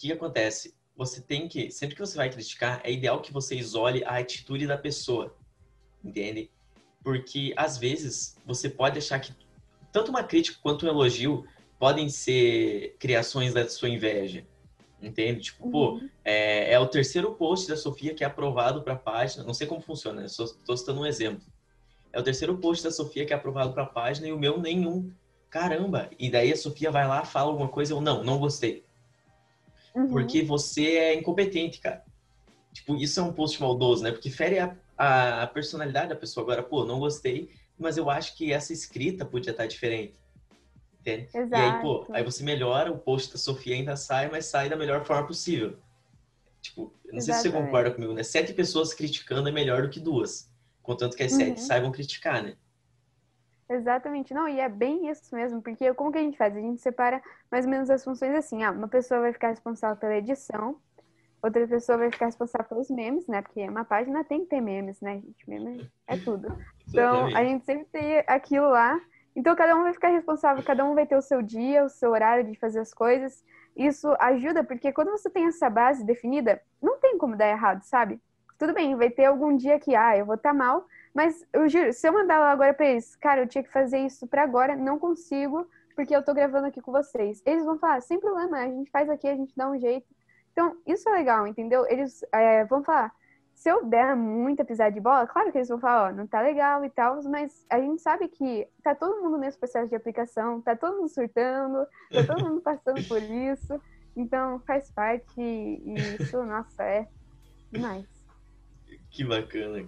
que, 0.00 0.12
acontece? 0.12 0.74
Você 0.96 1.20
tem 1.20 1.46
que, 1.48 1.70
sempre 1.70 1.94
que 1.94 2.00
você 2.00 2.16
vai 2.16 2.30
criticar, 2.30 2.80
é 2.84 2.90
ideal 2.90 3.20
que 3.20 3.32
você 3.32 3.54
isole 3.54 4.02
a 4.04 4.18
atitude 4.18 4.66
da 4.66 4.78
pessoa, 4.78 5.34
entende? 6.02 6.50
Porque 7.02 7.52
às 7.56 7.78
vezes 7.78 8.36
você 8.46 8.68
pode 8.68 8.98
achar 8.98 9.18
que 9.20 9.32
tanto 9.92 10.10
uma 10.10 10.22
crítica 10.22 10.58
quanto 10.62 10.86
um 10.86 10.88
elogio 10.88 11.46
podem 11.78 12.08
ser 12.08 12.96
criações 12.98 13.54
da 13.54 13.68
sua 13.68 13.88
inveja, 13.88 14.46
entende? 15.00 15.40
Tipo, 15.40 15.70
pô, 15.70 15.92
Uhum. 15.92 16.10
é, 16.24 16.72
é 16.72 16.78
o 16.78 16.86
terceiro 16.86 17.32
post 17.34 17.68
da 17.68 17.76
Sofia 17.76 18.14
que 18.14 18.22
é 18.22 18.26
aprovado 18.26 18.82
para 18.82 18.94
a 18.94 18.98
página. 18.98 19.44
Não 19.44 19.54
sei 19.54 19.66
como 19.66 19.80
funciona, 19.80 20.24
estou 20.24 20.76
citando 20.76 21.00
um 21.00 21.06
exemplo. 21.06 21.46
É 22.12 22.20
o 22.20 22.22
terceiro 22.22 22.56
post 22.58 22.84
da 22.84 22.90
Sofia 22.90 23.24
que 23.24 23.32
é 23.32 23.36
aprovado 23.36 23.72
para 23.72 23.84
a 23.84 23.86
página 23.86 24.28
e 24.28 24.32
o 24.32 24.38
meu 24.38 24.58
nenhum. 24.58 25.10
Caramba! 25.48 26.10
E 26.18 26.30
daí 26.30 26.52
a 26.52 26.56
Sofia 26.56 26.90
vai 26.90 27.06
lá, 27.08 27.24
fala 27.24 27.50
alguma 27.50 27.68
coisa 27.68 27.94
eu 27.94 28.00
não, 28.00 28.22
não 28.22 28.38
gostei. 28.38 28.84
Uhum. 29.94 30.08
Porque 30.08 30.42
você 30.42 30.96
é 30.96 31.14
incompetente, 31.14 31.80
cara. 31.80 32.04
Tipo, 32.72 32.96
isso 32.96 33.18
é 33.18 33.22
um 33.22 33.32
post 33.32 33.60
maldoso, 33.60 34.02
né? 34.02 34.12
Porque 34.12 34.30
fere 34.30 34.58
a, 34.58 35.42
a 35.42 35.46
personalidade 35.46 36.10
da 36.10 36.16
pessoa. 36.16 36.44
Agora, 36.44 36.62
pô, 36.62 36.84
não 36.84 37.00
gostei, 37.00 37.50
mas 37.78 37.96
eu 37.96 38.08
acho 38.08 38.36
que 38.36 38.52
essa 38.52 38.72
escrita 38.72 39.24
podia 39.24 39.50
estar 39.50 39.66
diferente. 39.66 40.18
Entende? 41.00 41.28
E 41.32 41.54
aí, 41.54 41.80
pô, 41.80 41.96
Exato. 41.96 42.12
aí 42.14 42.22
você 42.22 42.42
melhora, 42.44 42.92
o 42.92 42.98
post 42.98 43.32
da 43.32 43.38
Sofia 43.38 43.74
ainda 43.74 43.96
sai, 43.96 44.30
mas 44.30 44.46
sai 44.46 44.68
da 44.68 44.76
melhor 44.76 45.04
forma 45.04 45.26
possível. 45.26 45.78
Tipo, 46.60 46.94
não 47.10 47.20
sei 47.20 47.32
se 47.32 47.40
você 47.40 47.48
Exatamente. 47.48 47.66
concorda 47.66 47.90
comigo, 47.90 48.12
né? 48.12 48.22
Sete 48.22 48.52
pessoas 48.52 48.92
criticando 48.92 49.48
é 49.48 49.52
melhor 49.52 49.82
do 49.82 49.88
que 49.90 49.98
duas. 49.98 50.48
Contanto 50.82 51.16
que 51.16 51.22
as 51.22 51.32
Uhum. 51.32 51.38
sete 51.38 51.60
saibam 51.60 51.90
criticar, 51.90 52.42
né? 52.42 52.56
Exatamente. 53.70 54.34
Não, 54.34 54.48
e 54.48 54.58
é 54.58 54.68
bem 54.68 55.08
isso 55.08 55.32
mesmo, 55.32 55.62
porque 55.62 55.94
como 55.94 56.10
que 56.10 56.18
a 56.18 56.22
gente 56.22 56.36
faz? 56.36 56.56
A 56.56 56.60
gente 56.60 56.80
separa 56.80 57.22
mais 57.48 57.64
ou 57.64 57.70
menos 57.70 57.88
as 57.88 58.02
funções 58.02 58.34
assim. 58.34 58.64
Ah, 58.64 58.72
uma 58.72 58.88
pessoa 58.88 59.20
vai 59.20 59.32
ficar 59.32 59.50
responsável 59.50 59.96
pela 59.96 60.16
edição, 60.16 60.76
outra 61.40 61.66
pessoa 61.68 61.96
vai 61.96 62.10
ficar 62.10 62.26
responsável 62.26 62.68
pelos 62.68 62.90
memes, 62.90 63.28
né? 63.28 63.40
Porque 63.40 63.62
uma 63.68 63.84
página 63.84 64.24
tem 64.24 64.40
que 64.40 64.46
ter 64.46 64.60
memes, 64.60 65.00
né, 65.00 65.20
gente? 65.20 65.48
Meme 65.48 65.88
é 66.08 66.16
tudo. 66.16 66.48
Então, 66.88 67.26
a 67.26 67.44
gente 67.44 67.64
sempre 67.64 67.86
tem 67.92 68.24
aquilo 68.26 68.68
lá. 68.68 69.00
Então, 69.36 69.54
cada 69.54 69.76
um 69.76 69.84
vai 69.84 69.92
ficar 69.92 70.08
responsável, 70.08 70.64
cada 70.64 70.84
um 70.84 70.96
vai 70.96 71.06
ter 71.06 71.16
o 71.16 71.22
seu 71.22 71.40
dia, 71.40 71.84
o 71.84 71.88
seu 71.88 72.10
horário 72.10 72.44
de 72.44 72.58
fazer 72.58 72.80
as 72.80 72.92
coisas. 72.92 73.44
isso 73.76 74.12
ajuda, 74.18 74.64
porque 74.64 74.92
quando 74.92 75.12
você 75.12 75.30
tem 75.30 75.46
essa 75.46 75.70
base 75.70 76.04
definida, 76.04 76.60
não 76.82 76.98
tem 76.98 77.16
como 77.16 77.36
dar 77.36 77.48
errado, 77.48 77.82
sabe? 77.84 78.20
Tudo 78.58 78.74
bem, 78.74 78.96
vai 78.96 79.08
ter 79.08 79.26
algum 79.26 79.56
dia 79.56 79.78
que, 79.78 79.94
ah, 79.94 80.18
eu 80.18 80.26
vou 80.26 80.34
estar 80.34 80.50
tá 80.50 80.54
mal, 80.54 80.84
mas 81.14 81.44
eu 81.52 81.68
juro, 81.68 81.92
se 81.92 82.08
eu 82.08 82.12
mandar 82.12 82.40
agora 82.42 82.72
pra 82.72 82.86
eles, 82.86 83.16
cara, 83.16 83.42
eu 83.42 83.46
tinha 83.46 83.64
que 83.64 83.72
fazer 83.72 83.98
isso 83.98 84.26
pra 84.26 84.42
agora, 84.42 84.76
não 84.76 84.98
consigo, 84.98 85.68
porque 85.94 86.14
eu 86.14 86.22
tô 86.22 86.32
gravando 86.32 86.66
aqui 86.66 86.80
com 86.80 86.92
vocês. 86.92 87.42
Eles 87.44 87.64
vão 87.64 87.78
falar, 87.78 88.00
sem 88.00 88.18
problema, 88.18 88.58
a 88.58 88.68
gente 88.68 88.90
faz 88.90 89.08
aqui, 89.10 89.28
a 89.28 89.34
gente 89.34 89.54
dá 89.56 89.68
um 89.68 89.78
jeito. 89.78 90.06
Então, 90.52 90.76
isso 90.86 91.08
é 91.08 91.12
legal, 91.12 91.46
entendeu? 91.46 91.86
Eles 91.88 92.24
é, 92.32 92.64
vão 92.64 92.82
falar, 92.82 93.12
se 93.54 93.68
eu 93.68 93.84
der 93.84 94.16
muita 94.16 94.64
pisada 94.64 94.90
de 94.90 95.00
bola, 95.00 95.26
claro 95.26 95.52
que 95.52 95.58
eles 95.58 95.68
vão 95.68 95.78
falar, 95.78 96.10
ó, 96.10 96.12
não 96.12 96.26
tá 96.26 96.40
legal 96.40 96.84
e 96.84 96.90
tal, 96.90 97.22
mas 97.24 97.66
a 97.68 97.78
gente 97.78 98.00
sabe 98.00 98.28
que 98.28 98.66
tá 98.82 98.94
todo 98.94 99.22
mundo 99.22 99.36
nesse 99.36 99.58
processo 99.58 99.88
de 99.88 99.96
aplicação, 99.96 100.62
tá 100.62 100.74
todo 100.74 100.96
mundo 100.96 101.08
surtando, 101.08 101.86
tá 102.10 102.24
todo 102.26 102.48
mundo 102.48 102.60
passando 102.62 103.06
por 103.06 103.20
isso, 103.22 103.80
então 104.16 104.60
faz 104.60 104.90
parte 104.90 105.40
e 105.40 105.94
isso, 106.18 106.42
nossa, 106.44 106.82
é 106.84 107.06
demais. 107.70 108.06
Que 109.10 109.24
bacana. 109.24 109.86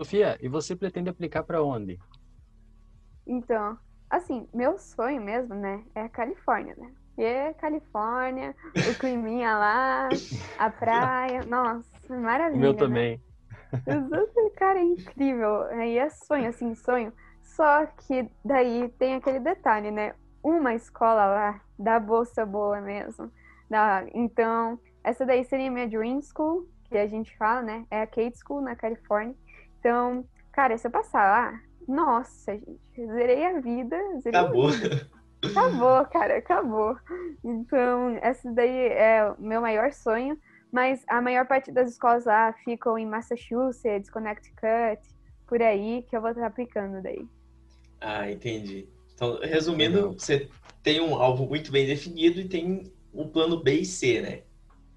Sofia, 0.00 0.38
e 0.40 0.48
você 0.48 0.74
pretende 0.74 1.10
aplicar 1.10 1.42
para 1.42 1.62
onde? 1.62 1.98
Então, 3.26 3.78
assim, 4.08 4.48
meu 4.54 4.78
sonho 4.78 5.20
mesmo, 5.20 5.54
né, 5.54 5.84
é 5.94 6.00
a 6.00 6.08
Califórnia, 6.08 6.74
né? 6.78 6.90
Porque 7.20 7.54
Califórnia, 7.60 8.56
o 8.74 8.98
climinha 8.98 9.58
lá, 9.58 10.08
a 10.56 10.70
praia, 10.70 11.44
nossa, 11.44 11.84
maravilha. 12.08 12.56
O 12.56 12.60
meu 12.60 12.74
também. 12.74 13.20
Né? 13.86 14.50
Cara, 14.56 14.78
é 14.78 14.84
incrível. 14.84 15.64
Aí 15.64 15.98
é 15.98 16.08
sonho, 16.08 16.48
assim, 16.48 16.74
sonho. 16.74 17.12
Só 17.42 17.84
que 17.84 18.26
daí 18.42 18.88
tem 18.98 19.16
aquele 19.16 19.38
detalhe, 19.38 19.90
né? 19.90 20.14
Uma 20.42 20.74
escola 20.74 21.26
lá 21.26 21.60
dá 21.78 22.00
bolsa 22.00 22.46
boa 22.46 22.80
mesmo. 22.80 23.30
Dá, 23.68 24.06
então, 24.14 24.80
essa 25.04 25.26
daí 25.26 25.44
seria 25.44 25.70
minha 25.70 25.86
Dream 25.86 26.22
School, 26.22 26.66
que 26.84 26.96
a 26.96 27.06
gente 27.06 27.36
fala, 27.36 27.60
né? 27.60 27.86
É 27.90 28.00
a 28.00 28.06
Kate 28.06 28.38
School 28.38 28.62
na 28.62 28.74
Califórnia. 28.74 29.34
Então, 29.80 30.24
cara, 30.52 30.78
se 30.78 30.86
eu 30.86 30.90
passar 30.90 31.24
lá, 31.24 31.60
nossa, 31.88 32.52
gente, 32.52 32.78
zerei 32.94 33.44
a 33.46 33.60
vida. 33.60 33.96
Zerei 34.20 34.38
Acabou. 34.38 34.68
A 34.68 34.72
vida. 34.72 35.10
Acabou, 35.42 36.04
cara, 36.06 36.36
acabou. 36.36 36.96
Então, 37.42 38.10
essa 38.20 38.52
daí 38.52 38.88
é 38.88 39.34
o 39.36 39.42
meu 39.42 39.60
maior 39.60 39.92
sonho. 39.92 40.38
Mas 40.70 41.02
a 41.08 41.20
maior 41.20 41.46
parte 41.48 41.72
das 41.72 41.90
escolas 41.90 42.26
lá 42.26 42.52
ficam 42.64 42.96
em 42.96 43.06
Massachusetts, 43.06 44.08
Connecticut, 44.08 45.00
por 45.48 45.60
aí, 45.60 46.04
que 46.08 46.16
eu 46.16 46.20
vou 46.20 46.30
estar 46.30 46.46
aplicando 46.46 47.02
daí. 47.02 47.26
Ah, 48.00 48.30
entendi. 48.30 48.88
Então, 49.14 49.40
resumindo, 49.40 50.12
você 50.12 50.48
tem 50.82 51.00
um 51.00 51.14
alvo 51.16 51.46
muito 51.46 51.72
bem 51.72 51.86
definido 51.86 52.40
e 52.40 52.48
tem 52.48 52.92
um 53.12 53.28
plano 53.28 53.60
B 53.60 53.80
e 53.80 53.84
C, 53.84 54.20
né? 54.20 54.42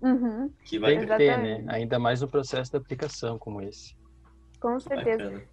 Uhum. 0.02 0.52
Que 0.64 0.78
vai 0.78 1.06
ter, 1.18 1.38
né? 1.38 1.64
Ainda 1.68 1.98
mais 1.98 2.22
no 2.22 2.28
processo 2.28 2.72
da 2.72 2.78
aplicação 2.78 3.40
como 3.40 3.62
esse. 3.62 3.96
Com 4.64 4.80
certeza. 4.80 5.44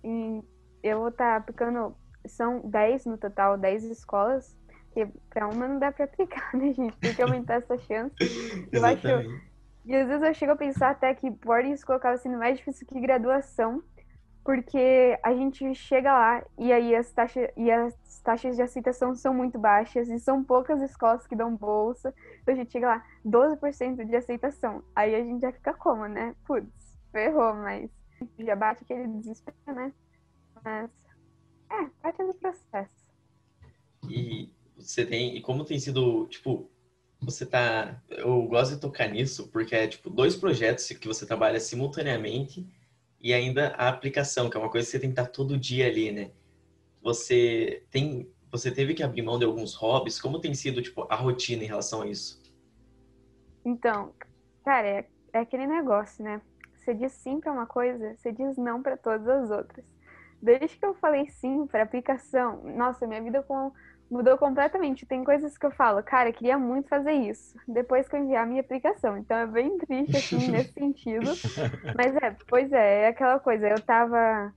eu 0.82 0.98
vou 0.98 1.08
estar 1.08 1.36
aplicando, 1.36 1.94
são 2.26 2.60
10 2.60 3.06
no 3.06 3.18
total, 3.18 3.58
10 3.58 3.84
escolas 3.84 4.58
porque 4.90 5.08
para 5.30 5.48
uma 5.48 5.68
não 5.68 5.78
dá 5.78 5.92
para 5.92 6.04
aplicar, 6.04 6.50
né, 6.54 6.72
gente? 6.72 6.96
Tem 6.98 7.14
que 7.14 7.22
aumentar 7.22 7.54
essa 7.54 7.78
chance. 7.78 8.14
eu 8.72 8.84
acho. 8.84 9.06
E 9.86 9.96
às 9.96 10.06
vezes 10.06 10.22
eu 10.22 10.34
chego 10.34 10.52
a 10.52 10.56
pensar 10.56 10.90
até 10.90 11.14
que 11.14 11.30
boarding 11.30 11.76
school 11.76 11.96
acaba 11.96 12.16
sendo 12.18 12.38
mais 12.38 12.58
difícil 12.58 12.86
que 12.86 13.00
graduação, 13.00 13.82
porque 14.44 15.18
a 15.22 15.32
gente 15.32 15.74
chega 15.74 16.12
lá 16.12 16.44
e 16.58 16.72
aí 16.72 16.94
as 16.94 17.10
taxas, 17.12 17.48
e 17.56 17.70
as 17.70 18.20
taxas 18.22 18.56
de 18.56 18.62
aceitação 18.62 19.14
são 19.14 19.32
muito 19.32 19.58
baixas 19.58 20.08
e 20.08 20.18
são 20.18 20.44
poucas 20.44 20.82
escolas 20.82 21.26
que 21.26 21.34
dão 21.34 21.56
bolsa. 21.56 22.12
Então 22.42 22.52
a 22.52 22.56
gente 22.56 22.72
chega 22.72 22.88
lá, 22.88 23.04
12% 23.24 24.04
de 24.04 24.16
aceitação. 24.16 24.82
Aí 24.94 25.14
a 25.14 25.24
gente 25.24 25.40
já 25.40 25.52
fica 25.52 25.72
como, 25.72 26.06
né? 26.06 26.34
Putz, 26.44 26.98
ferrou, 27.10 27.54
mas 27.54 27.90
já 28.38 28.56
bate 28.56 28.84
aquele 28.84 29.06
desespero, 29.08 29.56
né? 29.66 29.92
Mas 30.64 30.90
é, 31.70 31.86
parte 32.02 32.22
do 32.24 32.34
processo. 32.34 33.10
E 34.08 34.52
você 34.76 35.04
tem. 35.04 35.36
E 35.36 35.40
como 35.40 35.64
tem 35.64 35.78
sido, 35.78 36.26
tipo, 36.26 36.70
você 37.20 37.46
tá. 37.46 38.02
Eu 38.08 38.42
gosto 38.42 38.74
de 38.74 38.80
tocar 38.80 39.08
nisso, 39.08 39.48
porque 39.48 39.74
é 39.74 39.86
tipo 39.86 40.10
dois 40.10 40.36
projetos 40.36 40.88
que 40.88 41.06
você 41.06 41.26
trabalha 41.26 41.60
simultaneamente 41.60 42.66
e 43.20 43.32
ainda 43.32 43.68
a 43.68 43.88
aplicação, 43.88 44.48
que 44.48 44.56
é 44.56 44.60
uma 44.60 44.70
coisa 44.70 44.86
que 44.86 44.92
você 44.92 44.98
tem 44.98 45.10
que 45.10 45.20
estar 45.20 45.30
todo 45.30 45.58
dia 45.58 45.86
ali, 45.86 46.10
né? 46.10 46.30
Você 47.02 47.84
tem. 47.90 48.28
Você 48.50 48.70
teve 48.70 48.94
que 48.94 49.02
abrir 49.02 49.22
mão 49.22 49.38
de 49.38 49.44
alguns 49.44 49.74
hobbies. 49.74 50.20
Como 50.20 50.40
tem 50.40 50.54
sido, 50.54 50.82
tipo, 50.82 51.06
a 51.08 51.14
rotina 51.14 51.62
em 51.62 51.68
relação 51.68 52.02
a 52.02 52.08
isso? 52.08 52.42
Então, 53.64 54.12
cara, 54.64 54.88
é, 54.88 55.08
é 55.32 55.38
aquele 55.38 55.68
negócio, 55.68 56.24
né? 56.24 56.42
Você 56.80 56.94
diz 56.94 57.12
sim 57.12 57.40
para 57.40 57.52
uma 57.52 57.66
coisa, 57.66 58.14
você 58.16 58.32
diz 58.32 58.56
não 58.56 58.82
para 58.82 58.96
todas 58.96 59.28
as 59.28 59.50
outras. 59.50 59.84
Desde 60.42 60.78
que 60.78 60.86
eu 60.86 60.94
falei 60.94 61.28
sim 61.28 61.66
para 61.66 61.82
aplicação, 61.82 62.62
nossa, 62.64 63.06
minha 63.06 63.22
vida 63.22 63.42
com 63.42 63.70
mudou 64.10 64.36
completamente. 64.36 65.06
Tem 65.06 65.22
coisas 65.22 65.56
que 65.56 65.64
eu 65.64 65.70
falo, 65.70 66.02
cara, 66.02 66.32
queria 66.32 66.58
muito 66.58 66.88
fazer 66.88 67.12
isso, 67.12 67.56
depois 67.68 68.08
que 68.08 68.16
eu 68.16 68.20
enviar 68.20 68.42
a 68.42 68.46
minha 68.46 68.60
aplicação. 68.60 69.16
Então 69.16 69.36
é 69.36 69.46
bem 69.46 69.78
triste, 69.78 70.16
assim, 70.16 70.50
nesse 70.50 70.72
sentido. 70.72 71.30
Mas 71.96 72.16
é, 72.16 72.36
pois 72.48 72.72
é, 72.72 73.02
é 73.02 73.08
aquela 73.08 73.38
coisa. 73.38 73.68
Eu 73.68 73.80
tava 73.80 74.52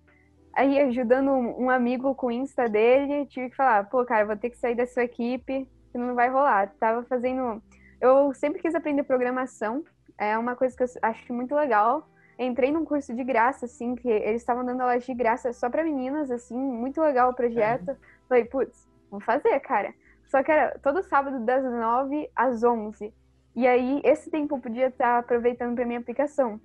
aí 0.54 0.80
ajudando 0.80 1.30
um 1.32 1.70
amigo 1.70 2.16
com 2.16 2.28
o 2.28 2.32
Insta 2.32 2.68
dele, 2.68 3.26
tive 3.28 3.50
que 3.50 3.56
falar, 3.56 3.88
pô, 3.90 4.04
cara, 4.06 4.26
vou 4.26 4.38
ter 4.38 4.50
que 4.50 4.58
sair 4.58 4.76
da 4.76 4.88
sua 4.88 5.04
equipe, 5.04 5.70
não 5.94 6.16
vai 6.16 6.30
rolar. 6.30 6.74
Tava 6.80 7.04
fazendo. 7.04 7.62
Eu 8.02 8.34
sempre 8.34 8.62
quis 8.62 8.74
aprender 8.74 9.04
programação, 9.04 9.84
é 10.18 10.38
uma 10.38 10.56
coisa 10.56 10.76
que 10.76 10.84
eu 10.84 10.88
acho 11.02 11.32
muito 11.34 11.54
legal. 11.56 12.10
Entrei 12.38 12.72
num 12.72 12.86
curso 12.86 13.14
de 13.14 13.24
graça, 13.24 13.66
assim, 13.66 13.96
que 13.96 14.08
eles 14.08 14.42
estavam 14.42 14.66
dando 14.66 14.82
aulas 14.82 15.06
de 15.06 15.14
graça 15.14 15.54
só 15.54 15.70
para 15.70 15.84
meninas, 15.84 16.32
assim, 16.32 16.58
muito 16.58 17.00
legal 17.02 17.32
o 17.32 17.36
projeto. 17.36 17.90
Uhum. 17.90 17.98
Falei, 18.28 18.46
putz, 18.46 18.88
vou 19.10 19.20
fazer, 19.20 19.60
cara. 19.60 19.94
Só 20.26 20.42
que 20.42 20.52
era 20.52 20.78
todo 20.80 21.04
sábado 21.04 21.40
das 21.46 21.64
9 21.64 22.30
às 22.36 22.64
11. 22.64 23.14
E 23.56 23.68
aí, 23.68 24.02
esse 24.04 24.32
tempo 24.32 24.56
eu 24.56 24.60
podia 24.60 24.88
estar 24.88 25.20
aproveitando 25.20 25.76
para 25.76 25.86
minha 25.86 26.00
aplicação. 26.00 26.60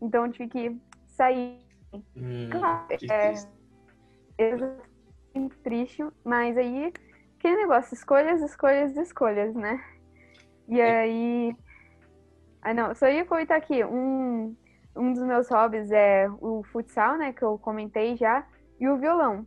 Então, 0.00 0.26
eu 0.26 0.32
tive 0.32 0.48
que 0.48 0.80
sair. 1.06 1.58
Hum, 2.16 2.48
claro, 2.50 2.86
é, 3.10 3.34
é 4.38 5.48
triste, 5.62 6.04
mas 6.24 6.56
aí, 6.56 6.92
que 7.38 7.54
negócio, 7.54 7.94
escolhas, 7.94 8.40
escolhas, 8.42 8.96
escolhas, 8.96 9.54
né? 9.54 9.82
E 10.68 10.80
é. 10.80 11.00
aí. 11.00 11.56
Ah, 12.60 12.74
não, 12.74 12.94
só 12.94 13.08
ia 13.08 13.24
comentar 13.24 13.56
aqui. 13.56 13.84
Um, 13.84 14.54
um 14.98 15.12
dos 15.12 15.22
meus 15.22 15.48
hobbies 15.48 15.90
é 15.90 16.28
o 16.40 16.62
futsal, 16.64 17.16
né? 17.16 17.32
Que 17.32 17.42
eu 17.42 17.58
comentei 17.58 18.16
já, 18.16 18.46
e 18.80 18.88
o 18.88 18.98
violão. 18.98 19.46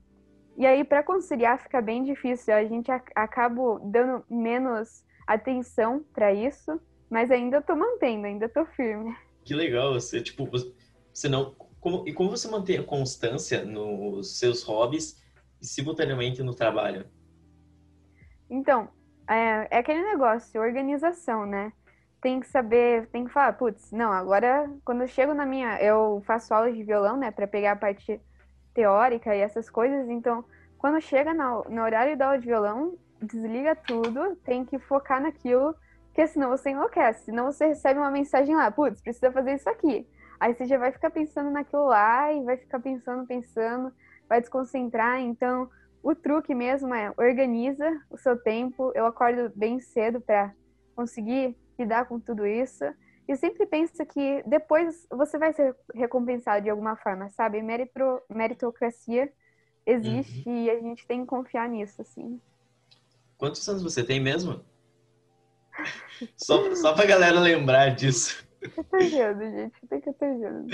E 0.57 0.65
aí, 0.65 0.83
para 0.83 1.03
conciliar, 1.03 1.59
fica 1.59 1.81
bem 1.81 2.03
difícil. 2.03 2.53
A 2.53 2.63
gente 2.65 2.91
acaba 2.91 3.79
dando 3.83 4.23
menos 4.29 5.03
atenção 5.27 6.03
para 6.13 6.33
isso, 6.33 6.79
mas 7.09 7.31
ainda 7.31 7.57
estou 7.57 7.75
mantendo, 7.75 8.27
ainda 8.27 8.45
estou 8.45 8.65
firme. 8.65 9.15
Que 9.43 9.53
legal, 9.53 9.93
você, 9.93 10.21
tipo, 10.21 10.45
você 10.45 11.29
não. 11.29 11.55
Como, 11.79 12.07
e 12.07 12.13
como 12.13 12.29
você 12.29 12.47
mantém 12.47 12.77
a 12.77 12.83
constância 12.83 13.65
nos 13.65 14.37
seus 14.37 14.61
hobbies 14.63 15.19
e 15.59 15.65
simultaneamente 15.65 16.43
no 16.43 16.53
trabalho? 16.53 17.05
Então, 18.49 18.89
é, 19.27 19.67
é 19.71 19.77
aquele 19.79 20.03
negócio, 20.03 20.61
organização, 20.61 21.45
né? 21.45 21.73
Tem 22.21 22.39
que 22.39 22.47
saber, 22.47 23.07
tem 23.07 23.25
que 23.25 23.31
falar, 23.31 23.53
putz, 23.53 23.91
não, 23.91 24.11
agora 24.11 24.71
quando 24.85 25.01
eu 25.01 25.07
chego 25.07 25.33
na 25.33 25.45
minha. 25.45 25.81
Eu 25.81 26.21
faço 26.25 26.53
aulas 26.53 26.75
de 26.75 26.83
violão, 26.83 27.17
né, 27.17 27.31
para 27.31 27.47
pegar 27.47 27.73
a 27.73 27.75
parte 27.75 28.21
teórica 28.73 29.35
e 29.35 29.39
essas 29.39 29.69
coisas. 29.69 30.07
Então, 30.09 30.45
quando 30.77 31.01
chega 31.01 31.33
no, 31.33 31.63
no 31.69 31.81
horário 31.81 32.17
da 32.17 32.27
aula 32.27 32.39
de 32.39 32.45
violão, 32.45 32.95
desliga 33.21 33.75
tudo, 33.75 34.35
tem 34.37 34.65
que 34.65 34.79
focar 34.79 35.21
naquilo, 35.21 35.75
porque 36.07 36.27
senão 36.27 36.49
você 36.49 36.69
enlouquece. 36.71 37.25
Senão 37.25 37.51
você 37.51 37.67
recebe 37.67 37.99
uma 37.99 38.11
mensagem 38.11 38.55
lá, 38.55 38.69
putz, 38.71 39.01
precisa 39.01 39.31
fazer 39.31 39.55
isso 39.55 39.69
aqui. 39.69 40.07
Aí 40.39 40.55
você 40.55 40.65
já 40.65 40.77
vai 40.77 40.91
ficar 40.91 41.11
pensando 41.11 41.51
naquilo 41.51 41.85
lá 41.85 42.33
e 42.33 42.43
vai 42.43 42.57
ficar 42.57 42.79
pensando, 42.79 43.27
pensando, 43.27 43.93
vai 44.27 44.41
desconcentrar. 44.41 45.19
Então, 45.19 45.69
o 46.01 46.15
truque 46.15 46.55
mesmo 46.55 46.93
é 46.95 47.13
organiza 47.17 48.01
o 48.09 48.17
seu 48.17 48.35
tempo. 48.35 48.91
Eu 48.95 49.05
acordo 49.05 49.51
bem 49.55 49.79
cedo 49.79 50.19
para 50.19 50.51
conseguir 50.95 51.55
lidar 51.77 52.05
com 52.05 52.19
tudo 52.19 52.45
isso. 52.45 52.83
E 53.27 53.35
sempre 53.35 53.65
pensa 53.65 54.05
que 54.05 54.43
depois 54.45 55.07
você 55.09 55.37
vai 55.37 55.53
ser 55.53 55.75
recompensado 55.93 56.63
de 56.63 56.69
alguma 56.69 56.95
forma, 56.97 57.29
sabe? 57.29 57.61
Meritro, 57.61 58.21
meritocracia 58.29 59.31
existe 59.85 60.47
uhum. 60.47 60.65
e 60.65 60.69
a 60.69 60.79
gente 60.79 61.05
tem 61.07 61.21
que 61.21 61.27
confiar 61.27 61.69
nisso, 61.69 62.01
assim. 62.01 62.39
Quantos 63.37 63.67
anos 63.67 63.83
você 63.83 64.03
tem 64.03 64.19
mesmo? 64.19 64.63
só, 66.35 66.75
só 66.75 66.93
pra 66.93 67.05
galera 67.05 67.39
lembrar 67.39 67.95
disso. 67.95 68.45
14 68.75 69.19
anos, 69.21 69.51
gente. 69.53 69.87
Tem 69.89 70.01
14 70.01 70.45
anos. 70.45 70.71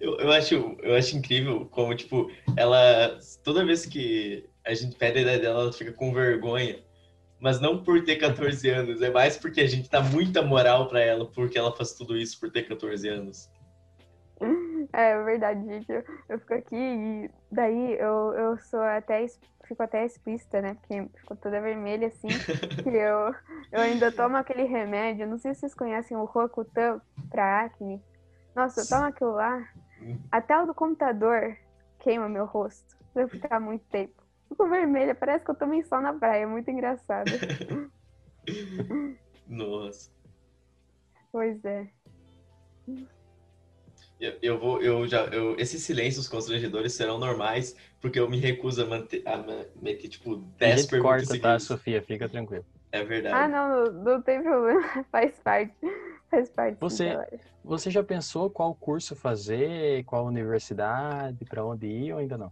eu, 0.00 0.18
eu, 0.18 0.32
acho, 0.32 0.54
eu 0.82 0.94
acho 0.94 1.16
incrível 1.16 1.66
como, 1.66 1.94
tipo, 1.94 2.30
ela... 2.56 3.18
Toda 3.42 3.64
vez 3.64 3.86
que 3.86 4.48
a 4.64 4.74
gente 4.74 4.96
pede 4.96 5.18
a 5.18 5.22
ideia 5.22 5.38
dela, 5.38 5.62
ela 5.62 5.72
fica 5.72 5.92
com 5.92 6.12
vergonha 6.12 6.84
Mas 7.40 7.60
não 7.60 7.82
por 7.82 8.02
ter 8.02 8.16
14 8.16 8.68
anos, 8.70 9.02
é 9.02 9.10
mais 9.10 9.36
porque 9.36 9.60
a 9.60 9.66
gente 9.66 9.90
dá 9.90 10.00
muita 10.00 10.42
moral 10.42 10.88
para 10.88 11.00
ela, 11.00 11.26
porque 11.26 11.58
ela 11.58 11.74
faz 11.74 11.92
tudo 11.92 12.16
isso 12.16 12.40
por 12.40 12.50
ter 12.50 12.62
14 12.62 13.08
anos. 13.08 13.50
É 14.92 15.22
verdade, 15.24 15.64
gente. 15.66 15.90
Eu, 15.90 16.04
eu 16.28 16.38
fico 16.38 16.54
aqui 16.54 16.76
e 16.76 17.30
daí 17.50 17.94
eu, 17.94 18.32
eu 18.34 18.58
sou 18.58 18.80
até 18.80 19.26
fico 19.66 19.82
até 19.82 20.04
explícita, 20.04 20.60
né? 20.62 20.74
Porque 20.74 21.08
ficou 21.18 21.36
toda 21.36 21.60
vermelha 21.60 22.08
assim. 22.08 22.28
que 22.82 22.88
eu, 22.88 23.34
eu 23.72 23.80
ainda 23.80 24.12
tomo 24.12 24.36
aquele 24.36 24.64
remédio. 24.64 25.26
Não 25.26 25.38
sei 25.38 25.54
se 25.54 25.60
vocês 25.60 25.74
conhecem 25.74 26.16
o 26.16 26.24
Roacutan 26.24 27.00
pra 27.30 27.62
acne. 27.62 28.02
Nossa, 28.54 28.82
eu 28.82 28.88
tomo 28.88 29.04
aquilo 29.04 29.32
lá. 29.32 29.66
Até 30.30 30.58
o 30.58 30.66
do 30.66 30.74
computador 30.74 31.56
queima 31.98 32.28
meu 32.28 32.46
rosto. 32.46 32.96
Vai 33.14 33.26
ficar 33.28 33.60
muito 33.60 33.84
tempo. 33.86 34.25
Fico 34.56 34.70
vermelha, 34.70 35.14
parece 35.14 35.44
que 35.44 35.50
eu 35.50 35.54
tomei 35.54 35.82
sol 35.84 36.00
na 36.00 36.14
praia. 36.14 36.44
É 36.44 36.46
muito 36.46 36.70
engraçado. 36.70 37.30
Nossa. 39.46 40.10
Pois 41.30 41.62
é. 41.62 41.86
Eu, 44.18 44.38
eu, 44.40 44.58
vou, 44.58 44.80
eu 44.80 45.06
já, 45.06 45.26
eu, 45.26 45.54
esses 45.58 45.82
silêncios 45.82 46.26
constrangedores 46.26 46.94
serão 46.94 47.18
normais, 47.18 47.76
porque 48.00 48.18
eu 48.18 48.30
me 48.30 48.38
recuso 48.38 48.82
a 48.82 48.86
manter, 48.86 49.22
a 49.28 49.36
meter, 49.82 50.08
tipo, 50.08 50.36
10 50.58 50.86
perguntas 50.86 51.28
corta, 51.28 51.42
tá, 51.42 51.58
Sofia? 51.58 52.00
Fica 52.00 52.26
tranquilo. 52.26 52.64
É 52.90 53.04
verdade. 53.04 53.36
Ah, 53.36 53.46
não, 53.46 53.68
não, 53.68 54.04
não 54.04 54.22
tem 54.22 54.42
problema. 54.42 54.80
Faz 55.12 55.38
parte. 55.40 55.76
Faz 56.30 56.48
parte. 56.48 56.78
Você, 56.80 57.14
você 57.62 57.90
já 57.90 58.02
pensou 58.02 58.48
qual 58.48 58.74
curso 58.74 59.14
fazer, 59.14 60.02
qual 60.04 60.24
universidade, 60.24 61.44
para 61.44 61.62
onde 61.62 61.86
ir 61.86 62.14
ou 62.14 62.20
ainda 62.20 62.38
não? 62.38 62.50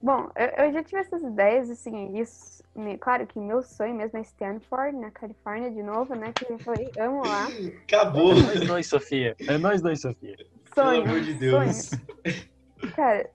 Bom, 0.00 0.30
eu, 0.36 0.66
eu, 0.66 0.72
já 0.72 0.82
tive 0.82 1.00
essas 1.00 1.22
ideias, 1.22 1.70
assim, 1.70 2.18
isso, 2.18 2.62
claro 3.00 3.26
que 3.26 3.38
meu 3.38 3.62
sonho 3.62 3.94
mesmo 3.94 4.18
é 4.18 4.22
Stanford, 4.22 4.96
na 4.96 5.10
Califórnia, 5.10 5.70
de 5.70 5.82
novo, 5.82 6.14
né, 6.14 6.32
que 6.34 6.52
eu 6.52 6.58
falei, 6.58 6.90
amo 6.98 7.22
lá. 7.26 7.48
Acabou! 7.82 8.32
É 8.32 8.34
nós 8.34 8.66
dois, 8.66 8.86
Sofia, 8.86 9.34
é 9.40 9.58
nós 9.58 9.80
dois, 9.80 10.00
Sofia. 10.00 10.36
Sonho, 10.74 11.02
Pelo 11.02 11.16
amor 11.16 11.20
de 11.22 11.34
Deus. 11.34 11.76
Sonho. 11.76 12.92
Cara, 12.94 13.30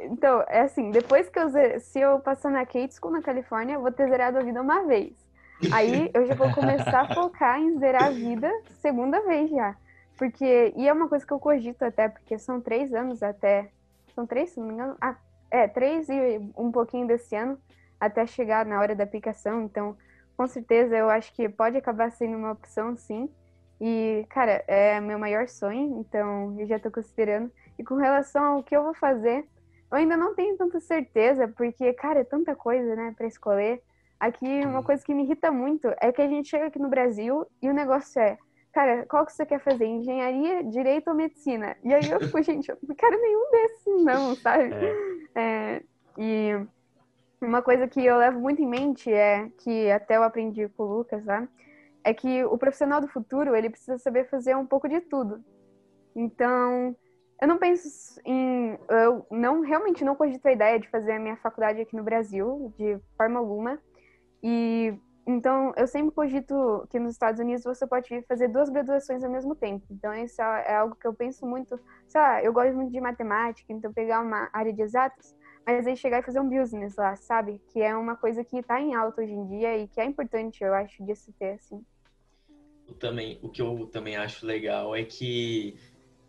então, 0.00 0.44
é 0.48 0.60
assim, 0.60 0.90
depois 0.90 1.28
que 1.30 1.38
eu, 1.38 1.48
se 1.80 1.98
eu 1.98 2.20
passar 2.20 2.50
na 2.50 2.66
Kate 2.66 2.94
School 2.94 3.12
na 3.12 3.22
Califórnia, 3.22 3.74
eu 3.74 3.80
vou 3.80 3.90
ter 3.90 4.08
zerado 4.08 4.38
a 4.38 4.42
vida 4.42 4.60
uma 4.60 4.84
vez. 4.84 5.14
Aí 5.72 6.10
eu 6.14 6.26
já 6.26 6.34
vou 6.34 6.52
começar 6.52 7.00
a 7.00 7.14
focar 7.14 7.58
em 7.58 7.78
zerar 7.78 8.04
a 8.04 8.10
vida 8.10 8.50
segunda 8.80 9.20
vez 9.22 9.50
já. 9.50 9.74
Porque, 10.16 10.72
e 10.76 10.86
é 10.86 10.92
uma 10.92 11.08
coisa 11.08 11.26
que 11.26 11.32
eu 11.32 11.38
cogito 11.38 11.82
até, 11.82 12.08
porque 12.08 12.38
são 12.38 12.60
três 12.60 12.92
anos 12.92 13.22
até, 13.22 13.70
são 14.14 14.26
três, 14.26 14.50
se 14.50 14.60
não 14.60 14.66
me 14.66 14.74
engano, 14.74 14.96
ah, 15.00 15.16
é, 15.50 15.66
três 15.68 16.08
e 16.08 16.40
um 16.56 16.70
pouquinho 16.70 17.06
desse 17.06 17.34
ano 17.34 17.58
até 18.00 18.26
chegar 18.26 18.64
na 18.64 18.80
hora 18.80 18.94
da 18.94 19.04
aplicação. 19.04 19.62
Então, 19.62 19.96
com 20.36 20.46
certeza, 20.46 20.96
eu 20.96 21.10
acho 21.10 21.34
que 21.34 21.48
pode 21.48 21.76
acabar 21.76 22.10
sendo 22.10 22.36
uma 22.36 22.52
opção, 22.52 22.96
sim. 22.96 23.28
E, 23.80 24.24
cara, 24.28 24.64
é 24.66 25.00
meu 25.00 25.18
maior 25.18 25.48
sonho, 25.48 26.00
então 26.00 26.58
eu 26.58 26.66
já 26.66 26.76
estou 26.76 26.90
considerando. 26.90 27.50
E 27.78 27.84
com 27.84 27.94
relação 27.94 28.56
ao 28.56 28.62
que 28.62 28.76
eu 28.76 28.82
vou 28.82 28.94
fazer, 28.94 29.46
eu 29.90 29.98
ainda 29.98 30.16
não 30.16 30.34
tenho 30.34 30.56
tanta 30.56 30.80
certeza, 30.80 31.48
porque, 31.48 31.92
cara, 31.92 32.20
é 32.20 32.24
tanta 32.24 32.54
coisa, 32.54 32.94
né, 32.94 33.14
para 33.16 33.26
escolher. 33.26 33.82
Aqui, 34.18 34.64
uma 34.64 34.82
coisa 34.82 35.04
que 35.04 35.14
me 35.14 35.22
irrita 35.22 35.50
muito 35.50 35.88
é 36.00 36.10
que 36.10 36.20
a 36.20 36.28
gente 36.28 36.48
chega 36.48 36.66
aqui 36.66 36.78
no 36.78 36.88
Brasil 36.88 37.46
e 37.62 37.68
o 37.68 37.74
negócio 37.74 38.20
é, 38.20 38.36
cara, 38.72 39.06
qual 39.06 39.24
que 39.24 39.32
você 39.32 39.46
quer 39.46 39.60
fazer? 39.60 39.86
Engenharia, 39.86 40.64
direito 40.64 41.08
ou 41.08 41.14
medicina? 41.14 41.76
E 41.84 41.94
aí 41.94 42.10
eu 42.10 42.20
fico, 42.20 42.42
gente, 42.42 42.68
eu 42.68 42.76
não 42.82 42.96
quero 42.96 43.20
nenhum 43.20 43.50
desses, 43.50 44.04
não, 44.04 44.34
sabe? 44.34 44.74
É. 44.74 45.17
É, 45.38 45.84
e 46.18 46.50
uma 47.40 47.62
coisa 47.62 47.86
que 47.86 48.04
eu 48.04 48.18
levo 48.18 48.40
muito 48.40 48.60
em 48.60 48.66
mente 48.66 49.12
é 49.12 49.48
que 49.58 49.88
até 49.88 50.16
eu 50.16 50.24
aprendi 50.24 50.68
com 50.70 50.82
o 50.82 50.96
Lucas 50.98 51.24
lá, 51.24 51.46
é 52.02 52.12
que 52.12 52.42
o 52.44 52.58
profissional 52.58 53.00
do 53.00 53.06
futuro, 53.06 53.54
ele 53.54 53.70
precisa 53.70 53.98
saber 53.98 54.28
fazer 54.28 54.56
um 54.56 54.66
pouco 54.66 54.88
de 54.88 55.00
tudo. 55.00 55.44
Então, 56.16 56.96
eu 57.40 57.46
não 57.46 57.56
penso 57.56 58.20
em. 58.24 58.76
Eu 58.88 59.24
não 59.30 59.60
realmente 59.60 60.04
não 60.04 60.16
cogito 60.16 60.44
a 60.46 60.52
ideia 60.52 60.80
de 60.80 60.88
fazer 60.88 61.12
a 61.12 61.20
minha 61.20 61.36
faculdade 61.36 61.80
aqui 61.80 61.94
no 61.94 62.02
Brasil, 62.02 62.74
de 62.76 62.98
forma 63.16 63.38
alguma. 63.38 63.78
E 64.42 64.92
então, 65.30 65.74
eu 65.76 65.86
sempre 65.86 66.10
cogito 66.14 66.88
que 66.88 66.98
nos 66.98 67.12
Estados 67.12 67.38
Unidos 67.38 67.62
você 67.62 67.86
pode 67.86 68.22
fazer 68.22 68.48
duas 68.48 68.70
graduações 68.70 69.22
ao 69.22 69.30
mesmo 69.30 69.54
tempo. 69.54 69.84
Então, 69.90 70.14
isso 70.14 70.40
é 70.40 70.74
algo 70.74 70.96
que 70.96 71.06
eu 71.06 71.12
penso 71.12 71.44
muito. 71.44 71.78
Sei 72.06 72.18
lá, 72.18 72.42
eu 72.42 72.50
gosto 72.50 72.74
muito 72.74 72.90
de 72.90 72.98
matemática, 72.98 73.70
então 73.70 73.92
pegar 73.92 74.22
uma 74.22 74.48
área 74.54 74.72
de 74.72 74.80
exatas, 74.80 75.36
mas 75.66 75.86
aí 75.86 75.94
chegar 75.98 76.20
e 76.20 76.22
fazer 76.22 76.40
um 76.40 76.48
business 76.48 76.96
lá, 76.96 77.14
sabe? 77.14 77.60
Que 77.68 77.82
é 77.82 77.94
uma 77.94 78.16
coisa 78.16 78.42
que 78.42 78.56
está 78.56 78.80
em 78.80 78.94
alta 78.94 79.20
hoje 79.20 79.34
em 79.34 79.46
dia 79.48 79.76
e 79.76 79.86
que 79.86 80.00
é 80.00 80.04
importante, 80.06 80.64
eu 80.64 80.72
acho, 80.72 81.04
de 81.04 81.14
se 81.14 81.30
ter, 81.34 81.56
assim. 81.56 81.84
Também, 82.98 83.38
o 83.42 83.50
que 83.50 83.60
eu 83.60 83.86
também 83.92 84.16
acho 84.16 84.46
legal 84.46 84.96
é 84.96 85.04
que 85.04 85.76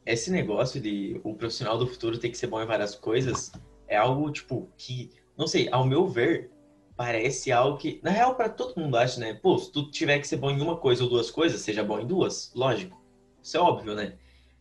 esse 0.05 0.29
negócio 0.29 0.81
de 0.81 1.21
o 1.23 1.33
profissional 1.35 1.77
do 1.77 1.87
futuro 1.87 2.19
ter 2.19 2.27
que 2.27 2.37
ser 2.37 2.47
bom 2.47 2.61
em 2.61 2.67
várias 2.67 2.95
coisas 2.95 3.49
é 3.87 3.95
algo, 3.95 4.29
tipo, 4.29 4.69
que, 4.75 5.09
não 5.37 5.47
sei, 5.47 5.69
ao 5.71 5.85
meu 5.85 6.05
ver, 6.05 6.51
parece 6.99 7.49
algo 7.49 7.77
que, 7.77 7.97
na 8.03 8.11
real, 8.11 8.35
para 8.35 8.49
todo 8.49 8.77
mundo 8.77 8.97
acha, 8.97 9.21
né? 9.21 9.33
Pô, 9.33 9.57
se 9.57 9.71
tu 9.71 9.89
tiver 9.89 10.19
que 10.19 10.27
ser 10.27 10.35
bom 10.35 10.51
em 10.51 10.59
uma 10.59 10.75
coisa 10.75 11.01
ou 11.01 11.09
duas 11.09 11.31
coisas, 11.31 11.61
seja 11.61 11.81
bom 11.81 11.97
em 11.97 12.05
duas, 12.05 12.51
lógico. 12.53 13.01
Isso 13.41 13.55
é 13.55 13.59
óbvio, 13.61 13.95
né? 13.95 14.17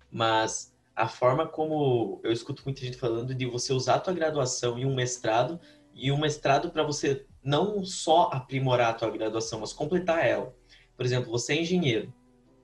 Mas 0.09 0.72
a 0.94 1.09
forma 1.09 1.48
como 1.48 2.20
eu 2.22 2.31
escuto 2.31 2.62
muita 2.64 2.81
gente 2.81 2.96
falando 2.96 3.35
de 3.35 3.44
você 3.44 3.72
usar 3.72 3.96
a 3.96 3.98
tua 3.98 4.12
graduação 4.12 4.79
e 4.79 4.87
um 4.87 4.94
mestrado, 4.94 5.59
e 5.92 6.12
um 6.12 6.16
mestrado 6.16 6.70
para 6.70 6.85
você 6.85 7.27
não 7.42 7.85
só 7.85 8.31
aprimorar 8.33 8.90
a 8.90 8.94
tua 8.94 9.11
graduação, 9.11 9.59
mas 9.59 9.72
completar 9.72 10.24
ela. 10.24 10.55
Por 10.96 11.05
exemplo, 11.05 11.33
você 11.33 11.55
é 11.55 11.62
engenheiro, 11.62 12.14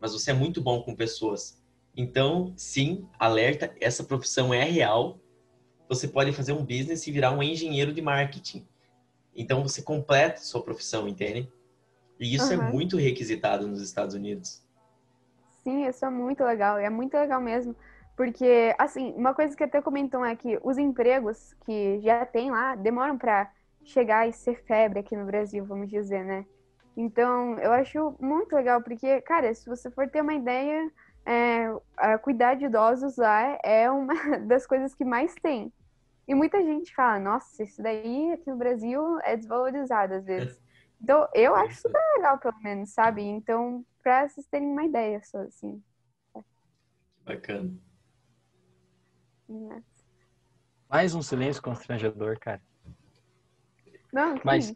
mas 0.00 0.12
você 0.12 0.30
é 0.30 0.34
muito 0.34 0.60
bom 0.60 0.82
com 0.82 0.94
pessoas. 0.94 1.60
Então, 1.96 2.54
sim, 2.56 3.08
alerta, 3.18 3.74
essa 3.80 4.04
profissão 4.04 4.54
é 4.54 4.62
real. 4.62 5.18
Você 5.88 6.06
pode 6.06 6.30
fazer 6.30 6.52
um 6.52 6.64
business 6.64 7.04
e 7.08 7.10
virar 7.10 7.32
um 7.32 7.42
engenheiro 7.42 7.92
de 7.92 8.00
marketing 8.00 8.64
então 9.34 9.62
você 9.62 9.82
completa 9.82 10.40
sua 10.40 10.62
profissão, 10.62 11.08
entende? 11.08 11.50
E 12.18 12.34
isso 12.34 12.54
uhum. 12.54 12.62
é 12.62 12.72
muito 12.72 12.96
requisitado 12.96 13.66
nos 13.66 13.80
Estados 13.80 14.14
Unidos. 14.14 14.62
Sim, 15.62 15.86
isso 15.86 16.04
é 16.04 16.10
muito 16.10 16.44
legal. 16.44 16.78
É 16.78 16.90
muito 16.90 17.14
legal 17.14 17.40
mesmo. 17.40 17.74
Porque, 18.16 18.74
assim, 18.78 19.12
uma 19.16 19.34
coisa 19.34 19.56
que 19.56 19.64
até 19.64 19.82
comentam 19.82 20.24
é 20.24 20.36
que 20.36 20.58
os 20.62 20.78
empregos 20.78 21.54
que 21.64 21.98
já 22.00 22.24
tem 22.24 22.50
lá 22.50 22.76
demoram 22.76 23.18
para 23.18 23.50
chegar 23.82 24.28
e 24.28 24.32
ser 24.32 24.62
febre 24.64 25.00
aqui 25.00 25.16
no 25.16 25.26
Brasil, 25.26 25.64
vamos 25.64 25.90
dizer, 25.90 26.24
né? 26.24 26.46
Então, 26.96 27.58
eu 27.58 27.72
acho 27.72 28.14
muito 28.20 28.54
legal, 28.54 28.80
porque, 28.82 29.20
cara, 29.22 29.52
se 29.52 29.68
você 29.68 29.90
for 29.90 30.08
ter 30.08 30.20
uma 30.20 30.34
ideia, 30.34 30.90
é, 31.26 31.68
cuidar 32.22 32.54
de 32.54 32.66
idosos 32.66 33.16
lá 33.16 33.58
é 33.64 33.90
uma 33.90 34.14
das 34.46 34.64
coisas 34.66 34.94
que 34.94 35.04
mais 35.04 35.34
tem. 35.42 35.72
E 36.26 36.34
muita 36.34 36.62
gente 36.62 36.94
fala, 36.94 37.18
nossa, 37.18 37.62
isso 37.62 37.82
daí 37.82 38.32
aqui 38.32 38.50
no 38.50 38.56
Brasil 38.56 39.18
é 39.22 39.36
desvalorizado 39.36 40.14
às 40.14 40.24
vezes. 40.24 40.62
Então, 41.00 41.28
eu 41.34 41.54
acho 41.54 41.82
super 41.82 42.00
legal, 42.16 42.38
pelo 42.38 42.58
menos, 42.60 42.90
sabe? 42.90 43.22
Então, 43.22 43.84
pra 44.02 44.26
vocês 44.26 44.46
terem 44.46 44.68
uma 44.70 44.84
ideia 44.84 45.20
só, 45.22 45.38
assim. 45.40 45.82
Bacana. 47.24 47.74
Mais 50.88 51.14
um 51.14 51.20
silêncio 51.20 51.62
constrangedor, 51.62 52.38
cara. 52.38 52.62
Não, 54.10 54.34
que 54.34 54.46
Mas, 54.46 54.74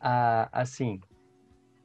a, 0.00 0.48
assim, 0.60 1.00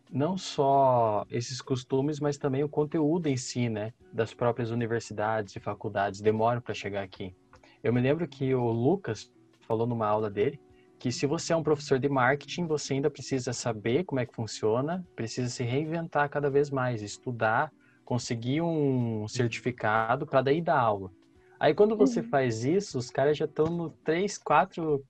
não 0.10 0.38
só 0.38 1.26
esses 1.30 1.62
costumes, 1.62 2.19
mas 2.19 2.38
também 2.38 2.63
o 2.63 2.69
conteúdo 2.69 3.28
em 3.28 3.38
si, 3.38 3.69
né? 3.69 3.93
Das 4.12 4.34
próprias 4.34 4.71
universidades 4.71 5.56
e 5.56 5.60
faculdades 5.60 6.21
demoram 6.21 6.62
para 6.62 6.73
chegar 6.73 7.04
aqui. 7.04 7.36
Eu 7.84 7.91
me 7.91 8.00
lembro 8.00 8.26
que 8.28 8.56
o 8.56 8.72
Lucas 8.72 9.30
falou 9.67 9.86
numa 9.86 10.08
aula 10.08 10.30
dele 10.30 10.60
que 10.98 11.12
se 11.12 11.26
você 11.26 11.52
é 11.52 11.56
um 11.56 11.63
professor 11.63 12.00
de 12.00 12.08
marketing, 12.08 12.65
você 12.65 12.94
ainda 12.94 13.10
precisa 13.10 13.52
saber 13.52 14.06
como 14.06 14.21
é 14.21 14.25
que 14.25 14.34
funciona, 14.34 15.06
precisa 15.17 15.50
se 15.50 15.62
reinventar 15.62 16.29
cada 16.29 16.50
vez 16.50 16.69
mais, 16.69 17.02
estudar, 17.02 17.73
conseguir 18.06 18.62
um 18.62 19.27
certificado 19.27 20.25
para 20.25 20.42
daí 20.42 20.62
dar 20.62 20.79
aula. 20.79 21.12
Aí 21.60 21.73
quando 21.73 21.98
você 21.98 22.21
uhum. 22.21 22.29
faz 22.29 22.63
isso, 22.63 22.98
os 22.98 23.10
caras 23.10 23.38
já 23.38 23.44
estão 23.44 23.65
no 23.65 23.90
três, 23.90 24.38
quatro 24.38 25.04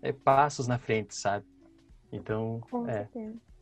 é, 0.00 0.12
passos 0.12 0.66
na 0.66 0.78
frente, 0.78 1.14
sabe? 1.14 1.44
Então, 2.10 2.62
Com 2.70 2.88
é. 2.88 3.06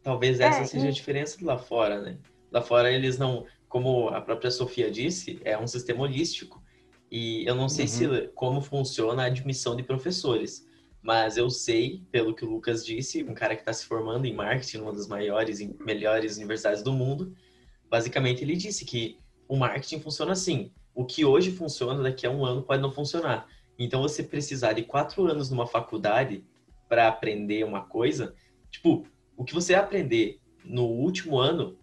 Talvez 0.05 0.39
essa 0.39 0.61
é, 0.61 0.65
seja 0.67 0.87
e... 0.87 0.89
a 0.89 0.93
diferença 0.93 1.37
lá 1.43 1.59
fora, 1.59 2.01
né? 2.01 2.17
Lá 2.53 2.63
fora 2.63 2.93
eles 2.93 3.19
não, 3.19 3.45
como 3.69 4.09
a 4.11 4.21
própria 4.21 4.53
Sofia 4.53 4.89
disse, 4.89 5.41
é 5.45 5.59
um 5.59 5.67
sistema 5.67 6.03
holístico. 6.05 6.63
E 7.19 7.47
eu 7.47 7.55
não 7.55 7.67
sei 7.67 7.87
uhum. 7.87 7.91
se 7.91 8.29
como 8.35 8.61
funciona 8.61 9.23
a 9.23 9.27
admissão 9.27 9.75
de 9.75 9.83
professores, 9.83 10.69
mas 11.01 11.39
eu 11.39 11.49
sei, 11.49 12.03
pelo 12.13 12.35
que 12.35 12.45
o 12.45 12.51
Lucas 12.51 12.85
disse, 12.85 13.25
um 13.25 13.33
cara 13.33 13.57
que 13.57 13.63
está 13.63 13.73
se 13.73 13.87
formando 13.87 14.27
em 14.27 14.35
marketing, 14.35 14.83
uma 14.83 14.93
das 14.93 15.09
maiores 15.09 15.59
e 15.59 15.75
melhores 15.81 16.37
universidades 16.37 16.83
do 16.83 16.93
mundo, 16.93 17.35
basicamente 17.89 18.45
ele 18.45 18.55
disse 18.55 18.85
que 18.85 19.19
o 19.49 19.57
marketing 19.57 19.99
funciona 20.01 20.33
assim. 20.33 20.71
O 20.95 21.07
que 21.07 21.25
hoje 21.25 21.53
funciona, 21.53 22.03
daqui 22.03 22.27
a 22.27 22.31
um 22.31 22.45
ano 22.45 22.63
pode 22.63 22.83
não 22.83 22.93
funcionar. 22.93 23.49
Então, 23.79 24.03
você 24.03 24.23
precisar 24.23 24.75
de 24.75 24.83
quatro 24.83 25.25
anos 25.25 25.49
numa 25.49 25.67
faculdade 25.67 26.45
para 26.87 27.09
aprender 27.09 27.65
uma 27.65 27.81
coisa, 27.81 28.35
tipo, 28.71 29.07
o 29.35 29.43
que 29.43 29.55
você 29.55 29.75
aprender 29.75 30.39
no 30.63 30.85
último 30.85 31.39
ano 31.39 31.79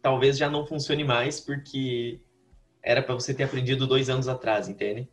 talvez 0.00 0.38
já 0.38 0.48
não 0.48 0.64
funcione 0.64 1.04
mais 1.04 1.40
porque 1.40 2.22
era 2.82 3.02
para 3.02 3.14
você 3.14 3.32
ter 3.32 3.44
aprendido 3.44 3.86
dois 3.86 4.10
anos 4.10 4.28
atrás, 4.28 4.68
entende? 4.68 5.08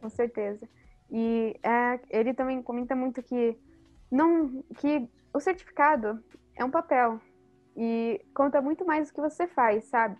Com 0.00 0.08
certeza. 0.08 0.68
E 1.10 1.58
é, 1.62 2.00
ele 2.10 2.32
também 2.34 2.62
comenta 2.62 2.94
muito 2.94 3.22
que 3.22 3.58
não 4.10 4.62
que 4.76 5.08
o 5.32 5.40
certificado 5.40 6.22
é 6.54 6.64
um 6.64 6.70
papel 6.70 7.20
e 7.76 8.20
conta 8.34 8.60
muito 8.60 8.84
mais 8.84 9.08
do 9.08 9.14
que 9.14 9.20
você 9.20 9.46
faz, 9.46 9.84
sabe? 9.84 10.16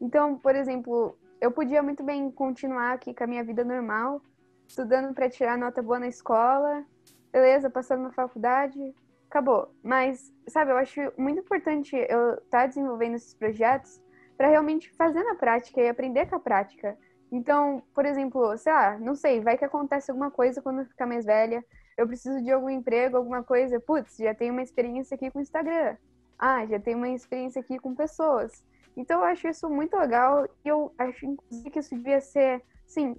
Então, 0.00 0.36
por 0.36 0.54
exemplo, 0.54 1.16
eu 1.40 1.50
podia 1.50 1.82
muito 1.82 2.02
bem 2.02 2.30
continuar 2.30 2.92
aqui 2.92 3.14
com 3.14 3.24
a 3.24 3.26
minha 3.26 3.44
vida 3.44 3.64
normal, 3.64 4.20
estudando 4.66 5.14
para 5.14 5.30
tirar 5.30 5.56
nota 5.56 5.82
boa 5.82 5.98
na 5.98 6.08
escola, 6.08 6.84
beleza, 7.32 7.70
passando 7.70 8.02
na 8.02 8.12
faculdade, 8.12 8.94
acabou. 9.28 9.72
Mas, 9.82 10.32
sabe, 10.48 10.72
eu 10.72 10.76
acho 10.76 11.00
muito 11.16 11.40
importante 11.40 11.94
eu 11.94 12.34
estar 12.34 12.62
tá 12.62 12.66
desenvolvendo 12.66 13.14
esses 13.14 13.34
projetos 13.34 14.01
para 14.42 14.50
realmente 14.50 14.90
fazer 14.96 15.22
na 15.22 15.36
prática 15.36 15.80
e 15.80 15.88
aprender 15.88 16.26
com 16.26 16.34
a 16.34 16.40
prática. 16.40 16.98
Então, 17.30 17.80
por 17.94 18.04
exemplo, 18.04 18.58
sei 18.58 18.72
lá, 18.72 18.98
não 18.98 19.14
sei, 19.14 19.40
vai 19.40 19.56
que 19.56 19.64
acontece 19.64 20.10
alguma 20.10 20.32
coisa 20.32 20.60
quando 20.60 20.80
eu 20.80 20.84
ficar 20.84 21.06
mais 21.06 21.24
velha, 21.24 21.64
eu 21.96 22.08
preciso 22.08 22.42
de 22.42 22.50
algum 22.50 22.68
emprego, 22.68 23.16
alguma 23.16 23.44
coisa, 23.44 23.78
putz, 23.78 24.16
já 24.16 24.34
tenho 24.34 24.52
uma 24.52 24.62
experiência 24.62 25.14
aqui 25.14 25.30
com 25.30 25.40
Instagram. 25.40 25.96
Ah, 26.36 26.66
já 26.66 26.80
tenho 26.80 26.98
uma 26.98 27.10
experiência 27.10 27.60
aqui 27.60 27.78
com 27.78 27.94
pessoas. 27.94 28.66
Então, 28.96 29.20
eu 29.20 29.26
acho 29.26 29.46
isso 29.46 29.70
muito 29.70 29.96
legal 29.96 30.44
e 30.64 30.68
eu 30.68 30.92
acho, 30.98 31.24
inclusive, 31.24 31.70
que 31.70 31.78
isso 31.78 31.94
devia 31.94 32.20
ser, 32.20 32.64
sim, 32.84 33.14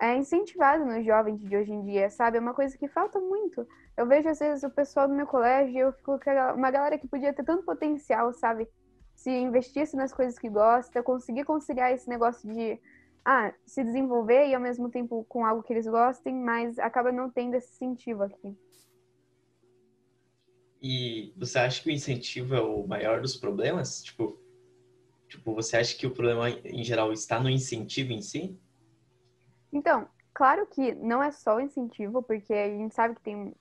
é 0.00 0.14
incentivado 0.14 0.84
nos 0.84 1.04
jovens 1.04 1.40
de 1.40 1.56
hoje 1.56 1.72
em 1.72 1.84
dia, 1.84 2.08
sabe? 2.08 2.36
É 2.36 2.40
uma 2.40 2.54
coisa 2.54 2.78
que 2.78 2.86
falta 2.86 3.18
muito. 3.18 3.66
Eu 3.96 4.06
vejo, 4.06 4.28
às 4.28 4.38
vezes, 4.38 4.62
o 4.62 4.70
pessoal 4.70 5.08
do 5.08 5.14
meu 5.14 5.26
colégio 5.26 5.74
e 5.74 5.78
eu 5.78 5.92
fico 5.92 6.20
com 6.20 6.30
uma 6.54 6.70
galera 6.70 6.96
que 6.96 7.08
podia 7.08 7.32
ter 7.32 7.42
tanto 7.42 7.64
potencial, 7.64 8.32
sabe? 8.32 8.68
Se 9.18 9.32
investisse 9.32 9.96
nas 9.96 10.12
coisas 10.12 10.38
que 10.38 10.48
gosta, 10.48 11.02
conseguir 11.02 11.44
conciliar 11.44 11.92
esse 11.92 12.08
negócio 12.08 12.48
de 12.54 12.78
ah, 13.24 13.52
se 13.66 13.82
desenvolver 13.82 14.46
e 14.46 14.54
ao 14.54 14.60
mesmo 14.60 14.88
tempo 14.88 15.24
com 15.28 15.44
algo 15.44 15.60
que 15.60 15.72
eles 15.72 15.88
gostem, 15.88 16.32
mas 16.32 16.78
acaba 16.78 17.10
não 17.10 17.28
tendo 17.28 17.56
esse 17.56 17.84
incentivo 17.84 18.22
aqui. 18.22 18.56
E 20.80 21.34
você 21.36 21.58
acha 21.58 21.82
que 21.82 21.88
o 21.88 21.92
incentivo 21.92 22.54
é 22.54 22.60
o 22.60 22.86
maior 22.86 23.20
dos 23.20 23.36
problemas? 23.36 24.04
Tipo, 24.04 24.38
tipo, 25.26 25.52
você 25.52 25.78
acha 25.78 25.98
que 25.98 26.06
o 26.06 26.14
problema 26.14 26.48
em 26.48 26.84
geral 26.84 27.12
está 27.12 27.40
no 27.40 27.50
incentivo 27.50 28.12
em 28.12 28.22
si? 28.22 28.56
Então, 29.72 30.08
claro 30.32 30.64
que 30.64 30.94
não 30.94 31.20
é 31.20 31.32
só 31.32 31.56
o 31.56 31.60
incentivo, 31.60 32.22
porque 32.22 32.54
a 32.54 32.68
gente 32.68 32.94
sabe 32.94 33.16
que 33.16 33.22
tem, 33.22 33.52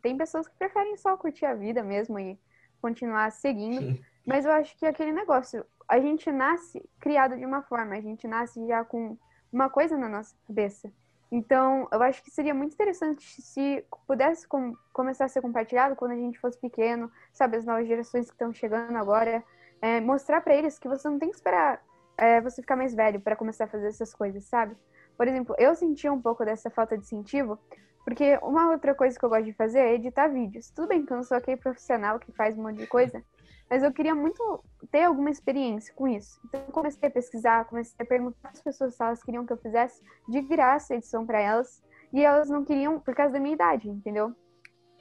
tem 0.00 0.16
pessoas 0.16 0.48
que 0.48 0.56
preferem 0.56 0.96
só 0.96 1.18
curtir 1.18 1.44
a 1.44 1.54
vida 1.54 1.82
mesmo 1.82 2.18
e 2.18 2.40
continuar 2.80 3.30
seguindo. 3.30 4.02
Mas 4.30 4.44
eu 4.44 4.52
acho 4.52 4.76
que 4.78 4.86
aquele 4.86 5.10
negócio, 5.10 5.66
a 5.88 5.98
gente 5.98 6.30
nasce 6.30 6.88
criado 7.00 7.36
de 7.36 7.44
uma 7.44 7.62
forma, 7.62 7.96
a 7.96 8.00
gente 8.00 8.28
nasce 8.28 8.64
já 8.64 8.84
com 8.84 9.18
uma 9.52 9.68
coisa 9.68 9.98
na 9.98 10.08
nossa 10.08 10.36
cabeça. 10.46 10.88
Então, 11.32 11.88
eu 11.90 12.00
acho 12.00 12.22
que 12.22 12.30
seria 12.30 12.54
muito 12.54 12.74
interessante 12.74 13.42
se 13.42 13.84
pudesse 14.06 14.46
com, 14.46 14.72
começar 14.92 15.24
a 15.24 15.28
ser 15.28 15.40
compartilhado 15.42 15.96
quando 15.96 16.12
a 16.12 16.16
gente 16.16 16.38
fosse 16.38 16.56
pequeno, 16.60 17.10
sabe, 17.32 17.56
as 17.56 17.64
novas 17.64 17.88
gerações 17.88 18.26
que 18.26 18.34
estão 18.34 18.52
chegando 18.52 18.96
agora, 18.96 19.42
é, 19.82 20.00
mostrar 20.00 20.40
para 20.42 20.54
eles 20.54 20.78
que 20.78 20.86
você 20.86 21.08
não 21.08 21.18
tem 21.18 21.30
que 21.30 21.34
esperar 21.34 21.82
é, 22.16 22.40
você 22.40 22.60
ficar 22.60 22.76
mais 22.76 22.94
velho 22.94 23.20
para 23.20 23.34
começar 23.34 23.64
a 23.64 23.68
fazer 23.68 23.88
essas 23.88 24.14
coisas, 24.14 24.44
sabe? 24.44 24.76
Por 25.16 25.26
exemplo, 25.26 25.56
eu 25.58 25.74
sentia 25.74 26.12
um 26.12 26.22
pouco 26.22 26.44
dessa 26.44 26.70
falta 26.70 26.96
de 26.96 27.02
incentivo, 27.02 27.58
porque 28.04 28.38
uma 28.42 28.70
outra 28.70 28.94
coisa 28.94 29.18
que 29.18 29.24
eu 29.24 29.28
gosto 29.28 29.44
de 29.44 29.52
fazer 29.52 29.80
é 29.80 29.94
editar 29.94 30.28
vídeos. 30.28 30.70
Tudo 30.70 30.86
bem 30.86 31.04
que 31.04 31.12
eu 31.12 31.16
não 31.16 31.24
sou 31.24 31.36
aquele 31.36 31.56
profissional 31.56 32.20
que 32.20 32.30
faz 32.30 32.56
um 32.56 32.62
monte 32.62 32.78
de 32.78 32.86
coisa, 32.86 33.24
mas 33.70 33.84
eu 33.84 33.92
queria 33.92 34.16
muito 34.16 34.64
ter 34.90 35.04
alguma 35.04 35.30
experiência 35.30 35.94
com 35.94 36.08
isso. 36.08 36.40
Então, 36.44 36.60
eu 36.60 36.72
comecei 36.72 37.08
a 37.08 37.12
pesquisar, 37.12 37.66
comecei 37.66 37.94
a 38.00 38.04
perguntar 38.04 38.48
às 38.48 38.60
pessoas 38.60 38.96
se 38.96 39.02
elas 39.02 39.22
queriam 39.22 39.46
que 39.46 39.52
eu 39.52 39.58
fizesse 39.58 40.02
de 40.28 40.42
graça 40.42 40.92
a 40.92 40.96
edição 40.96 41.24
para 41.24 41.40
elas. 41.40 41.80
E 42.12 42.24
elas 42.24 42.50
não 42.50 42.64
queriam 42.64 42.98
por 42.98 43.14
causa 43.14 43.32
da 43.32 43.38
minha 43.38 43.54
idade, 43.54 43.88
entendeu? 43.88 44.34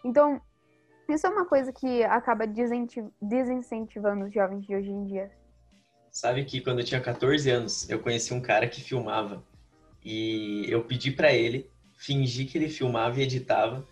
Então, 0.06 0.40
isso 1.10 1.26
é 1.26 1.30
uma 1.32 1.46
coisa 1.46 1.74
que 1.74 2.04
acaba 2.04 2.46
desincentivando 2.46 4.26
os 4.26 4.34
jovens 4.34 4.64
de 4.64 4.76
hoje 4.76 4.92
em 4.92 5.06
dia. 5.06 5.32
Sabe 6.12 6.46
que 6.46 6.62
quando 6.62 6.80
eu 6.80 6.86
tinha 6.86 7.02
14 7.02 7.50
anos, 7.50 7.90
eu 7.90 8.00
conheci 8.00 8.32
um 8.36 8.42
cara 8.42 8.68
que 8.68 8.82
filmava. 8.82 9.44
E 10.06 10.68
eu 10.70 10.84
pedi 10.84 11.10
para 11.10 11.34
ele 11.34 11.68
fingir 11.98 12.48
que 12.48 12.60
ele 12.60 12.70
filmava 12.70 13.20
e 13.20 13.24
editava. 13.24 13.84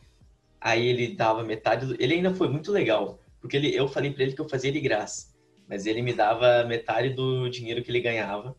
Aí 0.61 0.85
ele 0.85 1.15
dava 1.15 1.43
metade 1.43 1.87
do... 1.87 1.95
Ele 1.99 2.13
ainda 2.13 2.35
foi 2.35 2.47
muito 2.47 2.71
legal 2.71 3.19
porque 3.39 3.57
ele, 3.57 3.75
eu 3.75 3.87
falei 3.87 4.11
para 4.11 4.23
ele 4.23 4.33
que 4.33 4.41
eu 4.41 4.49
fazia 4.49 4.71
de 4.71 4.79
graça, 4.79 5.33
mas 5.67 5.85
ele 5.85 6.01
me 6.01 6.13
dava 6.13 6.63
metade 6.63 7.09
do 7.09 7.49
dinheiro 7.49 7.83
que 7.83 7.91
ele 7.91 8.01
ganhava 8.01 8.55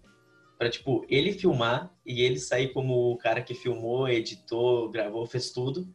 para 0.59 0.69
tipo 0.69 1.07
ele 1.09 1.33
filmar 1.33 1.95
e 2.05 2.23
ele 2.23 2.39
sair 2.39 2.73
como 2.73 3.13
o 3.13 3.17
cara 3.17 3.41
que 3.41 3.55
filmou, 3.55 4.09
editou, 4.09 4.91
gravou, 4.91 5.25
fez 5.25 5.51
tudo, 5.51 5.89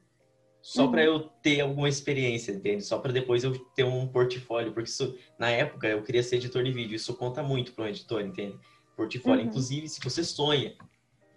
só 0.62 0.86
uhum. 0.86 0.92
para 0.92 1.04
eu 1.04 1.20
ter 1.20 1.60
alguma 1.60 1.90
experiência, 1.90 2.54
entende? 2.54 2.86
Só 2.86 2.98
para 2.98 3.12
depois 3.12 3.44
eu 3.44 3.60
ter 3.76 3.84
um 3.84 4.08
portfólio, 4.08 4.72
porque 4.72 4.90
isso 4.90 5.18
na 5.38 5.50
época 5.50 5.90
eu 5.90 6.02
queria 6.02 6.24
ser 6.24 6.38
editor 6.38 6.64
de 6.64 6.72
vídeo, 6.72 6.96
isso 6.96 7.14
conta 7.16 7.44
muito 7.44 7.74
para 7.74 7.84
um 7.84 7.88
editor, 7.90 8.22
entende? 8.22 8.58
Portfólio, 8.96 9.42
uhum. 9.42 9.50
inclusive 9.50 9.90
se 9.90 10.00
você 10.02 10.24
sonha 10.24 10.74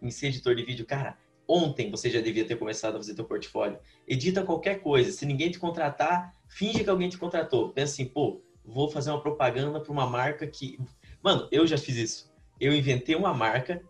em 0.01 0.11
ser 0.13 0.29
editor 0.29 0.55
de 0.55 0.63
vídeo, 0.63 0.87
cara, 0.87 1.19
ontem 1.49 1.91
você 1.91 2.09
já 2.09 2.21
devia 2.21 2.45
ter 2.45 2.55
começado 2.55 2.95
a 2.95 2.99
fazer 2.99 3.15
teu 3.15 3.25
portfólio. 3.25 3.81
Edita 4.07 4.45
qualquer 4.45 4.81
coisa. 4.81 5.11
Se 5.11 5.27
ninguém 5.27 5.51
te 5.51 5.59
contratar, 5.59 6.36
finge 6.49 6.83
que 6.83 6.91
alguém 6.91 7.09
te 7.09 7.19
contratou. 7.19 7.71
Pensa 7.71 7.93
assim, 7.93 8.07
pô, 8.07 8.43
vou 8.65 8.89
fazer 8.89 9.11
uma 9.11 9.21
propaganda 9.21 9.81
para 9.81 9.93
uma 9.93 10.07
marca 10.07 10.47
que. 10.47 10.79
Mano, 11.23 11.49
eu 11.51 11.67
já 11.67 11.79
fiz 11.79 11.97
isso. 11.97 12.33
Eu 12.61 12.75
inventei 12.75 13.15
uma 13.15 13.35
marca, 13.35 13.83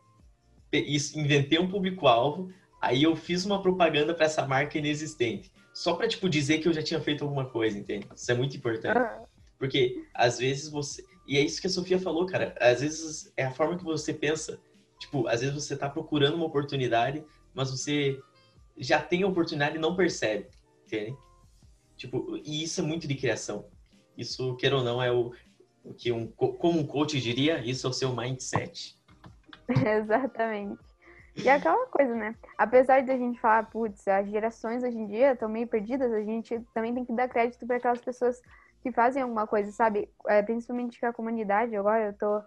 inventei 0.73 1.59
um 1.59 1.69
público-alvo, 1.69 2.51
aí 2.81 3.03
eu 3.03 3.15
fiz 3.15 3.45
uma 3.45 3.63
propaganda 3.63 4.15
para 4.15 4.27
essa 4.27 4.47
marca 4.47 4.79
inexistente. 4.79 5.53
Só 5.73 5.95
para 5.95 6.09
tipo 6.09 6.29
dizer 6.29 6.59
que 6.59 6.69
eu 6.69 6.73
já 6.73 6.83
tinha 6.83 7.01
feito 7.01 7.23
alguma 7.23 7.45
coisa, 7.45 7.79
entende? 7.79 8.09
Isso 8.15 8.31
é 8.31 8.35
muito 8.35 8.57
importante. 8.57 8.99
Porque 9.59 10.05
às 10.15 10.39
vezes 10.39 10.69
você. 10.69 11.05
E 11.27 11.37
é 11.37 11.41
isso 11.41 11.61
que 11.61 11.67
a 11.67 11.71
Sofia 11.71 11.99
falou, 11.99 12.27
cara. 12.27 12.55
Às 12.61 12.81
vezes 12.81 13.33
é 13.37 13.45
a 13.45 13.51
forma 13.51 13.77
que 13.77 13.85
você 13.85 14.13
pensa. 14.15 14.59
Tipo, 14.99 15.29
às 15.29 15.41
vezes 15.41 15.55
você 15.55 15.77
tá 15.77 15.89
procurando 15.89 16.35
uma 16.35 16.47
oportunidade, 16.47 17.23
mas 17.55 17.71
você 17.71 18.19
já 18.79 19.01
tem 19.01 19.23
a 19.23 19.27
oportunidade 19.27 19.77
e 19.77 19.81
não 19.81 19.95
percebe, 19.95 20.47
entende? 20.87 21.17
Tipo, 21.97 22.37
e 22.45 22.63
isso 22.63 22.81
é 22.81 22.85
muito 22.85 23.09
de 23.09 23.15
criação. 23.15 23.67
Isso, 24.17 24.57
quer 24.57 24.73
ou 24.73 24.83
não, 24.83 25.03
é 25.03 25.11
o, 25.13 25.33
o 25.85 25.95
que 25.95 26.13
um, 26.13 26.27
como 26.27 26.81
um 26.81 26.87
coach 26.87 27.21
diria, 27.21 27.59
isso 27.65 27.87
é 27.87 27.91
o 27.91 27.93
seu 27.93 28.15
mindset. 28.15 28.99
Exatamente. 29.69 30.81
E 31.37 31.49
é 31.49 31.53
aquela 31.53 31.87
coisa, 31.87 32.15
né? 32.15 32.35
Apesar 32.57 33.03
de 33.03 33.11
a 33.11 33.17
gente 33.17 33.39
falar, 33.39 33.65
putz, 33.71 34.09
as 34.09 34.29
gerações 34.29 34.83
hoje 34.83 34.97
em 34.97 35.07
dia 35.07 35.33
estão 35.33 35.49
meio 35.49 35.67
perdidas, 35.67 36.11
a 36.13 36.23
gente 36.23 36.59
também 36.73 36.95
tem 36.95 37.05
que 37.05 37.13
dar 37.13 37.29
crédito 37.29 37.67
para 37.67 37.77
aquelas 37.77 38.01
pessoas 38.01 38.41
que 38.83 38.91
fazem 38.91 39.23
alguma 39.23 39.47
coisa, 39.47 39.71
sabe? 39.71 40.09
É, 40.29 40.43
principalmente 40.43 40.99
com 40.99 41.07
a 41.07 41.13
comunidade. 41.13 41.77
Agora 41.77 42.07
eu 42.07 42.13
tô, 42.15 42.41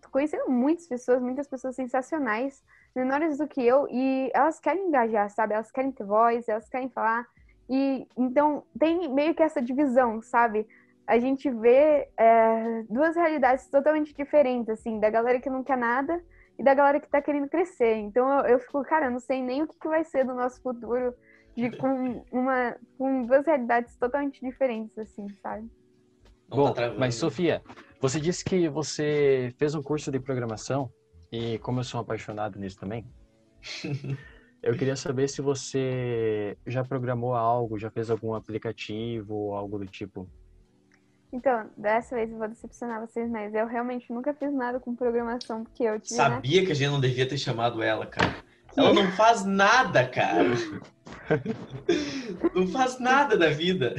tô 0.00 0.10
conhecendo 0.10 0.48
muitas 0.48 0.86
pessoas, 0.86 1.20
muitas 1.20 1.48
pessoas 1.48 1.74
sensacionais 1.74 2.62
menores 2.94 3.38
do 3.38 3.46
que 3.46 3.60
eu 3.60 3.86
e 3.90 4.30
elas 4.32 4.60
querem 4.60 4.86
engajar, 4.86 5.28
sabe? 5.30 5.54
Elas 5.54 5.70
querem 5.70 5.90
ter 5.90 6.04
voz, 6.04 6.48
elas 6.48 6.68
querem 6.68 6.88
falar. 6.88 7.26
E 7.68 8.06
então 8.16 8.64
tem 8.78 9.12
meio 9.12 9.34
que 9.34 9.42
essa 9.42 9.60
divisão, 9.60 10.22
sabe? 10.22 10.66
A 11.06 11.18
gente 11.18 11.48
vê 11.50 12.08
é, 12.16 12.82
duas 12.88 13.14
realidades 13.14 13.68
totalmente 13.68 14.14
diferentes, 14.14 14.68
assim, 14.68 14.98
da 14.98 15.08
galera 15.10 15.40
que 15.40 15.50
não 15.50 15.62
quer 15.62 15.76
nada 15.76 16.22
e 16.58 16.62
da 16.62 16.74
galera 16.74 17.00
que 17.00 17.08
tá 17.08 17.20
querendo 17.20 17.48
crescer. 17.48 17.96
Então 17.96 18.40
eu, 18.40 18.46
eu 18.46 18.58
fico, 18.58 18.82
cara, 18.84 19.06
eu 19.06 19.10
não 19.10 19.20
sei 19.20 19.42
nem 19.42 19.62
o 19.62 19.68
que, 19.68 19.78
que 19.78 19.88
vai 19.88 20.04
ser 20.04 20.24
do 20.24 20.34
nosso 20.34 20.60
futuro 20.62 21.14
de, 21.56 21.70
com, 21.76 22.24
uma, 22.30 22.76
com 22.98 23.24
duas 23.24 23.46
realidades 23.46 23.96
totalmente 23.96 24.40
diferentes, 24.40 24.96
assim, 24.98 25.28
sabe? 25.42 25.68
Bom, 26.48 26.72
mas 26.98 27.16
Sofia, 27.16 27.62
você 28.00 28.20
disse 28.20 28.44
que 28.44 28.68
você 28.68 29.52
fez 29.58 29.74
um 29.74 29.82
curso 29.82 30.12
de 30.12 30.20
programação 30.20 30.90
e 31.32 31.58
como 31.58 31.80
eu 31.80 31.84
sou 31.84 32.00
apaixonado 32.00 32.58
nisso 32.58 32.78
também, 32.78 33.04
eu 34.62 34.76
queria 34.76 34.96
saber 34.96 35.28
se 35.28 35.40
você 35.40 36.56
já 36.66 36.84
programou 36.84 37.34
algo, 37.34 37.78
já 37.78 37.90
fez 37.90 38.10
algum 38.10 38.34
aplicativo 38.34 39.34
ou 39.34 39.54
algo 39.54 39.78
do 39.78 39.86
tipo. 39.86 40.28
Então, 41.32 41.68
dessa 41.76 42.14
vez 42.14 42.30
eu 42.30 42.38
vou 42.38 42.48
decepcionar 42.48 43.00
vocês, 43.00 43.28
mas 43.30 43.54
eu 43.54 43.66
realmente 43.66 44.12
nunca 44.12 44.32
fiz 44.32 44.52
nada 44.52 44.80
com 44.80 44.94
programação, 44.94 45.64
porque 45.64 45.82
eu 45.82 46.00
tive. 46.00 46.18
Né? 46.18 46.24
Sabia 46.24 46.60
né? 46.60 46.66
que 46.66 46.72
a 46.72 46.74
gente 46.74 46.90
não 46.90 47.00
devia 47.00 47.28
ter 47.28 47.38
chamado 47.38 47.82
ela, 47.82 48.06
cara. 48.06 48.34
Ela 48.76 48.92
não 48.92 49.10
faz 49.12 49.44
nada, 49.44 50.06
cara. 50.06 50.50
não 52.54 52.66
faz 52.68 52.98
nada 52.98 53.36
da 53.36 53.50
vida. 53.50 53.94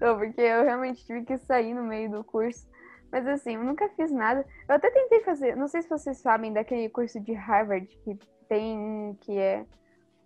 Não, 0.00 0.18
porque 0.18 0.40
eu 0.40 0.64
realmente 0.64 1.04
tive 1.04 1.24
que 1.24 1.36
sair 1.38 1.74
no 1.74 1.82
meio 1.82 2.10
do 2.10 2.22
curso. 2.22 2.69
Mas 3.10 3.26
assim, 3.26 3.54
eu 3.54 3.64
nunca 3.64 3.88
fiz 3.90 4.10
nada. 4.12 4.46
Eu 4.68 4.74
até 4.74 4.90
tentei 4.90 5.20
fazer, 5.20 5.56
não 5.56 5.68
sei 5.68 5.82
se 5.82 5.88
vocês 5.88 6.18
sabem 6.18 6.52
daquele 6.52 6.88
curso 6.88 7.20
de 7.20 7.32
Harvard 7.32 7.86
que 7.86 8.18
tem, 8.48 9.16
que 9.20 9.36
é 9.36 9.64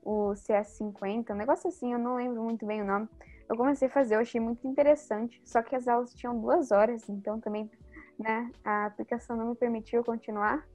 o 0.03 0.33
CS50, 0.35 1.31
um 1.31 1.35
negócio 1.35 1.69
assim, 1.69 1.93
eu 1.93 1.99
não 1.99 2.17
lembro 2.17 2.43
muito 2.43 2.67
bem 2.67 2.83
o 2.83 2.85
nome. 2.85 3.09
eu 3.49 3.57
comecei 3.57 3.89
a 3.89 3.91
fazer, 3.91 4.17
eu 4.17 4.21
achei 4.21 4.41
muito 4.41 4.67
interessante. 4.67 5.41
Só 5.45 5.63
que 5.63 5.75
as 5.75 5.89
aulas 5.89 6.15
tinham 6.15 6.39
duas 6.39 6.71
horas, 6.71 7.09
então 7.09 7.41
também, 7.41 7.71
né, 8.19 8.51
a 8.65 8.87
aplicação 8.87 9.37
não 9.37 9.51
me 9.51 9.55
permitiu 9.55 10.05
continuar. 10.05 10.67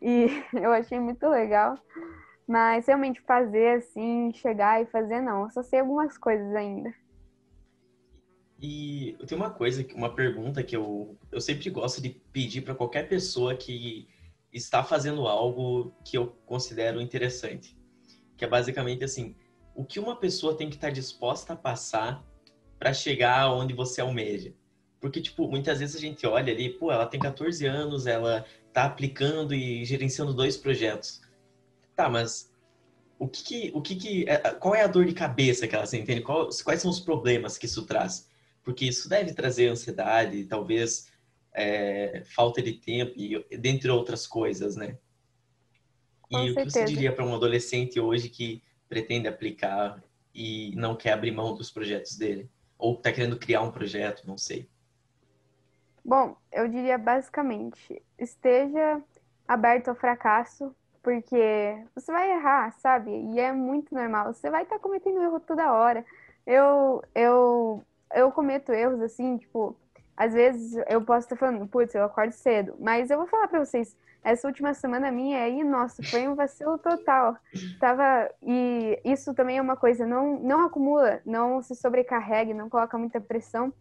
E 0.00 0.26
eu 0.54 0.72
achei 0.72 0.98
muito 0.98 1.28
legal. 1.28 1.78
Mas 2.46 2.86
realmente 2.86 3.20
fazer 3.22 3.78
assim, 3.78 4.32
chegar 4.34 4.82
e 4.82 4.86
fazer, 4.86 5.20
não. 5.20 5.44
Eu 5.44 5.50
só 5.50 5.62
sei 5.62 5.80
algumas 5.80 6.18
coisas 6.18 6.54
ainda. 6.54 6.92
E 8.62 9.16
tem 9.26 9.36
uma 9.36 9.50
coisa, 9.50 9.84
uma 9.92 10.14
pergunta 10.14 10.62
que 10.62 10.76
eu, 10.76 11.18
eu 11.32 11.40
sempre 11.40 11.68
gosto 11.68 12.00
de 12.00 12.10
pedir 12.10 12.60
para 12.60 12.76
qualquer 12.76 13.08
pessoa 13.08 13.56
que 13.56 14.06
está 14.52 14.84
fazendo 14.84 15.26
algo 15.26 15.92
que 16.04 16.16
eu 16.16 16.28
considero 16.46 17.00
interessante. 17.00 17.76
Que 18.36 18.44
é 18.44 18.48
basicamente 18.48 19.02
assim, 19.02 19.34
o 19.74 19.84
que 19.84 19.98
uma 19.98 20.14
pessoa 20.14 20.56
tem 20.56 20.68
que 20.68 20.76
estar 20.76 20.90
disposta 20.90 21.54
a 21.54 21.56
passar 21.56 22.24
para 22.78 22.94
chegar 22.94 23.52
onde 23.52 23.74
você 23.74 24.00
almeja. 24.00 24.54
Porque, 25.00 25.20
tipo, 25.20 25.48
muitas 25.48 25.80
vezes 25.80 25.96
a 25.96 26.00
gente 26.00 26.24
olha 26.24 26.52
ali, 26.52 26.70
pô, 26.70 26.92
ela 26.92 27.06
tem 27.06 27.18
14 27.18 27.66
anos, 27.66 28.06
ela 28.06 28.44
tá 28.72 28.84
aplicando 28.84 29.52
e 29.52 29.84
gerenciando 29.84 30.32
dois 30.32 30.56
projetos. 30.56 31.20
Tá, 31.96 32.08
mas 32.08 32.52
o 33.18 33.26
que, 33.26 33.42
que 33.42 33.72
o 33.74 33.82
que, 33.82 33.96
que 33.96 34.28
é, 34.28 34.36
qual 34.54 34.72
é 34.76 34.82
a 34.82 34.86
dor 34.86 35.04
de 35.04 35.14
cabeça 35.14 35.66
que 35.66 35.74
ela 35.74 35.84
se 35.86 35.98
entende? 35.98 36.20
Qual, 36.20 36.48
quais 36.62 36.80
são 36.80 36.90
os 36.90 37.00
problemas 37.00 37.58
que 37.58 37.66
isso 37.66 37.84
traz? 37.84 38.30
Porque 38.62 38.86
isso 38.86 39.08
deve 39.08 39.34
trazer 39.34 39.68
ansiedade, 39.68 40.44
talvez 40.44 41.10
é, 41.52 42.22
falta 42.24 42.62
de 42.62 42.74
tempo, 42.74 43.12
e, 43.16 43.44
dentre 43.56 43.90
outras 43.90 44.26
coisas, 44.26 44.76
né? 44.76 44.98
E 46.30 46.34
Com 46.34 46.44
o 46.44 46.54
que 46.54 46.70
você 46.70 46.84
diria 46.84 47.12
para 47.12 47.24
um 47.24 47.34
adolescente 47.34 48.00
hoje 48.00 48.28
que 48.28 48.62
pretende 48.88 49.28
aplicar 49.28 50.02
e 50.34 50.74
não 50.76 50.96
quer 50.96 51.12
abrir 51.12 51.30
mão 51.30 51.54
dos 51.54 51.70
projetos 51.70 52.16
dele? 52.16 52.48
Ou 52.78 52.94
está 52.94 53.12
querendo 53.12 53.38
criar 53.38 53.62
um 53.62 53.70
projeto, 53.70 54.26
não 54.26 54.38
sei. 54.38 54.68
Bom, 56.04 56.36
eu 56.50 56.66
diria 56.68 56.98
basicamente, 56.98 58.02
esteja 58.18 59.00
aberto 59.46 59.88
ao 59.88 59.94
fracasso, 59.94 60.74
porque 61.02 61.84
você 61.94 62.10
vai 62.10 62.30
errar, 62.32 62.72
sabe? 62.72 63.10
E 63.10 63.38
é 63.38 63.52
muito 63.52 63.94
normal. 63.94 64.32
Você 64.32 64.50
vai 64.50 64.62
estar 64.62 64.76
tá 64.76 64.82
cometendo 64.82 65.22
erro 65.22 65.40
toda 65.40 65.72
hora. 65.72 66.04
Eu, 66.46 67.02
eu, 67.14 67.84
eu 68.14 68.30
cometo 68.30 68.72
erros 68.72 69.00
assim, 69.00 69.36
tipo, 69.38 69.76
às 70.16 70.32
vezes 70.32 70.82
eu 70.88 71.02
posso 71.02 71.26
estar 71.26 71.36
falando, 71.36 71.66
putz, 71.66 71.94
eu 71.94 72.04
acordo 72.04 72.32
cedo, 72.32 72.74
mas 72.78 73.10
eu 73.10 73.18
vou 73.18 73.26
falar 73.26 73.48
para 73.48 73.64
vocês, 73.64 73.96
essa 74.22 74.46
última 74.46 74.72
semana 74.72 75.10
minha 75.10 75.42
aí, 75.42 75.64
nossa, 75.64 76.02
foi 76.02 76.28
um 76.28 76.34
vacilo 76.34 76.78
total. 76.78 77.36
Tava 77.80 78.30
e 78.40 79.00
isso 79.04 79.34
também 79.34 79.58
é 79.58 79.62
uma 79.62 79.76
coisa, 79.76 80.06
não 80.06 80.38
não 80.40 80.66
acumula, 80.66 81.20
não 81.26 81.60
se 81.60 81.74
sobrecarregue, 81.74 82.54
não 82.54 82.70
coloca 82.70 82.96
muita 82.96 83.20
pressão, 83.20 83.72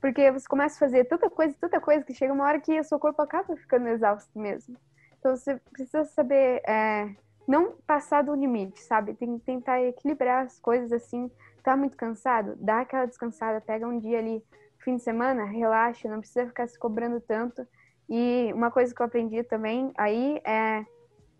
porque 0.00 0.30
você 0.30 0.46
começa 0.46 0.76
a 0.76 0.78
fazer 0.78 1.04
tanta 1.04 1.30
coisa, 1.30 1.56
tanta 1.58 1.80
coisa 1.80 2.04
que 2.04 2.12
chega 2.12 2.32
uma 2.32 2.44
hora 2.44 2.60
que 2.60 2.78
o 2.78 2.84
seu 2.84 2.98
corpo 2.98 3.22
acaba 3.22 3.56
ficando 3.56 3.88
exausto 3.88 4.38
mesmo. 4.38 4.76
Então 5.18 5.34
você 5.34 5.56
precisa 5.72 6.04
saber 6.04 6.62
é, 6.66 7.08
não 7.48 7.72
passar 7.86 8.22
do 8.22 8.34
limite, 8.34 8.80
sabe? 8.82 9.14
Tem 9.14 9.38
que 9.38 9.44
tentar 9.44 9.82
equilibrar 9.82 10.44
as 10.44 10.58
coisas 10.60 10.92
assim. 10.92 11.30
Tá 11.66 11.76
muito 11.76 11.96
cansado? 11.96 12.54
Dá 12.60 12.82
aquela 12.82 13.06
descansada, 13.06 13.60
pega 13.60 13.88
um 13.88 13.98
dia 13.98 14.20
ali 14.20 14.40
fim 14.78 14.98
de 14.98 15.02
semana, 15.02 15.44
relaxa, 15.44 16.08
não 16.08 16.20
precisa 16.20 16.46
ficar 16.46 16.68
se 16.68 16.78
cobrando 16.78 17.20
tanto. 17.20 17.66
E 18.08 18.52
uma 18.54 18.70
coisa 18.70 18.94
que 18.94 19.02
eu 19.02 19.06
aprendi 19.06 19.42
também 19.42 19.92
aí 19.98 20.40
é 20.44 20.86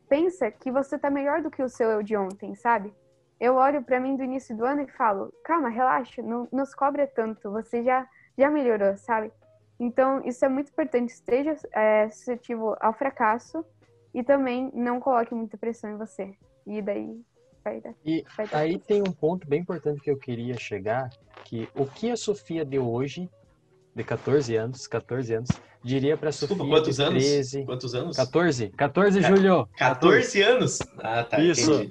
pensa 0.09 0.51
que 0.51 0.69
você 0.69 0.99
tá 0.99 1.09
melhor 1.11 1.43
do 1.43 1.49
que 1.49 1.63
o 1.63 1.69
seu 1.69 1.89
eu 1.93 2.03
de 2.03 2.17
ontem, 2.17 2.57
sabe? 2.57 2.93
Eu 3.39 3.55
olho 3.55 3.85
para 3.85 4.01
mim 4.01 4.17
do 4.17 4.25
início 4.25 4.57
do 4.57 4.65
ano 4.65 4.83
e 4.83 4.89
falo, 4.89 5.33
calma, 5.45 5.69
relaxa, 5.69 6.21
não, 6.23 6.49
não 6.51 6.67
se 6.67 6.75
cobra 6.75 7.07
tanto, 7.07 7.53
você 7.53 7.85
já, 7.85 8.05
já 8.37 8.51
melhorou, 8.51 8.97
sabe? 8.97 9.31
Então, 9.79 10.21
isso 10.25 10.45
é 10.45 10.49
muito 10.49 10.73
importante, 10.73 11.11
esteja 11.11 11.55
é, 11.71 12.09
suscetível 12.09 12.77
ao 12.81 12.93
fracasso 12.93 13.65
e 14.13 14.25
também 14.25 14.73
não 14.75 14.99
coloque 14.99 15.33
muita 15.33 15.57
pressão 15.57 15.91
em 15.91 15.97
você. 15.97 16.35
E 16.67 16.83
daí 16.83 17.25
vai 17.67 17.81
dar. 17.81 17.95
E 18.05 18.25
vai 18.37 18.47
dar 18.47 18.59
aí 18.59 18.79
tem 18.79 19.01
um 19.01 19.13
ponto 19.13 19.47
bem 19.49 19.61
importante 19.61 20.01
que 20.01 20.11
eu 20.11 20.17
queria 20.17 20.57
chegar, 20.57 21.11
que 21.45 21.69
o 21.75 21.85
que 21.85 22.11
a 22.11 22.17
Sofia 22.17 22.65
de 22.65 22.79
hoje, 22.79 23.29
de 23.95 24.05
14 24.05 24.55
anos, 24.55 24.87
14 24.87 25.35
anos, 25.35 25.49
diria 25.83 26.17
para 26.17 26.31
Sofia 26.31 26.57
Desculpa, 26.57 26.73
quantos 26.73 26.97
de 26.97 27.07
13... 27.07 27.57
Anos? 27.57 27.67
Quantos 27.67 27.95
anos? 27.95 28.17
14. 28.17 28.69
14, 28.71 29.23
Júlio. 29.23 29.69
14 29.77 30.43
anos? 30.43 30.79
Ah, 30.99 31.25
tá. 31.25 31.41
Isso. 31.41 31.91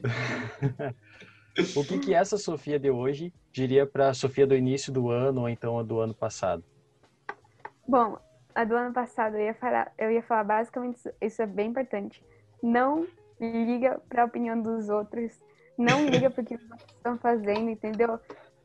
o 1.76 1.84
que, 1.84 2.00
que 2.00 2.14
essa 2.14 2.38
Sofia 2.38 2.80
de 2.80 2.90
hoje 2.90 3.34
diria 3.52 3.86
para 3.86 4.10
a 4.10 4.14
Sofia 4.14 4.48
do 4.48 4.56
início 4.56 4.94
do 4.94 5.10
ano 5.10 5.42
ou 5.42 5.50
então 5.50 5.78
a 5.78 5.84
do 5.84 6.00
ano 6.00 6.14
passado? 6.14 6.64
Bom, 7.88 8.18
a 8.54 8.64
do 8.64 8.76
ano 8.76 8.94
passado 8.94 9.36
eu 9.36 9.46
ia 9.46 9.54
falar, 9.54 9.92
eu 9.98 10.10
ia 10.10 10.24
falar 10.24 10.44
basicamente 10.44 10.98
isso, 10.98 11.12
isso 11.22 11.42
é 11.42 11.46
bem 11.46 11.70
importante. 11.70 12.24
Não 12.64 13.06
liga 13.40 14.02
para 14.08 14.24
a 14.24 14.26
opinião 14.26 14.62
dos 14.62 14.90
outros, 14.90 15.40
não 15.78 16.06
liga 16.06 16.30
para 16.30 16.42
o 16.42 16.46
que 16.46 16.58
vocês 16.58 16.82
estão 16.96 17.18
fazendo, 17.18 17.70
entendeu? 17.70 18.20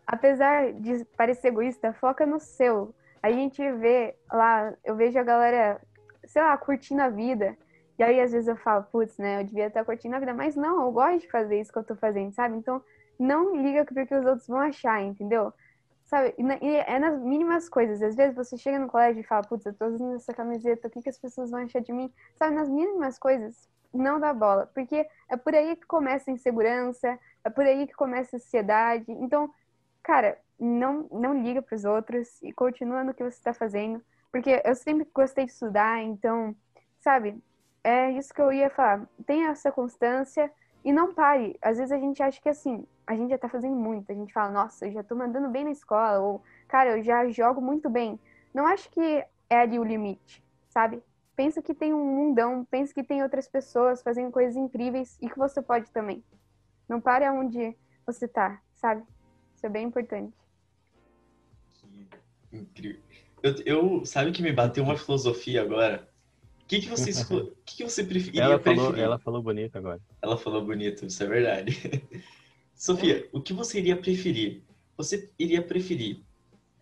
Apesar 0.06 0.72
de 0.72 1.04
parecer 1.16 1.48
egoísta, 1.48 1.92
foca 1.92 2.26
no 2.26 2.40
seu. 2.40 2.94
A 3.22 3.30
gente 3.30 3.60
vê 3.72 4.16
lá, 4.32 4.72
eu 4.84 4.96
vejo 4.96 5.18
a 5.18 5.22
galera, 5.22 5.80
sei 6.24 6.42
lá, 6.42 6.56
curtindo 6.56 7.02
a 7.02 7.08
vida. 7.08 7.56
E 7.98 8.02
aí 8.02 8.20
às 8.20 8.32
vezes 8.32 8.48
eu 8.48 8.56
falo, 8.56 8.84
putz, 8.84 9.18
né, 9.18 9.40
eu 9.40 9.44
devia 9.44 9.66
estar 9.66 9.84
curtindo 9.84 10.16
a 10.16 10.18
vida, 10.18 10.32
mas 10.32 10.56
não, 10.56 10.82
eu 10.82 10.90
gosto 10.90 11.20
de 11.20 11.30
fazer 11.30 11.60
isso 11.60 11.72
que 11.72 11.78
eu 11.78 11.84
tô 11.84 11.94
fazendo, 11.94 12.32
sabe? 12.32 12.56
Então, 12.56 12.82
não 13.18 13.54
liga 13.54 13.84
pro 13.84 14.06
que 14.06 14.14
os 14.14 14.24
outros 14.24 14.48
vão 14.48 14.58
achar, 14.58 15.02
entendeu? 15.02 15.52
Sabe? 16.06 16.34
E 16.38 16.76
é 16.76 16.98
nas 16.98 17.20
mínimas 17.20 17.68
coisas. 17.68 18.02
Às 18.02 18.16
vezes 18.16 18.34
você 18.34 18.56
chega 18.56 18.78
no 18.78 18.88
colégio 18.88 19.20
e 19.20 19.24
fala, 19.24 19.42
putz, 19.42 19.66
eu 19.66 19.74
tô 19.74 19.86
usando 19.86 20.16
essa 20.16 20.32
camiseta, 20.32 20.88
o 20.88 20.90
que, 20.90 21.02
que 21.02 21.10
as 21.10 21.18
pessoas 21.18 21.50
vão 21.50 21.60
achar 21.60 21.82
de 21.82 21.92
mim? 21.92 22.10
Sabe? 22.36 22.54
Nas 22.54 22.68
mínimas 22.68 23.18
coisas, 23.18 23.68
não 23.92 24.20
dá 24.20 24.32
bola. 24.32 24.66
Porque 24.74 25.06
é 25.28 25.36
por 25.36 25.54
aí 25.54 25.76
que 25.76 25.86
começa 25.86 26.30
a 26.30 26.34
insegurança, 26.34 27.18
é 27.44 27.50
por 27.50 27.64
aí 27.64 27.86
que 27.86 27.94
começa 27.94 28.36
a 28.36 28.38
ansiedade. 28.38 29.04
Então, 29.08 29.50
cara, 30.02 30.38
não, 30.58 31.08
não 31.10 31.42
liga 31.42 31.62
pros 31.62 31.84
outros 31.84 32.40
e 32.42 32.52
continua 32.52 33.02
no 33.02 33.14
que 33.14 33.22
você 33.22 33.36
está 33.36 33.52
fazendo. 33.52 34.02
Porque 34.30 34.60
eu 34.64 34.74
sempre 34.74 35.08
gostei 35.12 35.46
de 35.46 35.52
estudar, 35.52 36.02
então, 36.02 36.54
sabe? 37.00 37.42
É 37.82 38.10
isso 38.12 38.32
que 38.32 38.40
eu 38.40 38.52
ia 38.52 38.70
falar. 38.70 39.08
Tenha 39.26 39.48
essa 39.50 39.72
constância 39.72 40.50
e 40.84 40.92
não 40.92 41.12
pare. 41.14 41.58
Às 41.60 41.78
vezes 41.78 41.92
a 41.92 41.98
gente 41.98 42.22
acha 42.22 42.40
que 42.40 42.48
assim, 42.48 42.86
a 43.06 43.14
gente 43.14 43.30
já 43.30 43.38
tá 43.38 43.48
fazendo 43.48 43.74
muito. 43.74 44.12
A 44.12 44.14
gente 44.14 44.32
fala, 44.32 44.50
nossa, 44.50 44.86
eu 44.86 44.92
já 44.92 45.02
tô 45.02 45.16
mandando 45.16 45.48
bem 45.48 45.64
na 45.64 45.70
escola. 45.70 46.20
Ou, 46.20 46.42
cara, 46.68 46.98
eu 46.98 47.02
já 47.02 47.28
jogo 47.28 47.60
muito 47.60 47.88
bem. 47.88 48.20
Não 48.54 48.66
acho 48.66 48.90
que 48.90 49.24
é 49.48 49.60
ali 49.60 49.78
o 49.78 49.84
limite, 49.84 50.44
sabe? 50.68 51.02
Pensa 51.40 51.62
que 51.62 51.72
tem 51.72 51.94
um 51.94 52.04
mundão, 52.04 52.66
pensa 52.70 52.92
que 52.92 53.02
tem 53.02 53.22
outras 53.22 53.48
pessoas 53.48 54.02
fazendo 54.02 54.30
coisas 54.30 54.56
incríveis 54.56 55.16
e 55.22 55.26
que 55.30 55.38
você 55.38 55.62
pode 55.62 55.90
também. 55.90 56.22
Não 56.86 57.00
pare 57.00 57.24
aonde 57.24 57.74
você 58.06 58.28
tá, 58.28 58.60
sabe? 58.74 59.02
Isso 59.56 59.64
é 59.64 59.70
bem 59.70 59.86
importante. 59.86 60.36
Que 62.50 62.58
incrível. 62.58 63.00
Eu, 63.42 63.54
eu 63.64 64.04
sabe 64.04 64.32
que 64.32 64.42
me 64.42 64.52
bateu 64.52 64.84
uma 64.84 64.98
filosofia 64.98 65.62
agora 65.62 66.06
que, 66.68 66.78
que 66.78 66.88
você 66.90 67.10
o 67.34 67.56
que, 67.64 67.78
que 67.78 67.84
você 67.84 68.04
preferia 68.04 68.42
ela 68.42 68.58
falou, 68.60 68.84
preferir? 68.84 69.04
Ela 69.04 69.18
falou 69.18 69.42
bonito 69.42 69.76
agora. 69.76 70.00
Ela 70.20 70.36
falou 70.36 70.62
bonito, 70.62 71.06
isso 71.06 71.22
é 71.22 71.26
verdade. 71.26 72.04
Sofia, 72.76 73.26
o 73.32 73.40
que 73.40 73.54
você 73.54 73.78
iria 73.78 73.96
preferir? 73.96 74.62
Você 74.94 75.30
iria 75.38 75.62
preferir 75.62 76.20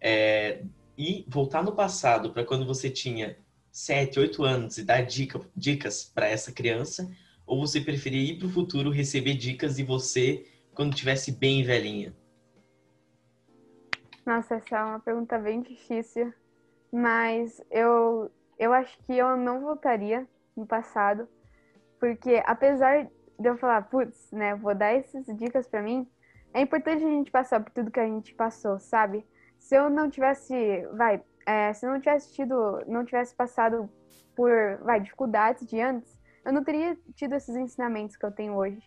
é, 0.00 0.64
ir 0.96 1.24
voltar 1.28 1.62
no 1.62 1.76
passado 1.76 2.32
para 2.32 2.44
quando 2.44 2.66
você 2.66 2.90
tinha 2.90 3.38
7, 3.79 4.18
8 4.18 4.43
anos 4.43 4.76
e 4.76 4.85
dar 4.85 5.03
dica, 5.03 5.41
dicas 5.55 6.05
para 6.05 6.26
essa 6.26 6.53
criança? 6.53 7.09
Ou 7.47 7.61
você 7.61 7.81
preferia 7.81 8.33
ir 8.33 8.39
para 8.39 8.49
o 8.49 8.51
futuro 8.51 8.91
receber 8.91 9.35
dicas 9.35 9.76
de 9.76 9.85
você 9.85 10.47
quando 10.74 10.97
tivesse 10.97 11.31
bem 11.33 11.62
velhinha? 11.62 12.12
Nossa, 14.26 14.57
essa 14.57 14.76
é 14.76 14.83
uma 14.83 15.01
pergunta 15.01 15.39
bem 15.39 15.62
difícil. 15.62 16.35
Mas 16.93 17.62
eu 17.70 18.31
eu 18.59 18.72
acho 18.72 18.99
que 19.07 19.12
eu 19.12 19.37
não 19.37 19.61
voltaria 19.61 20.26
no 20.57 20.66
passado, 20.66 21.29
porque 22.01 22.43
apesar 22.45 23.05
de 23.39 23.49
eu 23.49 23.57
falar, 23.57 23.83
putz, 23.83 24.33
né, 24.33 24.57
vou 24.57 24.74
dar 24.74 24.93
essas 24.93 25.24
dicas 25.37 25.68
para 25.68 25.81
mim, 25.81 26.09
é 26.53 26.61
importante 26.61 27.05
a 27.05 27.09
gente 27.09 27.31
passar 27.31 27.61
por 27.61 27.70
tudo 27.70 27.93
que 27.93 28.01
a 28.01 28.07
gente 28.07 28.35
passou, 28.35 28.81
sabe? 28.81 29.24
Se 29.57 29.76
eu 29.76 29.89
não 29.89 30.11
tivesse, 30.11 30.55
vai, 30.95 31.22
é, 31.49 31.72
se 31.72 31.86
eu 31.86 31.90
não 31.90 31.99
tivesse 31.99 32.30
tido, 32.34 32.84
não 32.86 33.07
tivesse 33.07 33.34
passado 33.34 33.88
por, 34.36 34.76
vai, 34.82 35.01
dificuldades 35.01 35.66
de 35.66 35.80
antes, 35.80 36.20
eu 36.44 36.53
não 36.53 36.62
teria 36.62 36.94
tido 37.14 37.34
esses 37.34 37.57
ensinamentos 37.57 38.16
que 38.16 38.26
eu 38.26 38.30
tenho 38.30 38.55
hoje. 38.55 38.82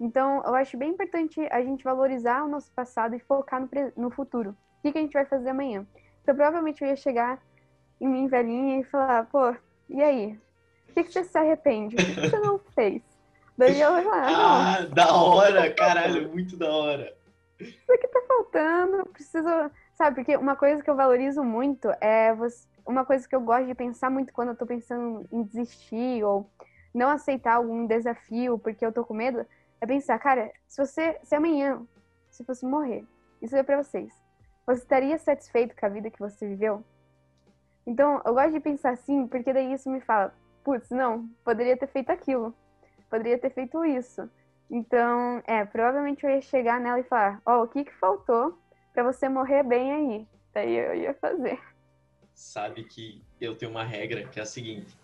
Então, 0.00 0.42
eu 0.44 0.56
acho 0.56 0.76
bem 0.76 0.90
importante 0.90 1.40
a 1.52 1.62
gente 1.62 1.84
valorizar 1.84 2.42
o 2.42 2.48
nosso 2.48 2.72
passado 2.72 3.14
e 3.14 3.20
focar 3.20 3.60
no, 3.60 3.68
no 3.96 4.10
futuro. 4.10 4.50
O 4.50 4.82
que, 4.82 4.90
que 4.90 4.98
a 4.98 5.00
gente 5.02 5.12
vai 5.12 5.24
fazer 5.24 5.50
amanhã? 5.50 5.86
Então, 6.20 6.34
provavelmente 6.34 6.82
eu 6.82 6.88
ia 6.88 6.96
chegar 6.96 7.40
em 8.00 8.08
mim, 8.08 8.26
velhinha, 8.26 8.80
e 8.80 8.84
falar, 8.84 9.26
pô, 9.26 9.54
e 9.88 10.02
aí? 10.02 10.40
O 10.88 10.94
que, 10.94 11.04
que 11.04 11.12
você 11.12 11.22
se 11.22 11.38
arrepende? 11.38 11.94
O 11.94 11.98
que, 11.98 12.14
que 12.14 12.28
você 12.28 12.38
não 12.40 12.58
fez? 12.74 13.02
Daí 13.56 13.80
eu 13.80 14.02
falar, 14.02 14.28
ah, 14.28 14.78
ah 14.82 14.86
da 14.86 15.14
hora, 15.14 15.72
caralho, 15.72 16.28
muito 16.28 16.56
da 16.56 16.72
hora. 16.72 17.14
isso 17.60 17.92
aqui 17.92 18.08
tá 18.08 18.20
faltando, 18.26 19.06
preciso. 19.12 19.70
Sabe, 20.00 20.16
porque 20.16 20.34
uma 20.34 20.56
coisa 20.56 20.82
que 20.82 20.88
eu 20.88 20.96
valorizo 20.96 21.44
muito 21.44 21.90
é 22.00 22.34
você, 22.34 22.66
uma 22.86 23.04
coisa 23.04 23.28
que 23.28 23.36
eu 23.36 23.40
gosto 23.42 23.66
de 23.66 23.74
pensar 23.74 24.08
muito 24.08 24.32
quando 24.32 24.48
eu 24.48 24.56
tô 24.56 24.64
pensando 24.64 25.28
em 25.30 25.42
desistir 25.42 26.24
ou 26.24 26.50
não 26.94 27.10
aceitar 27.10 27.56
algum 27.56 27.86
desafio 27.86 28.58
porque 28.58 28.82
eu 28.82 28.92
tô 28.94 29.04
com 29.04 29.12
medo, 29.12 29.44
é 29.78 29.86
pensar, 29.86 30.18
cara, 30.18 30.50
se 30.66 30.82
você, 30.82 31.20
se 31.22 31.34
amanhã, 31.34 31.86
se 32.30 32.42
fosse 32.44 32.64
morrer, 32.64 33.04
isso 33.42 33.54
é 33.54 33.62
para 33.62 33.76
vocês, 33.76 34.10
você 34.66 34.80
estaria 34.80 35.18
satisfeito 35.18 35.76
com 35.78 35.84
a 35.84 35.90
vida 35.90 36.08
que 36.08 36.18
você 36.18 36.48
viveu? 36.48 36.82
Então, 37.86 38.22
eu 38.24 38.32
gosto 38.32 38.52
de 38.52 38.60
pensar 38.60 38.92
assim, 38.92 39.26
porque 39.26 39.52
daí 39.52 39.70
isso 39.70 39.90
me 39.90 40.00
fala, 40.00 40.32
putz, 40.64 40.88
não, 40.88 41.28
poderia 41.44 41.76
ter 41.76 41.88
feito 41.88 42.08
aquilo, 42.08 42.54
poderia 43.10 43.38
ter 43.38 43.50
feito 43.50 43.84
isso. 43.84 44.30
Então, 44.70 45.42
é, 45.46 45.62
provavelmente 45.66 46.24
eu 46.24 46.30
ia 46.30 46.40
chegar 46.40 46.80
nela 46.80 47.00
e 47.00 47.04
falar, 47.04 47.42
ó, 47.44 47.58
oh, 47.58 47.64
o 47.64 47.68
que 47.68 47.84
que 47.84 47.94
faltou 47.96 48.58
para 48.92 49.02
você 49.02 49.28
morrer 49.28 49.62
bem 49.62 49.92
aí? 49.92 50.28
Daí 50.52 50.76
eu 50.76 50.94
ia 50.94 51.14
fazer. 51.14 51.58
Sabe 52.34 52.84
que 52.84 53.22
eu 53.40 53.54
tenho 53.54 53.70
uma 53.70 53.84
regra 53.84 54.26
que 54.26 54.38
é 54.38 54.42
a 54.42 54.46
seguinte, 54.46 54.96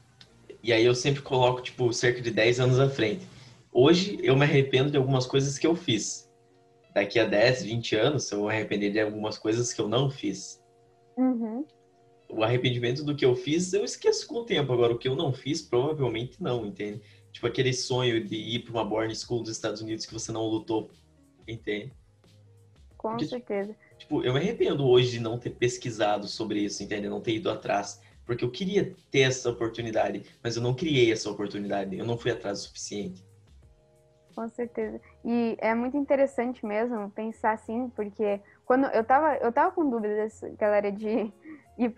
e 0.63 0.73
aí 0.73 0.85
eu 0.85 0.95
sempre 0.95 1.23
coloco, 1.23 1.63
tipo, 1.63 1.93
cerca 1.93 2.21
de 2.21 2.31
10 2.31 2.61
anos 2.61 2.81
à 2.81 2.89
frente. 2.89 3.27
Hoje 3.73 4.19
eu 4.23 4.35
me 4.37 4.45
arrependo 4.45 4.91
de 4.91 4.97
algumas 4.97 5.27
coisas 5.27 5.59
que 5.59 5.67
eu 5.67 5.75
fiz. 5.75 6.33
Daqui 6.95 7.19
a 7.19 7.27
10, 7.27 7.63
20 7.65 7.97
anos 7.97 8.31
eu 8.33 8.41
vou 8.41 8.49
arrepender 8.49 8.91
de 8.91 9.01
algumas 9.01 9.37
coisas 9.37 9.73
que 9.73 9.81
eu 9.81 9.89
não 9.89 10.11
fiz. 10.11 10.65
Uhum 11.17 11.65
o 12.29 12.43
arrependimento 12.43 13.05
do 13.05 13.15
que 13.15 13.25
eu 13.25 13.35
fiz, 13.35 13.73
eu 13.73 13.85
esqueço 13.85 14.27
com 14.27 14.37
o 14.37 14.45
tempo. 14.45 14.73
Agora, 14.73 14.93
o 14.93 14.99
que 14.99 15.09
eu 15.09 15.17
não 15.17 15.33
fiz, 15.33 15.63
provavelmente 15.63 16.43
não, 16.43 16.67
entende? 16.67 17.01
Tipo, 17.33 17.47
aquele 17.47 17.73
sonho 17.73 18.25
de 18.25 18.37
ir 18.37 18.61
para 18.61 18.73
uma 18.73 18.85
boarding 18.85 19.15
school 19.15 19.43
dos 19.43 19.53
Estados 19.53 19.81
Unidos 19.81 20.07
que 20.07 20.13
você 20.13 20.33
não 20.33 20.47
lutou, 20.47 20.91
entende? 21.47 21.93
Com 23.07 23.11
Porque, 23.11 23.27
certeza. 23.27 23.73
Tipo, 23.97 24.25
eu 24.25 24.33
me 24.33 24.41
arrependo 24.41 24.85
hoje 24.85 25.13
de 25.13 25.21
não 25.21 25.39
ter 25.39 25.51
pesquisado 25.51 26.27
sobre 26.27 26.59
isso, 26.59 26.83
entende? 26.83 27.09
Não 27.09 27.21
ter 27.21 27.37
ido 27.37 27.49
atrás. 27.49 28.03
Porque 28.25 28.45
eu 28.45 28.51
queria 28.51 28.97
ter 29.13 29.21
essa 29.21 29.49
oportunidade, 29.49 30.25
mas 30.43 30.57
eu 30.57 30.63
não 30.63 30.75
criei 30.75 31.13
essa 31.13 31.31
oportunidade. 31.31 31.97
Eu 31.97 32.05
não 32.05 32.19
fui 32.19 32.33
atrás 32.33 32.59
o 32.59 32.63
suficiente. 32.63 33.25
Com 34.35 34.49
certeza. 34.49 35.01
E 35.25 35.57
é 35.61 35.73
muito 35.73 35.97
interessante 35.97 36.67
mesmo 36.67 37.09
pensar 37.11 37.53
assim, 37.53 37.89
porque 37.91 38.41
quando 38.65 38.87
eu 38.89 39.05
tava, 39.05 39.37
eu 39.37 39.53
tava 39.53 39.71
com 39.71 39.89
dúvidas, 39.89 40.41
galera, 40.59 40.91
de 40.91 41.33
ir 41.79 41.95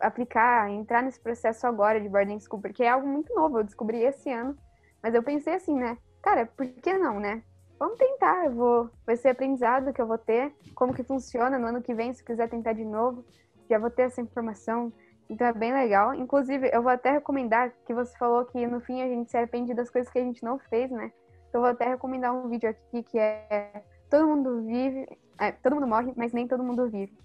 aplicar, 0.00 0.70
entrar 0.70 1.02
nesse 1.02 1.18
processo 1.18 1.66
agora 1.66 2.00
de 2.00 2.08
boarding 2.08 2.38
school, 2.38 2.62
porque 2.62 2.84
é 2.84 2.88
algo 2.88 3.08
muito 3.08 3.34
novo, 3.34 3.58
eu 3.58 3.64
descobri 3.64 3.98
esse 4.04 4.30
ano. 4.30 4.56
Mas 5.02 5.12
eu 5.12 5.24
pensei 5.24 5.54
assim, 5.54 5.74
né? 5.74 5.98
Cara, 6.22 6.46
por 6.46 6.64
que 6.68 6.96
não, 6.96 7.18
né? 7.18 7.42
Vamos 7.82 7.98
tentar, 7.98 8.44
eu 8.44 8.52
vou, 8.52 8.90
vai 9.04 9.16
ser 9.16 9.30
aprendizado 9.30 9.92
que 9.92 10.00
eu 10.00 10.06
vou 10.06 10.16
ter, 10.16 10.54
como 10.72 10.94
que 10.94 11.02
funciona 11.02 11.58
no 11.58 11.66
ano 11.66 11.82
que 11.82 11.92
vem, 11.92 12.14
se 12.14 12.22
quiser 12.22 12.48
tentar 12.48 12.74
de 12.74 12.84
novo, 12.84 13.24
já 13.68 13.76
vou 13.76 13.90
ter 13.90 14.02
essa 14.02 14.20
informação. 14.20 14.92
Então 15.28 15.44
é 15.48 15.52
bem 15.52 15.72
legal. 15.72 16.14
Inclusive, 16.14 16.70
eu 16.72 16.80
vou 16.80 16.92
até 16.92 17.10
recomendar 17.10 17.72
que 17.84 17.92
você 17.92 18.16
falou 18.16 18.44
que 18.44 18.64
no 18.68 18.80
fim 18.80 19.02
a 19.02 19.08
gente 19.08 19.32
se 19.32 19.36
arrepende 19.36 19.74
das 19.74 19.90
coisas 19.90 20.12
que 20.12 20.18
a 20.20 20.22
gente 20.22 20.44
não 20.44 20.60
fez, 20.60 20.92
né? 20.92 21.10
Então 21.48 21.58
eu 21.58 21.62
vou 21.62 21.70
até 21.70 21.88
recomendar 21.88 22.32
um 22.32 22.48
vídeo 22.48 22.70
aqui 22.70 23.02
que 23.02 23.18
é 23.18 23.82
Todo 24.08 24.28
mundo 24.28 24.62
vive, 24.62 25.04
é, 25.40 25.50
todo 25.50 25.74
mundo 25.74 25.88
morre, 25.88 26.12
mas 26.14 26.32
nem 26.32 26.46
todo 26.46 26.62
mundo 26.62 26.88
vive. 26.88 27.18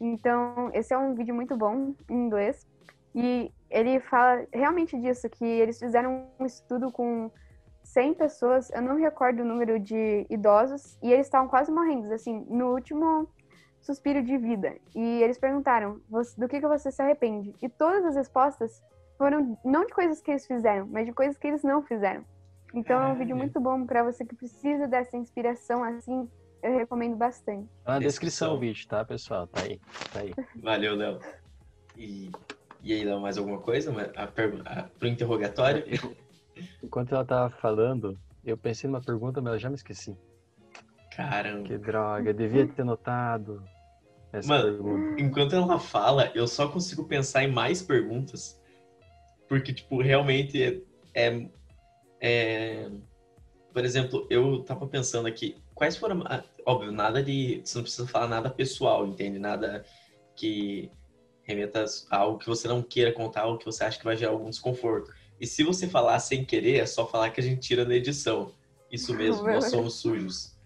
Então, 0.00 0.70
esse 0.72 0.92
é 0.92 0.98
um 0.98 1.14
vídeo 1.14 1.36
muito 1.36 1.56
bom 1.56 1.94
em 2.10 2.26
inglês. 2.26 2.66
E 3.14 3.52
ele 3.70 4.00
fala 4.00 4.44
realmente 4.52 4.98
disso, 4.98 5.30
que 5.30 5.44
eles 5.44 5.78
fizeram 5.78 6.26
um 6.40 6.44
estudo 6.44 6.90
com 6.90 7.30
100 7.94 8.14
pessoas, 8.14 8.70
eu 8.70 8.82
não 8.82 8.96
me 8.96 9.02
recordo 9.02 9.40
o 9.40 9.44
número 9.44 9.78
de 9.78 10.26
idosos, 10.28 10.98
e 11.00 11.12
eles 11.12 11.26
estavam 11.26 11.48
quase 11.48 11.70
morrendo, 11.70 12.12
assim, 12.12 12.44
no 12.50 12.74
último 12.74 13.28
suspiro 13.80 14.20
de 14.20 14.36
vida. 14.36 14.76
E 14.94 15.22
eles 15.22 15.38
perguntaram, 15.38 16.00
do 16.36 16.48
que, 16.48 16.60
que 16.60 16.66
você 16.66 16.90
se 16.90 17.00
arrepende? 17.00 17.54
E 17.62 17.68
todas 17.68 18.04
as 18.04 18.16
respostas 18.16 18.82
foram 19.16 19.56
não 19.64 19.86
de 19.86 19.92
coisas 19.92 20.20
que 20.20 20.32
eles 20.32 20.44
fizeram, 20.44 20.88
mas 20.90 21.06
de 21.06 21.12
coisas 21.12 21.38
que 21.38 21.46
eles 21.46 21.62
não 21.62 21.82
fizeram. 21.82 22.24
Então 22.74 23.00
é 23.00 23.06
um 23.06 23.14
vídeo 23.14 23.36
muito 23.36 23.60
bom 23.60 23.86
para 23.86 24.02
você 24.02 24.24
que 24.24 24.34
precisa 24.34 24.88
dessa 24.88 25.16
inspiração 25.16 25.84
assim 25.84 26.28
eu 26.60 26.78
recomendo 26.78 27.14
bastante. 27.14 27.68
Tá 27.84 27.92
na 27.92 27.98
descrição 27.98 28.54
o 28.54 28.58
vídeo, 28.58 28.88
tá, 28.88 29.04
pessoal? 29.04 29.46
Tá 29.46 29.60
aí. 29.60 29.78
Tá 30.10 30.20
aí. 30.20 30.34
Valeu, 30.62 30.96
Léo. 30.96 31.20
E, 31.94 32.32
e 32.82 32.94
aí, 32.94 33.04
Léo, 33.04 33.20
mais 33.20 33.36
alguma 33.36 33.60
coisa? 33.60 33.92
A 34.16 34.26
pergunta 34.26 34.90
pro 34.98 35.06
interrogatório? 35.06 35.84
Enquanto 36.82 37.14
ela 37.14 37.24
tava 37.24 37.50
falando, 37.50 38.18
eu 38.44 38.56
pensei 38.56 38.88
numa 38.88 39.00
pergunta, 39.00 39.40
mas 39.40 39.54
eu 39.54 39.58
já 39.58 39.68
me 39.68 39.76
esqueci. 39.76 40.16
Caramba. 41.10 41.64
Que 41.64 41.78
droga, 41.78 42.30
eu 42.30 42.34
devia 42.34 42.66
ter 42.66 42.84
notado. 42.84 43.62
Essa 44.32 44.48
Mano, 44.48 44.64
pergunta. 44.64 45.22
enquanto 45.22 45.54
ela 45.54 45.78
fala, 45.78 46.30
eu 46.34 46.46
só 46.46 46.68
consigo 46.68 47.04
pensar 47.04 47.44
em 47.44 47.52
mais 47.52 47.80
perguntas. 47.80 48.60
Porque, 49.48 49.72
tipo, 49.72 50.02
realmente 50.02 50.62
é, 50.62 50.80
é, 51.14 51.48
é 52.20 52.90
por 53.72 53.84
exemplo, 53.84 54.26
eu 54.30 54.62
tava 54.62 54.86
pensando 54.86 55.26
aqui, 55.26 55.56
quais 55.74 55.96
foram. 55.96 56.22
Óbvio, 56.64 56.92
nada 56.92 57.22
de. 57.22 57.60
Você 57.64 57.76
não 57.76 57.82
precisa 57.82 58.06
falar 58.06 58.28
nada 58.28 58.48
pessoal, 58.48 59.06
entende? 59.06 59.38
Nada 59.38 59.84
que 60.36 60.90
remeta 61.42 61.84
a 62.10 62.16
algo 62.16 62.38
que 62.38 62.46
você 62.46 62.66
não 62.68 62.82
queira 62.82 63.12
contar, 63.12 63.42
algo 63.42 63.58
que 63.58 63.64
você 63.64 63.84
acha 63.84 63.98
que 63.98 64.04
vai 64.04 64.16
gerar 64.16 64.32
algum 64.32 64.48
desconforto. 64.48 65.12
E 65.44 65.46
se 65.46 65.62
você 65.62 65.86
falar 65.86 66.18
sem 66.20 66.42
querer, 66.42 66.78
é 66.78 66.86
só 66.86 67.06
falar 67.06 67.28
que 67.28 67.38
a 67.38 67.44
gente 67.44 67.60
tira 67.60 67.84
na 67.84 67.94
edição. 67.94 68.50
Isso 68.90 69.14
mesmo, 69.14 69.44
nós 69.52 69.66
somos 69.66 70.00
sujos. 70.00 70.56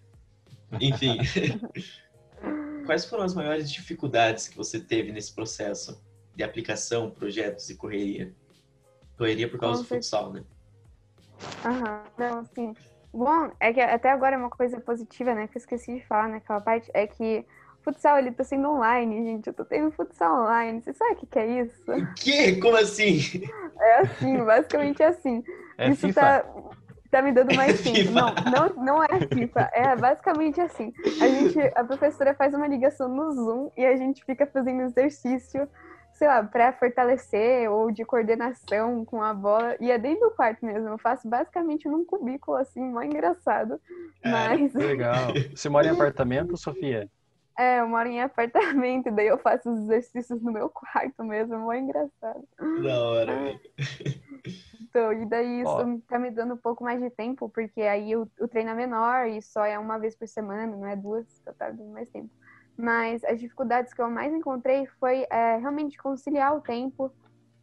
Enfim. 0.79 1.17
Quais 2.87 3.03
foram 3.03 3.25
as 3.25 3.33
maiores 3.33 3.69
dificuldades 3.69 4.47
que 4.47 4.55
você 4.55 4.79
teve 4.79 5.11
nesse 5.11 5.35
processo 5.35 6.01
de 6.33 6.45
aplicação, 6.45 7.11
projetos 7.11 7.69
e 7.69 7.75
correria? 7.75 8.33
Correria 9.17 9.49
por 9.49 9.59
causa 9.59 9.79
Com 9.79 9.83
do 9.83 9.89
futsal, 9.89 10.31
né? 10.31 10.45
Aham, 11.65 12.03
não, 12.17 12.45
sim. 12.45 12.73
Bom, 13.13 13.51
é 13.59 13.73
que 13.73 13.81
até 13.81 14.09
agora 14.09 14.35
é 14.35 14.39
uma 14.39 14.49
coisa 14.49 14.79
positiva, 14.79 15.35
né, 15.35 15.49
que 15.49 15.57
eu 15.57 15.59
esqueci 15.59 15.95
de 15.95 16.05
falar 16.05 16.29
naquela 16.29 16.61
parte, 16.61 16.89
é 16.93 17.05
que 17.05 17.45
futsal 17.83 18.17
ele 18.17 18.31
tá 18.31 18.43
sendo 18.43 18.69
online, 18.69 19.23
gente. 19.23 19.47
Eu 19.47 19.53
tô 19.53 19.65
tendo 19.65 19.91
futsal 19.91 20.43
online. 20.43 20.81
Você 20.81 20.93
sabe 20.93 21.13
o 21.13 21.15
que, 21.17 21.25
que 21.25 21.39
é 21.39 21.61
isso? 21.61 21.91
O 21.91 22.13
quê? 22.15 22.55
Como 22.57 22.75
assim? 22.77 23.19
É 23.79 24.01
assim, 24.01 24.37
basicamente 24.43 25.01
é 25.01 25.07
assim. 25.07 25.43
É 25.77 25.89
isso 25.89 26.07
FIFA. 26.07 26.21
tá 26.21 26.45
tá 27.11 27.21
me 27.23 27.31
dando 27.31 27.55
mais 27.55 27.79
É 27.85 27.91
tempo. 27.91 28.11
Não, 28.11 28.33
não, 28.51 28.83
não 28.83 29.03
é 29.03 29.19
FIFA. 29.33 29.69
É 29.73 29.95
basicamente 29.95 30.61
assim. 30.61 30.93
A 31.19 31.27
gente, 31.27 31.59
a 31.75 31.83
professora 31.83 32.35
faz 32.35 32.53
uma 32.53 32.67
ligação 32.67 33.09
no 33.09 33.31
Zoom 33.33 33.71
e 33.75 33.85
a 33.85 33.95
gente 33.95 34.23
fica 34.23 34.45
fazendo 34.45 34.81
exercício 34.81 35.67
sei 36.19 36.27
lá, 36.27 36.43
para 36.43 36.73
fortalecer 36.73 37.71
ou 37.71 37.89
de 37.91 38.03
coordenação 38.03 39.05
com 39.05 39.21
a 39.23 39.33
bola. 39.33 39.77
E 39.79 39.89
é 39.89 39.97
dentro 39.97 40.27
do 40.27 40.35
quarto 40.35 40.65
mesmo. 40.65 40.89
Eu 40.89 40.97
faço 40.97 41.29
basicamente 41.29 41.87
num 41.87 42.03
cubículo 42.03 42.57
assim, 42.57 42.81
mó 42.81 43.01
engraçado. 43.01 43.79
Mas. 44.23 44.73
Legal. 44.73 45.31
Você 45.55 45.69
mora 45.69 45.87
em 45.87 45.91
apartamento, 45.95 46.57
Sofia? 46.57 47.09
É, 47.59 47.81
eu 47.81 47.89
moro 47.89 48.07
em 48.07 48.21
apartamento, 48.21 49.11
daí 49.11 49.27
eu 49.27 49.37
faço 49.37 49.69
os 49.69 49.81
exercícios 49.81 50.41
no 50.41 50.49
meu 50.49 50.69
quarto 50.69 51.25
mesmo, 51.25 51.59
mó 51.59 51.73
engraçado. 51.73 52.47
Da 52.81 53.03
hora, 53.03 53.35
velho. 53.35 53.59
Então, 54.81 55.13
e 55.13 55.23
daí 55.27 55.61
isso 55.61 55.69
Ó. 55.69 55.99
tá 56.07 56.17
me 56.17 56.31
dando 56.31 56.55
um 56.55 56.57
pouco 56.57 56.83
mais 56.83 56.99
de 56.99 57.11
tempo, 57.11 57.47
porque 57.47 57.81
aí 57.81 58.15
o, 58.15 58.27
o 58.39 58.47
treino 58.47 58.71
é 58.71 58.73
menor 58.73 59.27
e 59.27 59.39
só 59.39 59.63
é 59.63 59.77
uma 59.77 59.99
vez 59.99 60.15
por 60.15 60.27
semana, 60.27 60.65
não 60.65 60.83
é 60.83 60.95
duas, 60.95 61.27
então 61.39 61.53
tá 61.53 61.69
dando 61.69 61.91
mais 61.91 62.09
tempo. 62.09 62.31
Mas 62.75 63.23
as 63.23 63.39
dificuldades 63.39 63.93
que 63.93 64.01
eu 64.01 64.09
mais 64.09 64.33
encontrei 64.33 64.87
foi 64.99 65.27
é, 65.29 65.57
realmente 65.57 65.95
conciliar 65.95 66.57
o 66.57 66.61
tempo 66.61 67.13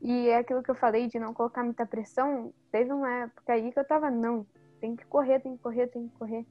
e 0.00 0.28
é 0.28 0.36
aquilo 0.36 0.62
que 0.62 0.70
eu 0.70 0.76
falei 0.76 1.08
de 1.08 1.18
não 1.18 1.34
colocar 1.34 1.64
muita 1.64 1.84
pressão. 1.84 2.52
Teve 2.70 2.92
uma 2.92 3.24
época 3.24 3.54
aí 3.54 3.72
que 3.72 3.78
eu 3.78 3.84
tava, 3.84 4.08
não, 4.08 4.46
tem 4.80 4.94
que 4.94 5.04
correr, 5.06 5.40
tem 5.40 5.56
que 5.56 5.62
correr, 5.64 5.88
tem 5.88 6.06
que 6.06 6.14
correr. 6.16 6.46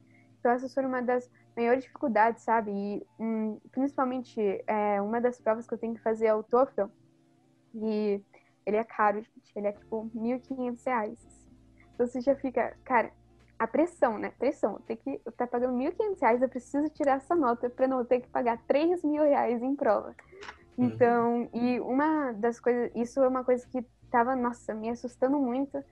Então 0.46 0.54
essas 0.54 0.72
foram 0.72 0.88
uma 0.88 1.02
das 1.02 1.28
maiores 1.56 1.82
dificuldades, 1.82 2.44
sabe? 2.44 2.70
E 2.70 3.06
hum, 3.18 3.58
principalmente 3.72 4.40
é, 4.64 5.02
uma 5.02 5.20
das 5.20 5.40
provas 5.40 5.66
que 5.66 5.74
eu 5.74 5.78
tenho 5.78 5.96
que 5.96 6.00
fazer 6.00 6.26
é 6.26 6.34
o 6.34 6.44
TOEFL. 6.44 6.84
E 7.74 8.22
ele 8.64 8.76
é 8.76 8.84
caro, 8.84 9.20
gente. 9.20 9.52
Ele 9.56 9.66
é 9.66 9.72
tipo 9.72 10.08
1.500 10.14 10.86
reais. 10.86 11.48
Então 11.92 12.06
você 12.06 12.20
já 12.20 12.36
fica, 12.36 12.76
cara, 12.84 13.10
a 13.58 13.66
pressão, 13.66 14.18
né? 14.18 14.30
Pressão. 14.38 14.74
Eu 14.74 14.80
tenho 14.82 15.00
que 15.00 15.20
eu 15.26 15.32
tá 15.32 15.48
pagando 15.48 15.76
1.500 15.76 16.20
reais, 16.20 16.42
eu 16.42 16.48
preciso 16.48 16.88
tirar 16.90 17.16
essa 17.16 17.34
nota 17.34 17.68
para 17.68 17.88
não 17.88 18.04
ter 18.04 18.20
que 18.20 18.28
pagar 18.28 18.62
R$ 18.68 19.00
mil 19.02 19.24
reais 19.24 19.60
em 19.60 19.74
prova. 19.74 20.14
Então, 20.78 21.50
e 21.52 21.80
uma 21.80 22.30
das 22.30 22.60
coisas, 22.60 22.92
isso 22.94 23.20
é 23.20 23.26
uma 23.26 23.42
coisa 23.42 23.66
que 23.66 23.84
tava, 24.12 24.36
nossa, 24.36 24.72
me 24.74 24.90
assustando 24.90 25.40
muito, 25.40 25.82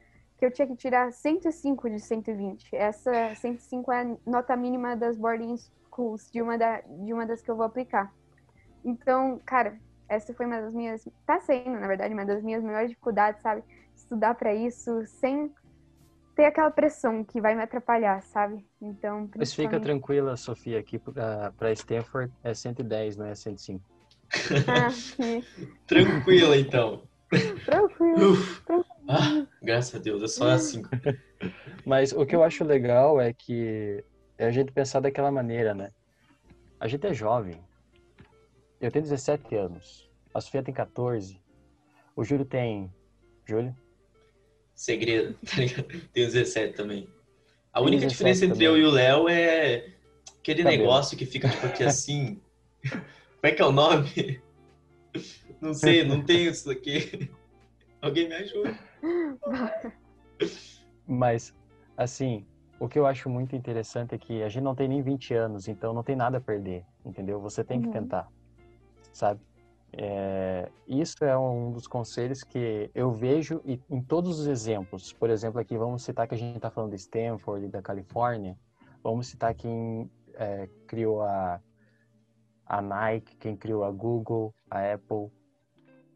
que 0.45 0.47
eu 0.47 0.51
tinha 0.51 0.69
que 0.69 0.77
tirar 0.77 1.11
105 1.11 1.89
de 1.89 2.01
120. 2.01 2.77
Essa 2.77 3.35
105 3.35 3.93
é 3.93 4.03
a 4.03 4.17
nota 4.27 4.55
mínima 4.55 4.95
das 4.95 5.17
boarding 5.17 5.57
schools, 5.57 6.31
de 6.31 6.43
uma, 6.43 6.59
da, 6.59 6.81
de 6.81 7.13
uma 7.13 7.25
das 7.25 7.41
que 7.41 7.51
eu 7.51 7.57
vou 7.57 7.65
aplicar. 7.65 8.13
Então, 8.85 9.41
cara, 9.47 9.79
essa 10.09 10.35
foi 10.35 10.45
uma 10.45 10.61
das 10.61 10.75
minhas, 10.75 11.09
tá 11.27 11.41
sendo, 11.41 11.71
na 11.81 11.87
verdade, 11.87 12.13
uma 12.13 12.27
das 12.27 12.43
minhas 12.43 12.63
maiores 12.63 12.91
dificuldades, 12.91 13.41
sabe? 13.41 13.63
Estudar 13.95 14.35
para 14.35 14.55
isso 14.55 15.07
sem 15.07 15.51
ter 16.37 16.45
aquela 16.45 16.71
pressão 16.71 17.25
que 17.25 17.41
vai 17.41 17.55
me 17.55 17.63
atrapalhar, 17.63 18.21
sabe? 18.23 18.67
Então, 18.83 19.31
Mas 19.37 19.55
fica 19.55 19.81
tranquila, 19.81 20.37
Sofia, 20.37 20.79
aqui 20.79 20.99
para 20.99 21.73
Stanford 21.73 22.31
é 22.43 22.53
110, 22.53 23.17
não 23.17 23.27
é 23.27 23.35
105. 23.35 23.83
Ah, 24.67 24.89
Tranquila, 25.87 26.57
então. 26.57 27.03
Tranquilo. 27.65 28.37
Ah, 29.09 29.47
graças 29.63 29.95
a 29.95 29.99
Deus, 29.99 30.23
é 30.23 30.29
só 30.29 30.49
assim. 30.51 30.83
Mas 31.85 32.13
o 32.13 32.25
que 32.25 32.35
eu 32.35 32.43
acho 32.43 32.65
legal 32.65 33.21
é 33.21 33.33
que 33.33 34.03
é 34.39 34.47
a 34.47 34.51
gente 34.51 34.73
pensar 34.73 35.01
daquela 35.01 35.31
maneira, 35.31 35.75
né? 35.75 35.91
A 36.81 36.89
gente 36.89 37.07
é 37.07 37.13
jovem. 37.13 37.61
Eu 38.81 38.91
tenho 38.91 39.03
17 39.05 39.55
anos. 39.55 40.11
A 40.33 40.41
Sofia 40.41 40.63
tem 40.63 40.75
14. 40.75 41.41
O 42.17 42.25
Júlio 42.25 42.45
tem. 42.45 42.93
Júlio? 43.47 43.75
Segredo, 44.75 45.39
tá 45.45 45.57
ligado? 45.57 45.85
Tenho 46.13 46.27
17 46.27 46.75
também. 46.75 47.09
A 47.73 47.81
única 47.81 48.07
diferença 48.07 48.45
entre 48.45 48.55
também. 48.55 48.69
eu 48.69 48.79
e 48.79 48.85
o 48.85 48.91
Léo 48.91 49.29
é 49.29 49.95
aquele 50.39 50.63
Cabelo. 50.63 50.83
negócio 50.83 51.17
que 51.17 51.27
fica 51.27 51.49
tipo 51.49 51.67
aqui 51.67 51.83
assim. 51.85 52.41
Como 52.89 53.05
é 53.43 53.53
que 53.53 53.63
é 53.63 53.65
o 53.67 53.73
nome? 53.73 54.41
Não 55.61 55.75
sei, 55.75 56.05
não 56.05 56.23
tenho 56.23 56.51
isso 56.51 56.71
aqui. 56.71 57.31
Alguém 58.01 58.29
me 58.29 58.35
ajuda. 58.35 58.79
Mas, 61.07 61.55
assim, 61.97 62.47
o 62.79 62.89
que 62.89 62.99
eu 62.99 63.07
acho 63.07 63.29
muito 63.29 63.55
interessante 63.55 64.15
é 64.15 64.19
que 64.19 64.43
a 64.43 64.49
gente 64.49 64.63
não 64.63 64.75
tem 64.75 64.89
nem 64.89 65.03
20 65.03 65.35
anos, 65.35 65.69
então 65.69 65.93
não 65.93 66.03
tem 66.03 66.17
nada 66.17 66.39
a 66.39 66.41
perder, 66.41 66.85
entendeu? 67.05 67.41
Você 67.41 67.63
tem 67.63 67.81
que 67.81 67.87
uhum. 67.87 67.93
tentar, 67.93 68.29
sabe? 69.13 69.41
É, 69.97 70.69
isso 70.89 71.25
é 71.25 71.39
um 71.39 71.71
dos 71.71 71.87
conselhos 71.87 72.43
que 72.43 72.91
eu 72.95 73.13
vejo 73.13 73.63
em 73.89 74.03
todos 74.03 74.41
os 74.41 74.47
exemplos. 74.49 75.13
Por 75.13 75.31
exemplo, 75.31 75.61
aqui 75.61 75.79
vamos 75.79 76.03
citar 76.03 76.27
que 76.27 76.35
a 76.35 76.39
gente 76.39 76.57
está 76.57 76.69
falando 76.69 76.91
de 76.91 76.97
Stanford, 76.97 77.69
da 77.69 77.81
Califórnia. 77.81 78.59
Vamos 79.05 79.29
citar 79.29 79.55
quem 79.55 80.11
é, 80.35 80.69
criou 80.89 81.23
a, 81.23 81.61
a 82.67 82.83
Nike, 82.83 83.37
quem 83.37 83.57
criou 83.57 83.85
a 83.85 83.91
Google, 83.93 84.53
a 84.69 84.95
Apple. 84.95 85.31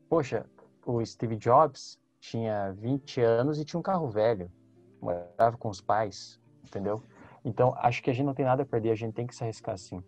Poxa, 0.09 0.45
o 0.84 1.05
Steve 1.05 1.36
Jobs 1.36 2.01
tinha 2.21 2.73
20 2.73 3.21
anos 3.21 3.61
e 3.61 3.64
tinha 3.64 3.79
um 3.79 3.83
carro 3.83 4.09
velho. 4.09 4.51
Morava 5.01 5.57
com 5.57 5.69
os 5.69 5.81
pais, 5.81 6.41
entendeu? 6.64 7.03
Então, 7.45 7.75
acho 7.77 8.03
que 8.03 8.11
a 8.11 8.12
gente 8.12 8.27
não 8.27 8.35
tem 8.35 8.45
nada 8.45 8.62
a 8.62 8.66
perder, 8.66 8.91
a 8.91 8.97
gente 8.97 9.14
tem 9.14 9.27
que 9.27 9.35
se 9.35 9.43
arriscar 9.43 9.79
sim. 9.79 10.03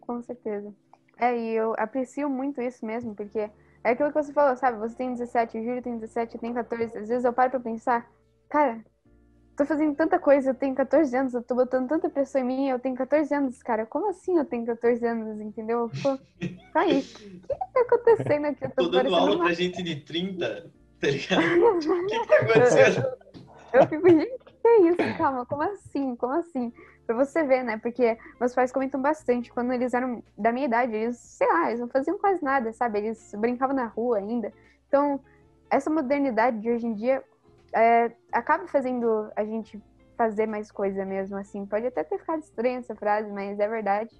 Com 0.00 0.22
certeza. 0.22 0.72
É, 1.18 1.36
e 1.36 1.52
eu 1.54 1.74
aprecio 1.78 2.28
muito 2.28 2.60
isso 2.60 2.84
mesmo, 2.84 3.14
porque 3.14 3.38
é 3.38 3.90
aquilo 3.90 4.12
que 4.12 4.22
você 4.22 4.32
falou, 4.32 4.56
sabe? 4.56 4.78
Você 4.78 4.96
tem 4.96 5.12
17, 5.12 5.58
o 5.58 5.64
Júlio 5.64 5.82
tem 5.82 5.98
17, 5.98 6.34
eu 6.34 6.40
tenho 6.40 6.54
14. 6.54 6.98
Às 6.98 7.08
vezes 7.08 7.24
eu 7.24 7.32
paro 7.32 7.50
pra 7.50 7.60
pensar, 7.60 8.10
cara, 8.48 8.84
tô 9.56 9.64
fazendo 9.64 9.94
tanta 9.94 10.18
coisa, 10.18 10.50
eu 10.50 10.54
tenho 10.54 10.74
14 10.74 11.16
anos, 11.16 11.34
eu 11.34 11.42
tô 11.42 11.54
botando 11.54 11.88
tanta 11.88 12.10
pressão 12.10 12.42
em 12.42 12.44
mim, 12.44 12.68
eu 12.68 12.78
tenho 12.78 12.94
14 12.94 13.34
anos, 13.34 13.62
cara. 13.62 13.86
Como 13.86 14.10
assim 14.10 14.36
eu 14.36 14.44
tenho 14.44 14.66
14 14.66 15.04
anos, 15.06 15.40
entendeu? 15.40 15.80
Eu 15.80 15.88
fico, 15.88 16.18
aí, 16.74 17.00
o 17.00 17.02
que 17.02 17.48
tá 17.48 17.80
acontecendo 17.80 18.44
aqui? 18.46 18.64
Eu 18.64 18.70
tô, 18.70 18.84
tô 18.84 18.88
dando 18.90 19.14
aula 19.14 19.36
uma... 19.36 19.44
pra 19.46 19.54
gente 19.54 19.82
de 19.82 19.96
30, 19.96 20.70
tá 21.00 21.06
ligado? 21.08 21.42
o 21.64 22.06
que 22.06 22.26
tá 22.26 22.36
acontecendo? 22.36 23.06
Eu, 23.06 23.80
eu, 23.80 23.80
eu 23.80 23.86
fico, 23.88 24.08
gente, 24.08 24.38
que 24.60 24.68
é 24.68 24.80
isso? 24.88 25.18
Calma, 25.18 25.46
como 25.46 25.62
assim? 25.62 26.16
Como 26.16 26.32
assim? 26.34 26.72
Pra 27.06 27.14
você 27.14 27.44
ver, 27.44 27.62
né? 27.62 27.78
Porque 27.78 28.18
meus 28.40 28.54
pais 28.54 28.72
comentam 28.72 29.00
bastante. 29.00 29.52
Quando 29.52 29.72
eles 29.72 29.94
eram 29.94 30.22
da 30.36 30.52
minha 30.52 30.66
idade, 30.66 30.94
eles, 30.94 31.16
sei 31.18 31.46
lá, 31.46 31.68
eles 31.68 31.80
não 31.80 31.88
faziam 31.88 32.18
quase 32.18 32.42
nada, 32.42 32.72
sabe? 32.72 32.98
Eles 32.98 33.32
brincavam 33.38 33.76
na 33.76 33.86
rua 33.86 34.18
ainda. 34.18 34.52
Então, 34.88 35.20
essa 35.70 35.88
modernidade 35.88 36.58
de 36.58 36.70
hoje 36.70 36.86
em 36.86 36.94
dia 36.94 37.22
é, 37.74 38.12
acaba 38.32 38.66
fazendo 38.66 39.30
a 39.36 39.44
gente 39.44 39.82
fazer 40.16 40.46
mais 40.46 40.70
coisa 40.72 41.04
mesmo, 41.04 41.36
assim. 41.36 41.66
Pode 41.66 41.86
até 41.86 42.02
ter 42.02 42.18
ficado 42.18 42.42
estranha 42.42 42.78
essa 42.78 42.94
frase, 42.94 43.30
mas 43.30 43.58
é 43.58 43.68
verdade. 43.68 44.14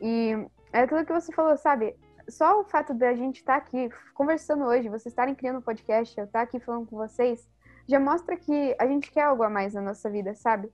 E 0.00 0.32
é 0.72 0.80
aquilo 0.80 1.04
que 1.04 1.12
você 1.12 1.32
falou, 1.32 1.56
sabe? 1.56 1.96
Só 2.28 2.60
o 2.60 2.64
fato 2.64 2.94
da 2.94 3.14
gente 3.14 3.36
estar 3.36 3.60
tá 3.60 3.66
aqui 3.66 3.88
conversando 4.14 4.64
hoje, 4.64 4.88
vocês 4.88 5.06
estarem 5.06 5.34
criando 5.34 5.58
um 5.58 5.62
podcast, 5.62 6.16
eu 6.16 6.24
estar 6.24 6.40
tá 6.40 6.44
aqui 6.44 6.58
falando 6.58 6.86
com 6.86 6.96
vocês, 6.96 7.48
já 7.86 8.00
mostra 8.00 8.36
que 8.36 8.74
a 8.78 8.86
gente 8.86 9.10
quer 9.10 9.22
algo 9.22 9.42
a 9.42 9.50
mais 9.50 9.74
na 9.74 9.82
nossa 9.82 10.08
vida, 10.10 10.34
sabe? 10.34 10.70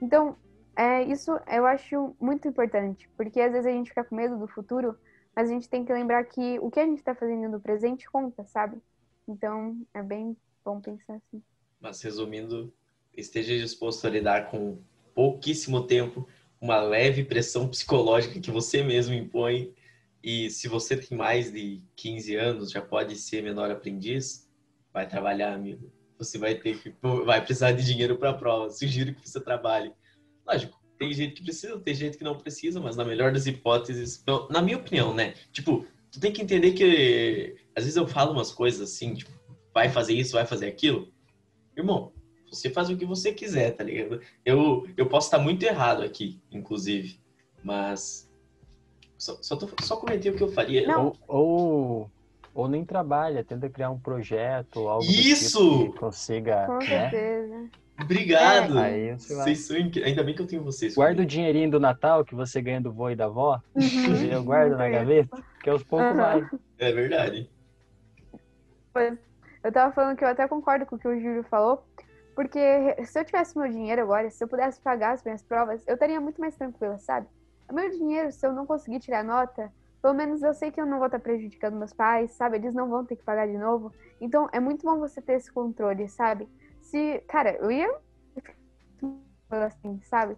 Então, 0.00 0.36
é, 0.76 1.02
isso 1.02 1.38
eu 1.48 1.66
acho 1.66 2.16
muito 2.20 2.48
importante, 2.48 3.08
porque 3.16 3.40
às 3.40 3.52
vezes 3.52 3.66
a 3.66 3.70
gente 3.70 3.90
fica 3.90 4.04
com 4.04 4.14
medo 4.14 4.38
do 4.38 4.46
futuro, 4.46 4.96
mas 5.34 5.48
a 5.48 5.52
gente 5.52 5.68
tem 5.68 5.84
que 5.84 5.92
lembrar 5.92 6.24
que 6.24 6.58
o 6.60 6.70
que 6.70 6.80
a 6.80 6.86
gente 6.86 6.98
está 6.98 7.14
fazendo 7.14 7.48
no 7.48 7.60
presente 7.60 8.08
conta, 8.10 8.44
sabe? 8.44 8.80
Então 9.26 9.76
é 9.92 10.02
bem 10.02 10.36
bom 10.64 10.80
pensar 10.80 11.14
assim. 11.14 11.42
Mas 11.80 12.00
resumindo, 12.02 12.72
esteja 13.16 13.56
disposto 13.56 14.06
a 14.06 14.10
lidar 14.10 14.50
com 14.50 14.78
pouquíssimo 15.14 15.86
tempo, 15.86 16.26
uma 16.60 16.80
leve 16.80 17.24
pressão 17.24 17.68
psicológica 17.68 18.40
que 18.40 18.50
você 18.50 18.82
mesmo 18.82 19.14
impõe. 19.14 19.72
E 20.22 20.48
se 20.50 20.68
você 20.68 20.96
tem 20.96 21.16
mais 21.16 21.52
de 21.52 21.82
15 21.94 22.34
anos, 22.34 22.70
já 22.70 22.80
pode 22.80 23.16
ser 23.16 23.42
menor 23.42 23.70
aprendiz, 23.70 24.50
vai 24.92 25.06
trabalhar, 25.06 25.52
amigo. 25.52 25.92
Você 26.18 26.38
vai 26.38 26.54
ter 26.54 26.80
que 26.80 26.94
vai 27.24 27.44
precisar 27.44 27.72
de 27.72 27.84
dinheiro 27.84 28.16
para 28.16 28.30
a 28.30 28.34
prova. 28.34 28.70
Sugiro 28.70 29.14
que 29.14 29.28
você 29.28 29.40
trabalhe 29.40 29.92
Lógico, 30.46 30.78
tem 30.98 31.12
gente 31.12 31.34
que 31.34 31.42
precisa, 31.42 31.78
tem 31.80 31.94
gente 31.94 32.18
que 32.18 32.24
não 32.24 32.38
precisa, 32.38 32.80
mas 32.80 32.96
na 32.96 33.04
melhor 33.04 33.32
das 33.32 33.46
hipóteses, 33.46 34.22
na 34.50 34.60
minha 34.60 34.76
opinião, 34.76 35.14
né? 35.14 35.34
Tipo, 35.52 35.86
tu 36.12 36.20
tem 36.20 36.32
que 36.32 36.42
entender 36.42 36.72
que 36.72 37.56
às 37.74 37.84
vezes 37.84 37.96
eu 37.96 38.06
falo 38.06 38.32
umas 38.32 38.52
coisas 38.52 38.80
assim, 38.80 39.14
tipo, 39.14 39.32
vai 39.74 39.90
fazer 39.90 40.14
isso, 40.14 40.34
vai 40.34 40.46
fazer 40.46 40.68
aquilo. 40.68 41.12
Irmão, 41.76 42.12
você 42.50 42.70
faz 42.70 42.88
o 42.88 42.96
que 42.96 43.04
você 43.04 43.32
quiser, 43.32 43.72
tá 43.72 43.82
ligado? 43.82 44.20
Eu, 44.44 44.86
eu 44.96 45.06
posso 45.06 45.26
estar 45.26 45.38
muito 45.38 45.64
errado 45.64 46.02
aqui, 46.02 46.40
inclusive, 46.52 47.18
mas 47.62 48.30
só, 49.18 49.36
só, 49.42 49.56
tô, 49.56 49.68
só 49.82 49.96
comentei 49.96 50.30
o 50.30 50.36
que 50.36 50.42
eu 50.42 50.52
faria. 50.52 50.86
Ou, 50.96 51.16
ou, 51.26 52.10
ou, 52.54 52.68
nem 52.68 52.84
trabalha, 52.84 53.42
tenta 53.42 53.68
criar 53.68 53.90
um 53.90 53.98
projeto, 53.98 54.88
algo 54.88 55.04
Isso! 55.04 55.78
Tipo 55.78 55.92
que 55.92 55.98
consiga. 55.98 56.66
Com 56.66 56.78
né? 56.78 57.10
certeza. 57.10 57.70
Obrigado! 58.00 58.78
É, 58.78 59.16
vocês 59.16 59.60
são 59.60 59.76
inc... 59.76 60.02
Ainda 60.02 60.22
bem 60.24 60.34
que 60.34 60.42
eu 60.42 60.46
tenho 60.46 60.64
vocês. 60.64 60.94
Guarda 60.94 61.22
o 61.22 61.26
dinheirinho 61.26 61.70
do 61.70 61.80
Natal 61.80 62.24
que 62.24 62.34
você 62.34 62.60
ganha 62.60 62.80
do 62.80 62.92
vô 62.92 63.10
e 63.10 63.16
da 63.16 63.26
avó. 63.26 63.60
Uhum. 63.74 64.24
Eu 64.30 64.42
guardo 64.42 64.76
na 64.76 64.88
gaveta, 64.88 65.42
que 65.62 65.70
aos 65.70 65.82
poucos 65.82 66.08
uhum. 66.08 66.16
vai. 66.16 66.50
É 66.78 66.92
verdade. 66.92 67.48
Pois, 68.92 69.16
eu 69.64 69.72
tava 69.72 69.92
falando 69.92 70.16
que 70.16 70.24
eu 70.24 70.28
até 70.28 70.46
concordo 70.46 70.86
com 70.86 70.96
o 70.96 70.98
que 70.98 71.08
o 71.08 71.18
Júlio 71.18 71.42
falou, 71.44 71.84
porque 72.34 72.58
se 73.04 73.18
eu 73.18 73.24
tivesse 73.24 73.58
meu 73.58 73.68
dinheiro 73.68 74.02
agora, 74.02 74.30
se 74.30 74.42
eu 74.42 74.48
pudesse 74.48 74.80
pagar 74.80 75.12
as 75.12 75.24
minhas 75.24 75.42
provas, 75.42 75.82
eu 75.86 75.94
estaria 75.94 76.20
muito 76.20 76.40
mais 76.40 76.56
tranquila, 76.56 76.98
sabe? 76.98 77.26
O 77.68 77.74
meu 77.74 77.90
dinheiro, 77.90 78.30
se 78.30 78.46
eu 78.46 78.52
não 78.52 78.66
conseguir 78.66 79.00
tirar 79.00 79.24
nota, 79.24 79.72
pelo 80.02 80.14
menos 80.14 80.42
eu 80.42 80.52
sei 80.52 80.70
que 80.70 80.80
eu 80.80 80.86
não 80.86 80.98
vou 80.98 81.06
estar 81.06 81.18
prejudicando 81.18 81.76
meus 81.76 81.92
pais, 81.92 82.32
sabe? 82.32 82.58
Eles 82.58 82.74
não 82.74 82.88
vão 82.88 83.04
ter 83.04 83.16
que 83.16 83.22
pagar 83.22 83.46
de 83.46 83.56
novo. 83.56 83.92
Então, 84.20 84.48
é 84.52 84.60
muito 84.60 84.84
bom 84.84 84.98
você 84.98 85.22
ter 85.22 85.34
esse 85.34 85.50
controle, 85.50 86.08
sabe? 86.08 86.48
se, 86.84 87.20
cara, 87.26 87.56
eu 87.56 87.70
ia 87.70 87.92
assim, 89.50 90.00
sabe? 90.02 90.36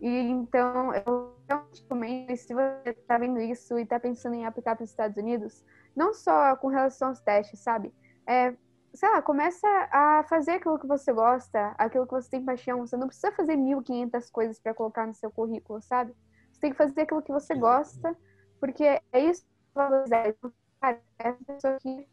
E 0.00 0.08
então, 0.08 0.94
eu 0.94 1.36
recomendo, 1.46 2.34
se 2.36 2.54
você 2.54 2.94
tá 3.06 3.18
vendo 3.18 3.38
isso 3.38 3.78
e 3.78 3.84
tá 3.84 4.00
pensando 4.00 4.34
em 4.34 4.46
aplicar 4.46 4.74
para 4.74 4.84
os 4.84 4.90
Estados 4.90 5.16
Unidos, 5.18 5.62
não 5.94 6.14
só 6.14 6.56
com 6.56 6.68
relação 6.68 7.08
aos 7.08 7.20
testes, 7.20 7.60
sabe? 7.60 7.92
É, 8.30 8.54
sei 8.94 9.10
lá, 9.10 9.20
começa 9.20 9.66
a 9.90 10.24
fazer 10.28 10.52
aquilo 10.52 10.78
que 10.78 10.86
você 10.86 11.12
gosta, 11.12 11.74
aquilo 11.76 12.06
que 12.06 12.12
você 12.12 12.30
tem 12.30 12.44
paixão. 12.44 12.86
Você 12.86 12.96
não 12.96 13.08
precisa 13.08 13.32
fazer 13.32 13.56
1.500 13.56 14.30
coisas 14.30 14.60
para 14.60 14.72
colocar 14.72 15.04
no 15.04 15.14
seu 15.14 15.32
currículo, 15.32 15.82
sabe? 15.82 16.14
Você 16.52 16.60
tem 16.60 16.70
que 16.70 16.76
fazer 16.76 17.00
aquilo 17.00 17.22
que 17.22 17.32
você 17.32 17.56
gosta, 17.56 18.16
porque 18.60 18.84
é 18.84 19.18
isso 19.18 19.42
que 19.42 19.74
valorizar. 19.74 20.32
Cara, 20.80 21.00
é 21.18 21.28
a 21.28 21.32
pessoa 21.32 21.76
que 21.80 22.06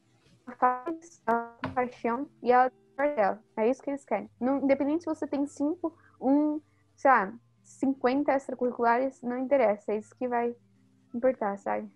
faz 0.57 1.21
a 1.27 1.55
paixão 1.75 2.27
e 2.41 2.51
ela 2.51 2.71
dela. 2.97 3.43
É 3.55 3.69
isso 3.69 3.83
que 3.83 3.91
eles 3.91 4.03
querem. 4.03 4.29
Não, 4.39 4.57
independente 4.57 5.03
se 5.03 5.05
você 5.05 5.27
tem 5.27 5.45
cinco, 5.45 5.95
um, 6.19 6.59
sei 6.95 7.11
lá, 7.11 7.33
50 7.61 8.31
extracurriculares, 8.31 9.21
não 9.21 9.37
interessa. 9.37 9.91
É 9.91 9.97
isso 9.97 10.15
que 10.15 10.27
vai 10.27 10.55
importar, 11.13 11.57
sabe? 11.59 11.87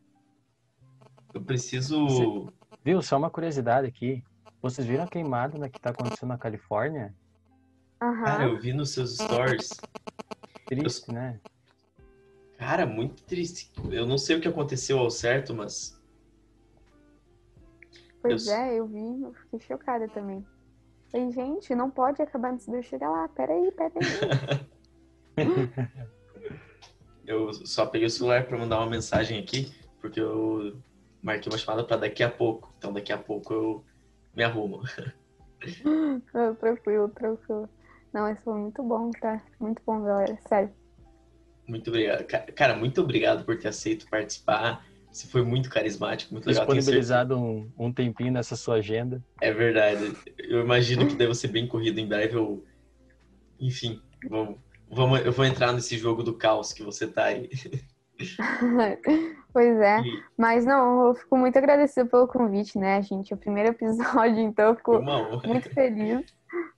Eu 1.33 1.41
preciso. 1.41 2.53
Viu? 2.83 3.01
Só 3.01 3.17
uma 3.17 3.29
curiosidade 3.29 3.87
aqui. 3.87 4.23
Vocês 4.61 4.85
viram 4.85 5.03
a 5.03 5.07
queimada 5.07 5.57
né, 5.57 5.69
que 5.69 5.79
tá 5.79 5.91
acontecendo 5.91 6.29
na 6.29 6.37
Califórnia? 6.37 7.13
Uhum. 8.01 8.23
Cara, 8.23 8.43
eu 8.45 8.59
vi 8.59 8.73
nos 8.73 8.91
seus 8.91 9.15
stories. 9.15 9.69
Triste, 10.65 11.09
eu... 11.09 11.13
né? 11.13 11.39
Cara, 12.57 12.85
muito 12.85 13.23
triste. 13.23 13.71
Eu 13.91 14.05
não 14.05 14.17
sei 14.17 14.37
o 14.37 14.41
que 14.41 14.47
aconteceu 14.47 14.99
ao 14.99 15.09
certo, 15.09 15.53
mas. 15.53 15.99
Pois 18.21 18.47
eu... 18.47 18.53
é, 18.53 18.79
eu 18.79 18.87
vi, 18.87 19.23
eu 19.23 19.33
fiquei 19.33 19.59
chocada 19.59 20.07
também. 20.09 20.45
Falei, 21.11 21.31
gente, 21.31 21.75
não 21.75 21.89
pode 21.89 22.21
acabar 22.21 22.53
antes 22.53 22.67
de 22.67 22.75
eu 22.75 22.83
chegar 22.83 23.09
lá. 23.09 23.27
Peraí, 23.29 23.71
peraí. 23.71 23.91
eu 27.25 27.51
só 27.53 27.85
peguei 27.85 28.07
o 28.07 28.11
celular 28.11 28.45
para 28.45 28.57
mandar 28.57 28.77
uma 28.77 28.89
mensagem 28.89 29.39
aqui, 29.39 29.73
porque 29.99 30.19
eu 30.19 30.77
marquei 31.21 31.51
uma 31.51 31.57
chamada 31.57 31.83
para 31.83 31.97
daqui 31.97 32.23
a 32.23 32.29
pouco. 32.29 32.73
Então 32.77 32.91
daqui 32.91 33.11
a 33.11 33.17
pouco 33.17 33.53
eu 33.53 33.85
me 34.35 34.43
arrumo. 34.43 34.81
Não, 36.33 36.55
tranquilo, 36.55 37.09
tranquilo. 37.09 37.69
Não, 38.13 38.21
mas 38.21 38.43
foi 38.43 38.55
muito 38.55 38.83
bom, 38.83 39.11
tá? 39.11 39.41
Muito 39.59 39.81
bom, 39.85 40.01
galera. 40.01 40.37
Sério. 40.47 40.71
Muito 41.67 41.89
obrigado. 41.89 42.25
Cara, 42.55 42.75
muito 42.75 43.01
obrigado 43.01 43.45
por 43.45 43.57
ter 43.57 43.69
aceito 43.69 44.09
participar. 44.09 44.85
Você 45.11 45.27
foi 45.27 45.43
muito 45.43 45.69
carismático, 45.69 46.33
muito 46.33 46.47
legal. 46.47 46.65
Disponibilizado 46.65 47.37
um, 47.37 47.69
um 47.77 47.93
tempinho 47.93 48.31
nessa 48.31 48.55
sua 48.55 48.75
agenda. 48.75 49.23
É 49.41 49.51
verdade. 49.51 50.13
Eu 50.37 50.61
imagino 50.61 51.07
que 51.07 51.15
deve 51.15 51.35
ser 51.35 51.49
bem 51.49 51.67
corrido 51.67 51.99
em 51.99 52.07
breve. 52.07 52.35
Eu... 52.35 52.65
Enfim, 53.59 54.01
vamos, 54.29 54.57
vamos, 54.89 55.25
eu 55.25 55.31
vou 55.31 55.45
entrar 55.45 55.73
nesse 55.73 55.97
jogo 55.97 56.23
do 56.23 56.33
caos 56.33 56.73
que 56.73 56.81
você 56.81 57.07
tá 57.07 57.25
aí. 57.25 57.49
pois 59.53 59.79
é. 59.79 59.99
E... 59.99 60.23
Mas 60.37 60.65
não, 60.65 61.07
eu 61.07 61.15
fico 61.15 61.37
muito 61.37 61.57
agradecida 61.57 62.05
pelo 62.09 62.27
convite, 62.27 62.77
né, 62.77 63.01
gente? 63.01 63.33
O 63.33 63.37
primeiro 63.37 63.69
episódio, 63.75 64.39
então 64.39 64.69
eu 64.69 64.75
fico 64.75 65.01
muito 65.45 65.69
feliz. 65.73 66.33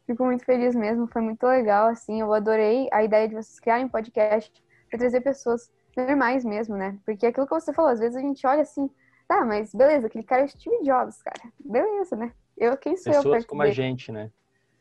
Fico 0.05 0.25
muito 0.25 0.45
feliz 0.45 0.75
mesmo, 0.75 1.07
foi 1.07 1.21
muito 1.21 1.45
legal, 1.45 1.87
assim. 1.87 2.19
Eu 2.19 2.33
adorei 2.33 2.87
a 2.91 3.03
ideia 3.03 3.27
de 3.27 3.35
vocês 3.35 3.59
criarem 3.59 3.85
um 3.85 3.89
podcast 3.89 4.51
para 4.89 4.99
trazer 4.99 5.21
pessoas 5.21 5.71
normais 5.95 6.43
mesmo, 6.43 6.75
né? 6.75 6.97
Porque 7.05 7.25
aquilo 7.25 7.47
que 7.47 7.53
você 7.53 7.73
falou, 7.73 7.91
às 7.91 7.99
vezes 7.99 8.15
a 8.15 8.21
gente 8.21 8.45
olha 8.45 8.61
assim, 8.61 8.89
tá, 9.27 9.45
mas 9.45 9.73
beleza, 9.73 10.07
aquele 10.07 10.23
cara 10.23 10.41
é 10.41 10.45
o 10.45 10.49
Steve 10.49 10.83
Jobs, 10.83 11.21
cara. 11.21 11.51
Beleza, 11.59 12.15
né? 12.15 12.31
Eu, 12.57 12.77
quem 12.77 12.95
sou 12.95 13.11
Pessoas 13.11 13.25
eu 13.25 13.31
perto 13.31 13.47
como 13.47 13.61
dele? 13.61 13.71
a 13.71 13.75
gente, 13.75 14.11
né? 14.11 14.29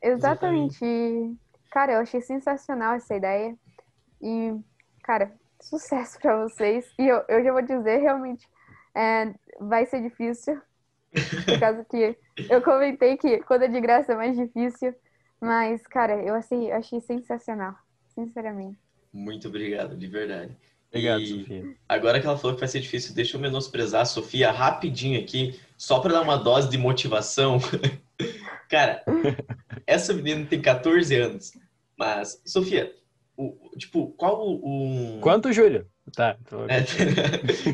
Exatamente. 0.03 0.85
Exatamente. 0.85 1.39
Cara, 1.71 1.93
eu 1.93 2.01
achei 2.01 2.21
sensacional 2.21 2.95
essa 2.95 3.15
ideia. 3.15 3.57
E, 4.21 4.55
cara, 5.03 5.33
sucesso 5.63 6.19
para 6.21 6.43
vocês. 6.43 6.93
E 6.99 7.07
eu, 7.07 7.23
eu 7.29 7.43
já 7.43 7.53
vou 7.53 7.63
dizer, 7.63 7.99
realmente, 7.99 8.49
é, 8.95 9.33
vai 9.61 9.87
ser 9.87 10.03
difícil. 10.03 10.61
Por 11.45 11.61
causa 11.61 11.85
que 11.85 12.17
eu 12.49 12.63
comentei 12.63 13.17
que 13.17 13.39
quando 13.43 13.63
é 13.63 13.69
de 13.69 13.81
graça 13.81 14.13
é 14.13 14.17
mais 14.17 14.37
difícil. 14.37 14.95
Mas, 15.41 15.87
cara, 15.87 16.23
eu 16.23 16.35
achei, 16.35 16.71
achei 16.71 17.01
sensacional. 17.01 17.75
Sinceramente. 18.15 18.79
Muito 19.13 19.49
obrigado, 19.49 19.97
de 19.97 20.07
verdade. 20.07 20.57
Obrigado, 20.89 21.23
e 21.23 21.27
Sofia. 21.27 21.77
Agora 21.89 22.21
que 22.21 22.27
ela 22.27 22.37
falou 22.37 22.55
que 22.55 22.61
vai 22.61 22.69
ser 22.69 22.81
difícil, 22.81 23.15
deixa 23.15 23.37
eu 23.37 23.41
menosprezar 23.41 24.03
a 24.03 24.07
Sofia 24.07 24.53
rapidinho 24.53 25.19
aqui, 25.19 25.59
só 25.77 26.01
para 26.01 26.13
dar 26.13 26.23
uma 26.23 26.37
dose 26.37 26.69
de 26.69 26.77
motivação. 26.77 27.59
Cara, 28.69 29.03
essa 29.87 30.13
menina 30.13 30.47
tem 30.47 30.61
14 30.61 31.15
anos, 31.17 31.53
mas, 31.97 32.41
Sofia, 32.45 32.95
o, 33.37 33.71
tipo, 33.79 34.09
qual 34.13 34.47
o. 34.47 35.21
Quanto, 35.21 35.53
Júlio? 35.53 35.87
Tá. 36.15 36.37
Tô... 36.49 36.65
É, 36.67 36.85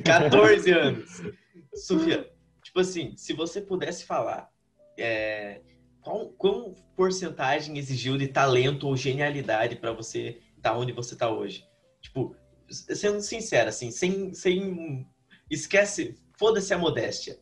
14 0.04 0.70
anos. 0.72 1.22
Sofia, 1.74 2.30
tipo 2.62 2.80
assim, 2.80 3.16
se 3.16 3.32
você 3.32 3.60
pudesse 3.60 4.04
falar, 4.04 4.50
é, 4.96 5.60
qual, 6.00 6.28
qual 6.30 6.74
porcentagem 6.96 7.78
exigiu 7.78 8.16
de 8.16 8.28
talento 8.28 8.86
ou 8.86 8.96
genialidade 8.96 9.76
para 9.76 9.92
você 9.92 10.40
estar 10.56 10.70
tá 10.70 10.78
onde 10.78 10.92
você 10.92 11.14
está 11.14 11.30
hoje? 11.30 11.66
Tipo, 12.00 12.34
sendo 12.70 13.20
sincera, 13.20 13.70
assim, 13.70 13.90
sem, 13.90 14.32
sem 14.34 15.06
esquece, 15.50 16.14
foda-se 16.38 16.72
a 16.72 16.78
modéstia. 16.78 17.38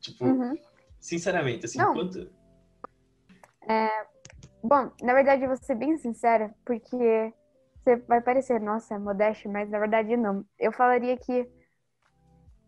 Tipo, 0.00 0.24
uhum. 0.24 0.54
sinceramente, 1.00 1.66
assim, 1.66 1.78
Não. 1.78 1.92
quanto. 1.92 2.30
É, 3.68 4.06
bom, 4.62 4.90
na 5.02 5.14
verdade, 5.14 5.42
eu 5.42 5.48
vou 5.48 5.56
ser 5.56 5.74
bem 5.74 5.96
sincera, 5.98 6.54
porque 6.64 7.32
você 7.82 7.96
vai 7.96 8.20
parecer, 8.20 8.60
nossa, 8.60 8.94
é 8.94 8.98
modéstia, 8.98 9.50
mas 9.50 9.70
na 9.70 9.78
verdade 9.78 10.16
não. 10.16 10.44
Eu 10.58 10.72
falaria 10.72 11.16
que 11.16 11.48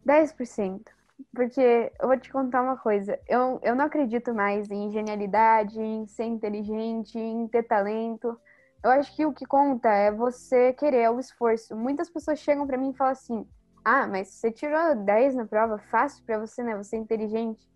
10%. 0.05 0.91
Porque 1.35 1.61
eu 2.01 2.09
vou 2.09 2.19
te 2.19 2.33
contar 2.33 2.63
uma 2.63 2.79
coisa, 2.79 3.19
eu, 3.29 3.61
eu 3.63 3.75
não 3.77 3.85
acredito 3.85 4.35
mais 4.35 4.71
em 4.71 4.91
genialidade, 4.91 5.79
em 5.79 6.07
ser 6.07 6.25
inteligente, 6.25 7.19
em 7.19 7.47
ter 7.47 7.63
talento. 7.65 8.41
Eu 8.83 8.91
acho 8.93 9.15
que 9.15 9.27
o 9.27 9.33
que 9.33 9.45
conta 9.45 9.89
é 9.91 10.11
você 10.11 10.73
querer, 10.73 11.03
é 11.03 11.11
o 11.11 11.21
esforço. 11.21 11.77
Muitas 11.77 12.09
pessoas 12.09 12.39
chegam 12.39 12.67
para 12.67 12.79
mim 12.79 12.91
e 12.91 12.97
falam 12.97 13.13
assim: 13.13 13.47
"Ah, 13.85 14.07
mas 14.07 14.29
você 14.29 14.51
tirou 14.51 14.97
10 15.05 15.35
na 15.35 15.47
prova, 15.47 15.79
fácil 15.91 16.25
para 16.25 16.39
você, 16.39 16.63
né? 16.63 16.75
Você 16.77 16.97
é 16.97 16.99
inteligente". 16.99 17.69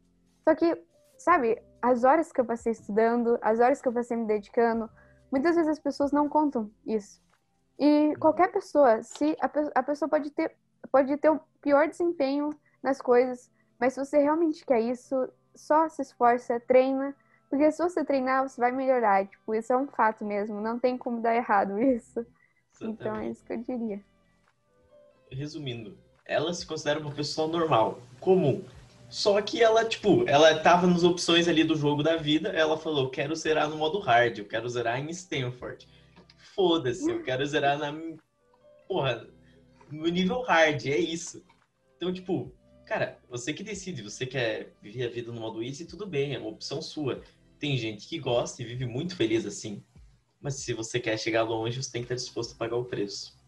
Só 0.43 0.55
que, 0.55 0.75
sabe, 1.19 1.63
as 1.83 2.03
horas 2.03 2.33
que 2.33 2.41
eu 2.41 2.47
passei 2.47 2.73
estudando, 2.73 3.39
as 3.43 3.61
horas 3.61 3.81
que 3.83 3.89
eu 3.89 3.93
passei 3.93 4.17
me 4.17 4.27
dedicando, 4.27 4.89
muitas 5.31 5.57
vezes 5.57 5.71
as 5.71 5.79
pessoas 5.79 6.13
não 6.13 6.29
contam 6.29 6.71
isso. 6.87 7.23
E 7.79 8.15
qualquer 8.21 8.53
pessoa, 8.53 9.03
se 9.03 9.37
a, 9.41 9.51
a 9.81 9.83
pessoa 9.83 10.09
pode 10.09 10.31
ter 10.31 10.55
pode 10.93 11.17
ter 11.17 11.31
o 11.31 11.41
pior 11.61 11.89
desempenho 11.89 12.51
nas 12.83 13.01
coisas, 13.01 13.51
mas 13.81 13.95
se 13.95 14.05
você 14.05 14.19
realmente 14.19 14.65
quer 14.65 14.81
isso, 14.81 15.29
só 15.55 15.89
se 15.89 16.03
esforça, 16.03 16.61
treina 16.61 17.15
porque 17.55 17.71
se 17.71 17.81
você 17.81 18.05
treinar, 18.05 18.43
você 18.43 18.61
vai 18.61 18.73
melhorar. 18.73 19.29
Tipo, 19.29 19.55
isso 19.55 19.73
é 19.73 19.77
um 19.77 19.87
fato 19.87 20.25
mesmo. 20.25 20.61
Não 20.61 20.77
tem 20.77 20.99
como 20.99 21.21
dar 21.21 21.37
errado 21.37 21.79
isso. 21.81 22.27
Exatamente. 22.75 23.01
Então 23.01 23.15
é 23.15 23.29
isso 23.29 23.45
que 23.45 23.53
eu 23.53 23.59
diria. 23.59 24.05
Resumindo, 25.31 25.97
ela 26.27 26.53
se 26.53 26.67
considera 26.67 26.99
uma 26.99 27.13
pessoa 27.13 27.47
normal, 27.47 28.01
comum. 28.19 28.65
Só 29.15 29.41
que 29.41 29.63
ela, 29.63 29.85
tipo, 29.85 30.29
ela 30.29 30.59
tava 30.59 30.89
nas 30.89 31.05
opções 31.05 31.47
ali 31.47 31.63
do 31.63 31.77
jogo 31.77 32.03
da 32.03 32.17
vida. 32.17 32.49
Ela 32.49 32.77
falou: 32.77 33.09
quero 33.09 33.37
zerar 33.37 33.69
no 33.69 33.77
modo 33.77 34.01
hard, 34.01 34.39
eu 34.39 34.45
quero 34.45 34.69
zerar 34.69 34.99
em 34.99 35.09
Stanford. 35.11 35.87
Foda-se, 36.53 37.09
eu 37.09 37.23
quero 37.23 37.47
zerar 37.47 37.79
na. 37.79 37.95
Porra, 38.89 39.25
no 39.89 40.09
nível 40.09 40.43
hard, 40.43 40.87
é 40.87 40.99
isso. 40.99 41.47
Então, 41.97 42.13
tipo, 42.13 42.53
cara, 42.85 43.21
você 43.29 43.53
que 43.53 43.63
decide, 43.63 44.03
você 44.03 44.27
quer 44.27 44.75
viver 44.83 45.05
a 45.05 45.11
vida 45.11 45.31
no 45.31 45.41
modo 45.41 45.63
easy, 45.63 45.87
tudo 45.87 46.09
bem, 46.09 46.35
é 46.35 46.39
uma 46.41 46.51
opção 46.51 46.83
sua. 46.83 47.23
Tem 47.61 47.77
gente 47.77 48.09
que 48.09 48.19
gosta 48.19 48.63
e 48.63 48.65
vive 48.65 48.85
muito 48.85 49.15
feliz 49.15 49.47
assim. 49.47 49.81
Mas 50.41 50.57
se 50.57 50.75
você 50.75 50.99
quer 50.99 51.17
chegar 51.21 51.45
longe, 51.45 51.81
você 51.81 51.93
tem 51.93 52.03
que 52.03 52.07
estar 52.07 52.17
disposto 52.17 52.55
a 52.55 52.59
pagar 52.59 52.79
o 52.79 52.85
preço. 52.85 53.39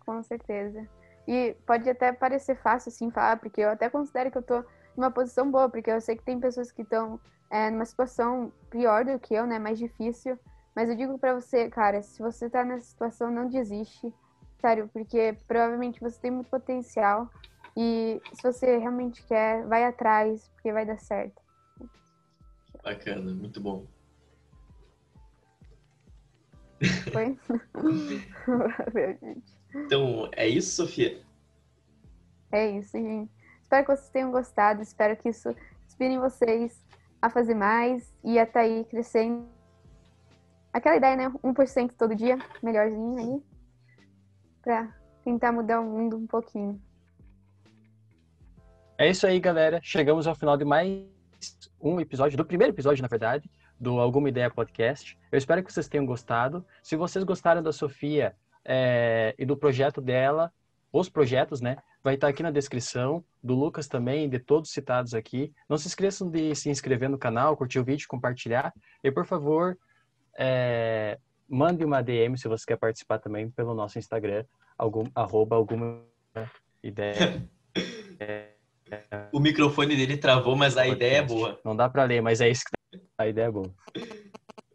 Com 0.00 0.22
certeza. 0.22 0.88
E 1.26 1.54
pode 1.66 1.88
até 1.88 2.12
parecer 2.12 2.56
fácil 2.56 2.88
assim 2.88 3.10
falar, 3.10 3.38
porque 3.38 3.60
eu 3.60 3.70
até 3.70 3.88
considero 3.88 4.30
que 4.30 4.38
eu 4.38 4.42
tô 4.42 4.64
numa 4.96 5.10
posição 5.10 5.50
boa, 5.50 5.68
porque 5.68 5.90
eu 5.90 6.00
sei 6.00 6.16
que 6.16 6.24
tem 6.24 6.40
pessoas 6.40 6.72
que 6.72 6.82
estão 6.82 7.20
é, 7.50 7.70
numa 7.70 7.84
situação 7.84 8.52
pior 8.70 9.04
do 9.04 9.18
que 9.18 9.34
eu, 9.34 9.46
né? 9.46 9.58
Mais 9.58 9.78
difícil. 9.78 10.38
Mas 10.74 10.88
eu 10.88 10.96
digo 10.96 11.18
para 11.18 11.34
você, 11.34 11.68
cara, 11.68 12.02
se 12.02 12.20
você 12.20 12.48
tá 12.48 12.64
nessa 12.64 12.86
situação, 12.86 13.30
não 13.30 13.48
desiste. 13.48 14.12
Sério, 14.60 14.88
porque 14.92 15.36
provavelmente 15.46 16.00
você 16.00 16.18
tem 16.20 16.30
muito 16.30 16.48
potencial. 16.48 17.28
E 17.76 18.20
se 18.32 18.42
você 18.42 18.78
realmente 18.78 19.22
quer, 19.26 19.66
vai 19.66 19.84
atrás, 19.84 20.48
porque 20.54 20.72
vai 20.72 20.86
dar 20.86 20.98
certo. 20.98 21.40
Bacana, 22.82 23.32
muito 23.32 23.60
bom. 23.60 23.84
Foi? 27.12 27.38
então, 29.74 30.28
é 30.32 30.46
isso, 30.46 30.76
Sofia? 30.76 31.20
É 32.50 32.70
isso, 32.70 32.92
gente. 32.92 33.30
Espero 33.62 33.86
que 33.86 33.96
vocês 33.96 34.10
tenham 34.10 34.30
gostado. 34.30 34.82
Espero 34.82 35.16
que 35.16 35.28
isso 35.28 35.54
inspire 35.86 36.18
vocês 36.18 36.84
a 37.20 37.30
fazer 37.30 37.54
mais 37.54 38.14
e 38.22 38.38
a 38.38 38.42
estar 38.42 38.60
tá 38.60 38.66
aí 38.66 38.84
crescendo. 38.84 39.48
Aquela 40.72 40.96
ideia, 40.96 41.16
né? 41.16 41.30
1% 41.42 41.92
todo 41.96 42.14
dia, 42.14 42.38
melhorzinho 42.62 43.18
aí. 43.18 43.42
Pra 44.62 44.94
tentar 45.24 45.52
mudar 45.52 45.80
o 45.80 45.84
mundo 45.84 46.16
um 46.16 46.26
pouquinho. 46.26 46.80
É 48.98 49.08
isso 49.08 49.26
aí, 49.26 49.40
galera. 49.40 49.80
Chegamos 49.82 50.26
ao 50.26 50.34
final 50.34 50.56
de 50.56 50.64
mais 50.64 51.04
um 51.80 52.00
episódio, 52.00 52.36
do 52.36 52.44
primeiro 52.44 52.72
episódio, 52.72 53.02
na 53.02 53.08
verdade, 53.08 53.50
do 53.78 53.98
Alguma 53.98 54.28
Ideia 54.28 54.50
Podcast. 54.50 55.18
Eu 55.30 55.38
espero 55.38 55.62
que 55.62 55.72
vocês 55.72 55.88
tenham 55.88 56.06
gostado. 56.06 56.64
Se 56.82 56.94
vocês 56.96 57.24
gostaram 57.24 57.62
da 57.62 57.72
Sofia 57.72 58.36
é, 58.64 59.34
e 59.38 59.44
do 59.44 59.56
projeto 59.56 60.00
dela, 60.00 60.52
os 60.92 61.08
projetos, 61.08 61.60
né? 61.60 61.78
Vai 62.02 62.14
estar 62.14 62.28
aqui 62.28 62.42
na 62.42 62.50
descrição, 62.50 63.24
do 63.42 63.54
Lucas 63.54 63.88
também, 63.88 64.28
de 64.28 64.38
todos 64.38 64.70
citados 64.70 65.14
aqui. 65.14 65.52
Não 65.68 65.78
se 65.78 65.88
esqueçam 65.88 66.30
de 66.30 66.54
se 66.54 66.68
inscrever 66.68 67.08
no 67.08 67.18
canal, 67.18 67.56
curtir 67.56 67.78
o 67.78 67.84
vídeo, 67.84 68.06
compartilhar. 68.08 68.72
E, 69.02 69.10
por 69.10 69.24
favor, 69.24 69.78
é, 70.38 71.18
mande 71.48 71.84
uma 71.84 72.02
DM 72.02 72.36
se 72.36 72.48
você 72.48 72.64
quer 72.66 72.76
participar 72.76 73.18
também 73.18 73.50
pelo 73.50 73.74
nosso 73.74 73.98
Instagram, 73.98 74.44
algum, 74.76 75.04
arroba 75.14 75.56
alguma 75.56 76.02
ideia. 76.82 77.48
É, 78.18 78.48
o 79.32 79.40
microfone 79.40 79.96
dele 79.96 80.16
travou, 80.16 80.56
mas 80.56 80.76
a 80.76 80.86
ideia 80.86 81.18
é 81.18 81.22
boa. 81.22 81.60
Não 81.64 81.74
dá 81.74 81.88
pra 81.88 82.04
ler, 82.04 82.20
mas 82.20 82.40
é 82.40 82.48
isso 82.48 82.64
que 82.64 83.00
a 83.18 83.26
ideia 83.26 83.46
é 83.46 83.50
boa. 83.50 83.72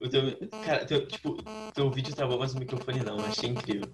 O 0.08 0.10
teu, 0.10 0.50
cara, 0.66 0.86
teu, 0.86 1.06
tipo, 1.06 1.38
teu 1.74 1.92
vídeo 1.92 2.16
travou, 2.16 2.40
mas 2.40 2.54
o 2.54 2.60
microfone 2.60 3.02
não. 3.02 3.20
Achei 3.20 3.50
incrível. 3.50 3.90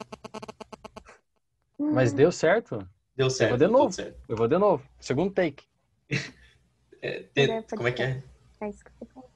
Mas 1.79 2.13
deu 2.13 2.31
certo? 2.31 2.87
Deu 3.15 3.29
certo. 3.31 3.53
Eu 3.53 3.57
vou 3.57 3.67
de 3.67 3.73
novo. 3.73 3.95
Eu 4.29 4.37
vou 4.37 4.47
de 4.47 4.57
novo. 4.57 4.83
Segundo 4.99 5.33
take. 5.33 5.65
É, 7.05 7.21
tem, 7.33 7.61
como 7.63 7.85
é 7.85 7.91
que 7.91 8.01
é? 8.01 8.23
É 8.61 8.69
isso 8.69 8.81
que 8.81 8.91
você 8.97 9.05
falou. 9.13 9.29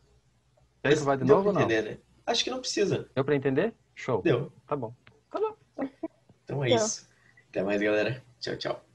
Vai 1.03 1.17
de 1.17 1.25
Deu 1.25 1.36
novo 1.36 1.49
ou 1.49 1.53
não? 1.53 1.59
Entender, 1.63 1.82
né? 1.82 1.97
Acho 2.25 2.45
que 2.45 2.49
não 2.49 2.61
precisa. 2.61 3.09
Deu 3.13 3.25
pra 3.25 3.36
entender? 3.36 3.73
Show. 3.93 4.21
Deu. 4.21 4.53
Tá 4.65 4.73
bom. 4.78 4.95
Tá 5.30 5.38
bom. 5.38 5.53
Então 6.45 6.63
é 6.63 6.69
Deu. 6.69 6.78
isso. 6.78 7.05
Até 7.49 7.61
mais, 7.61 7.82
galera. 7.82 8.23
Tchau, 8.39 8.55
tchau. 8.55 8.87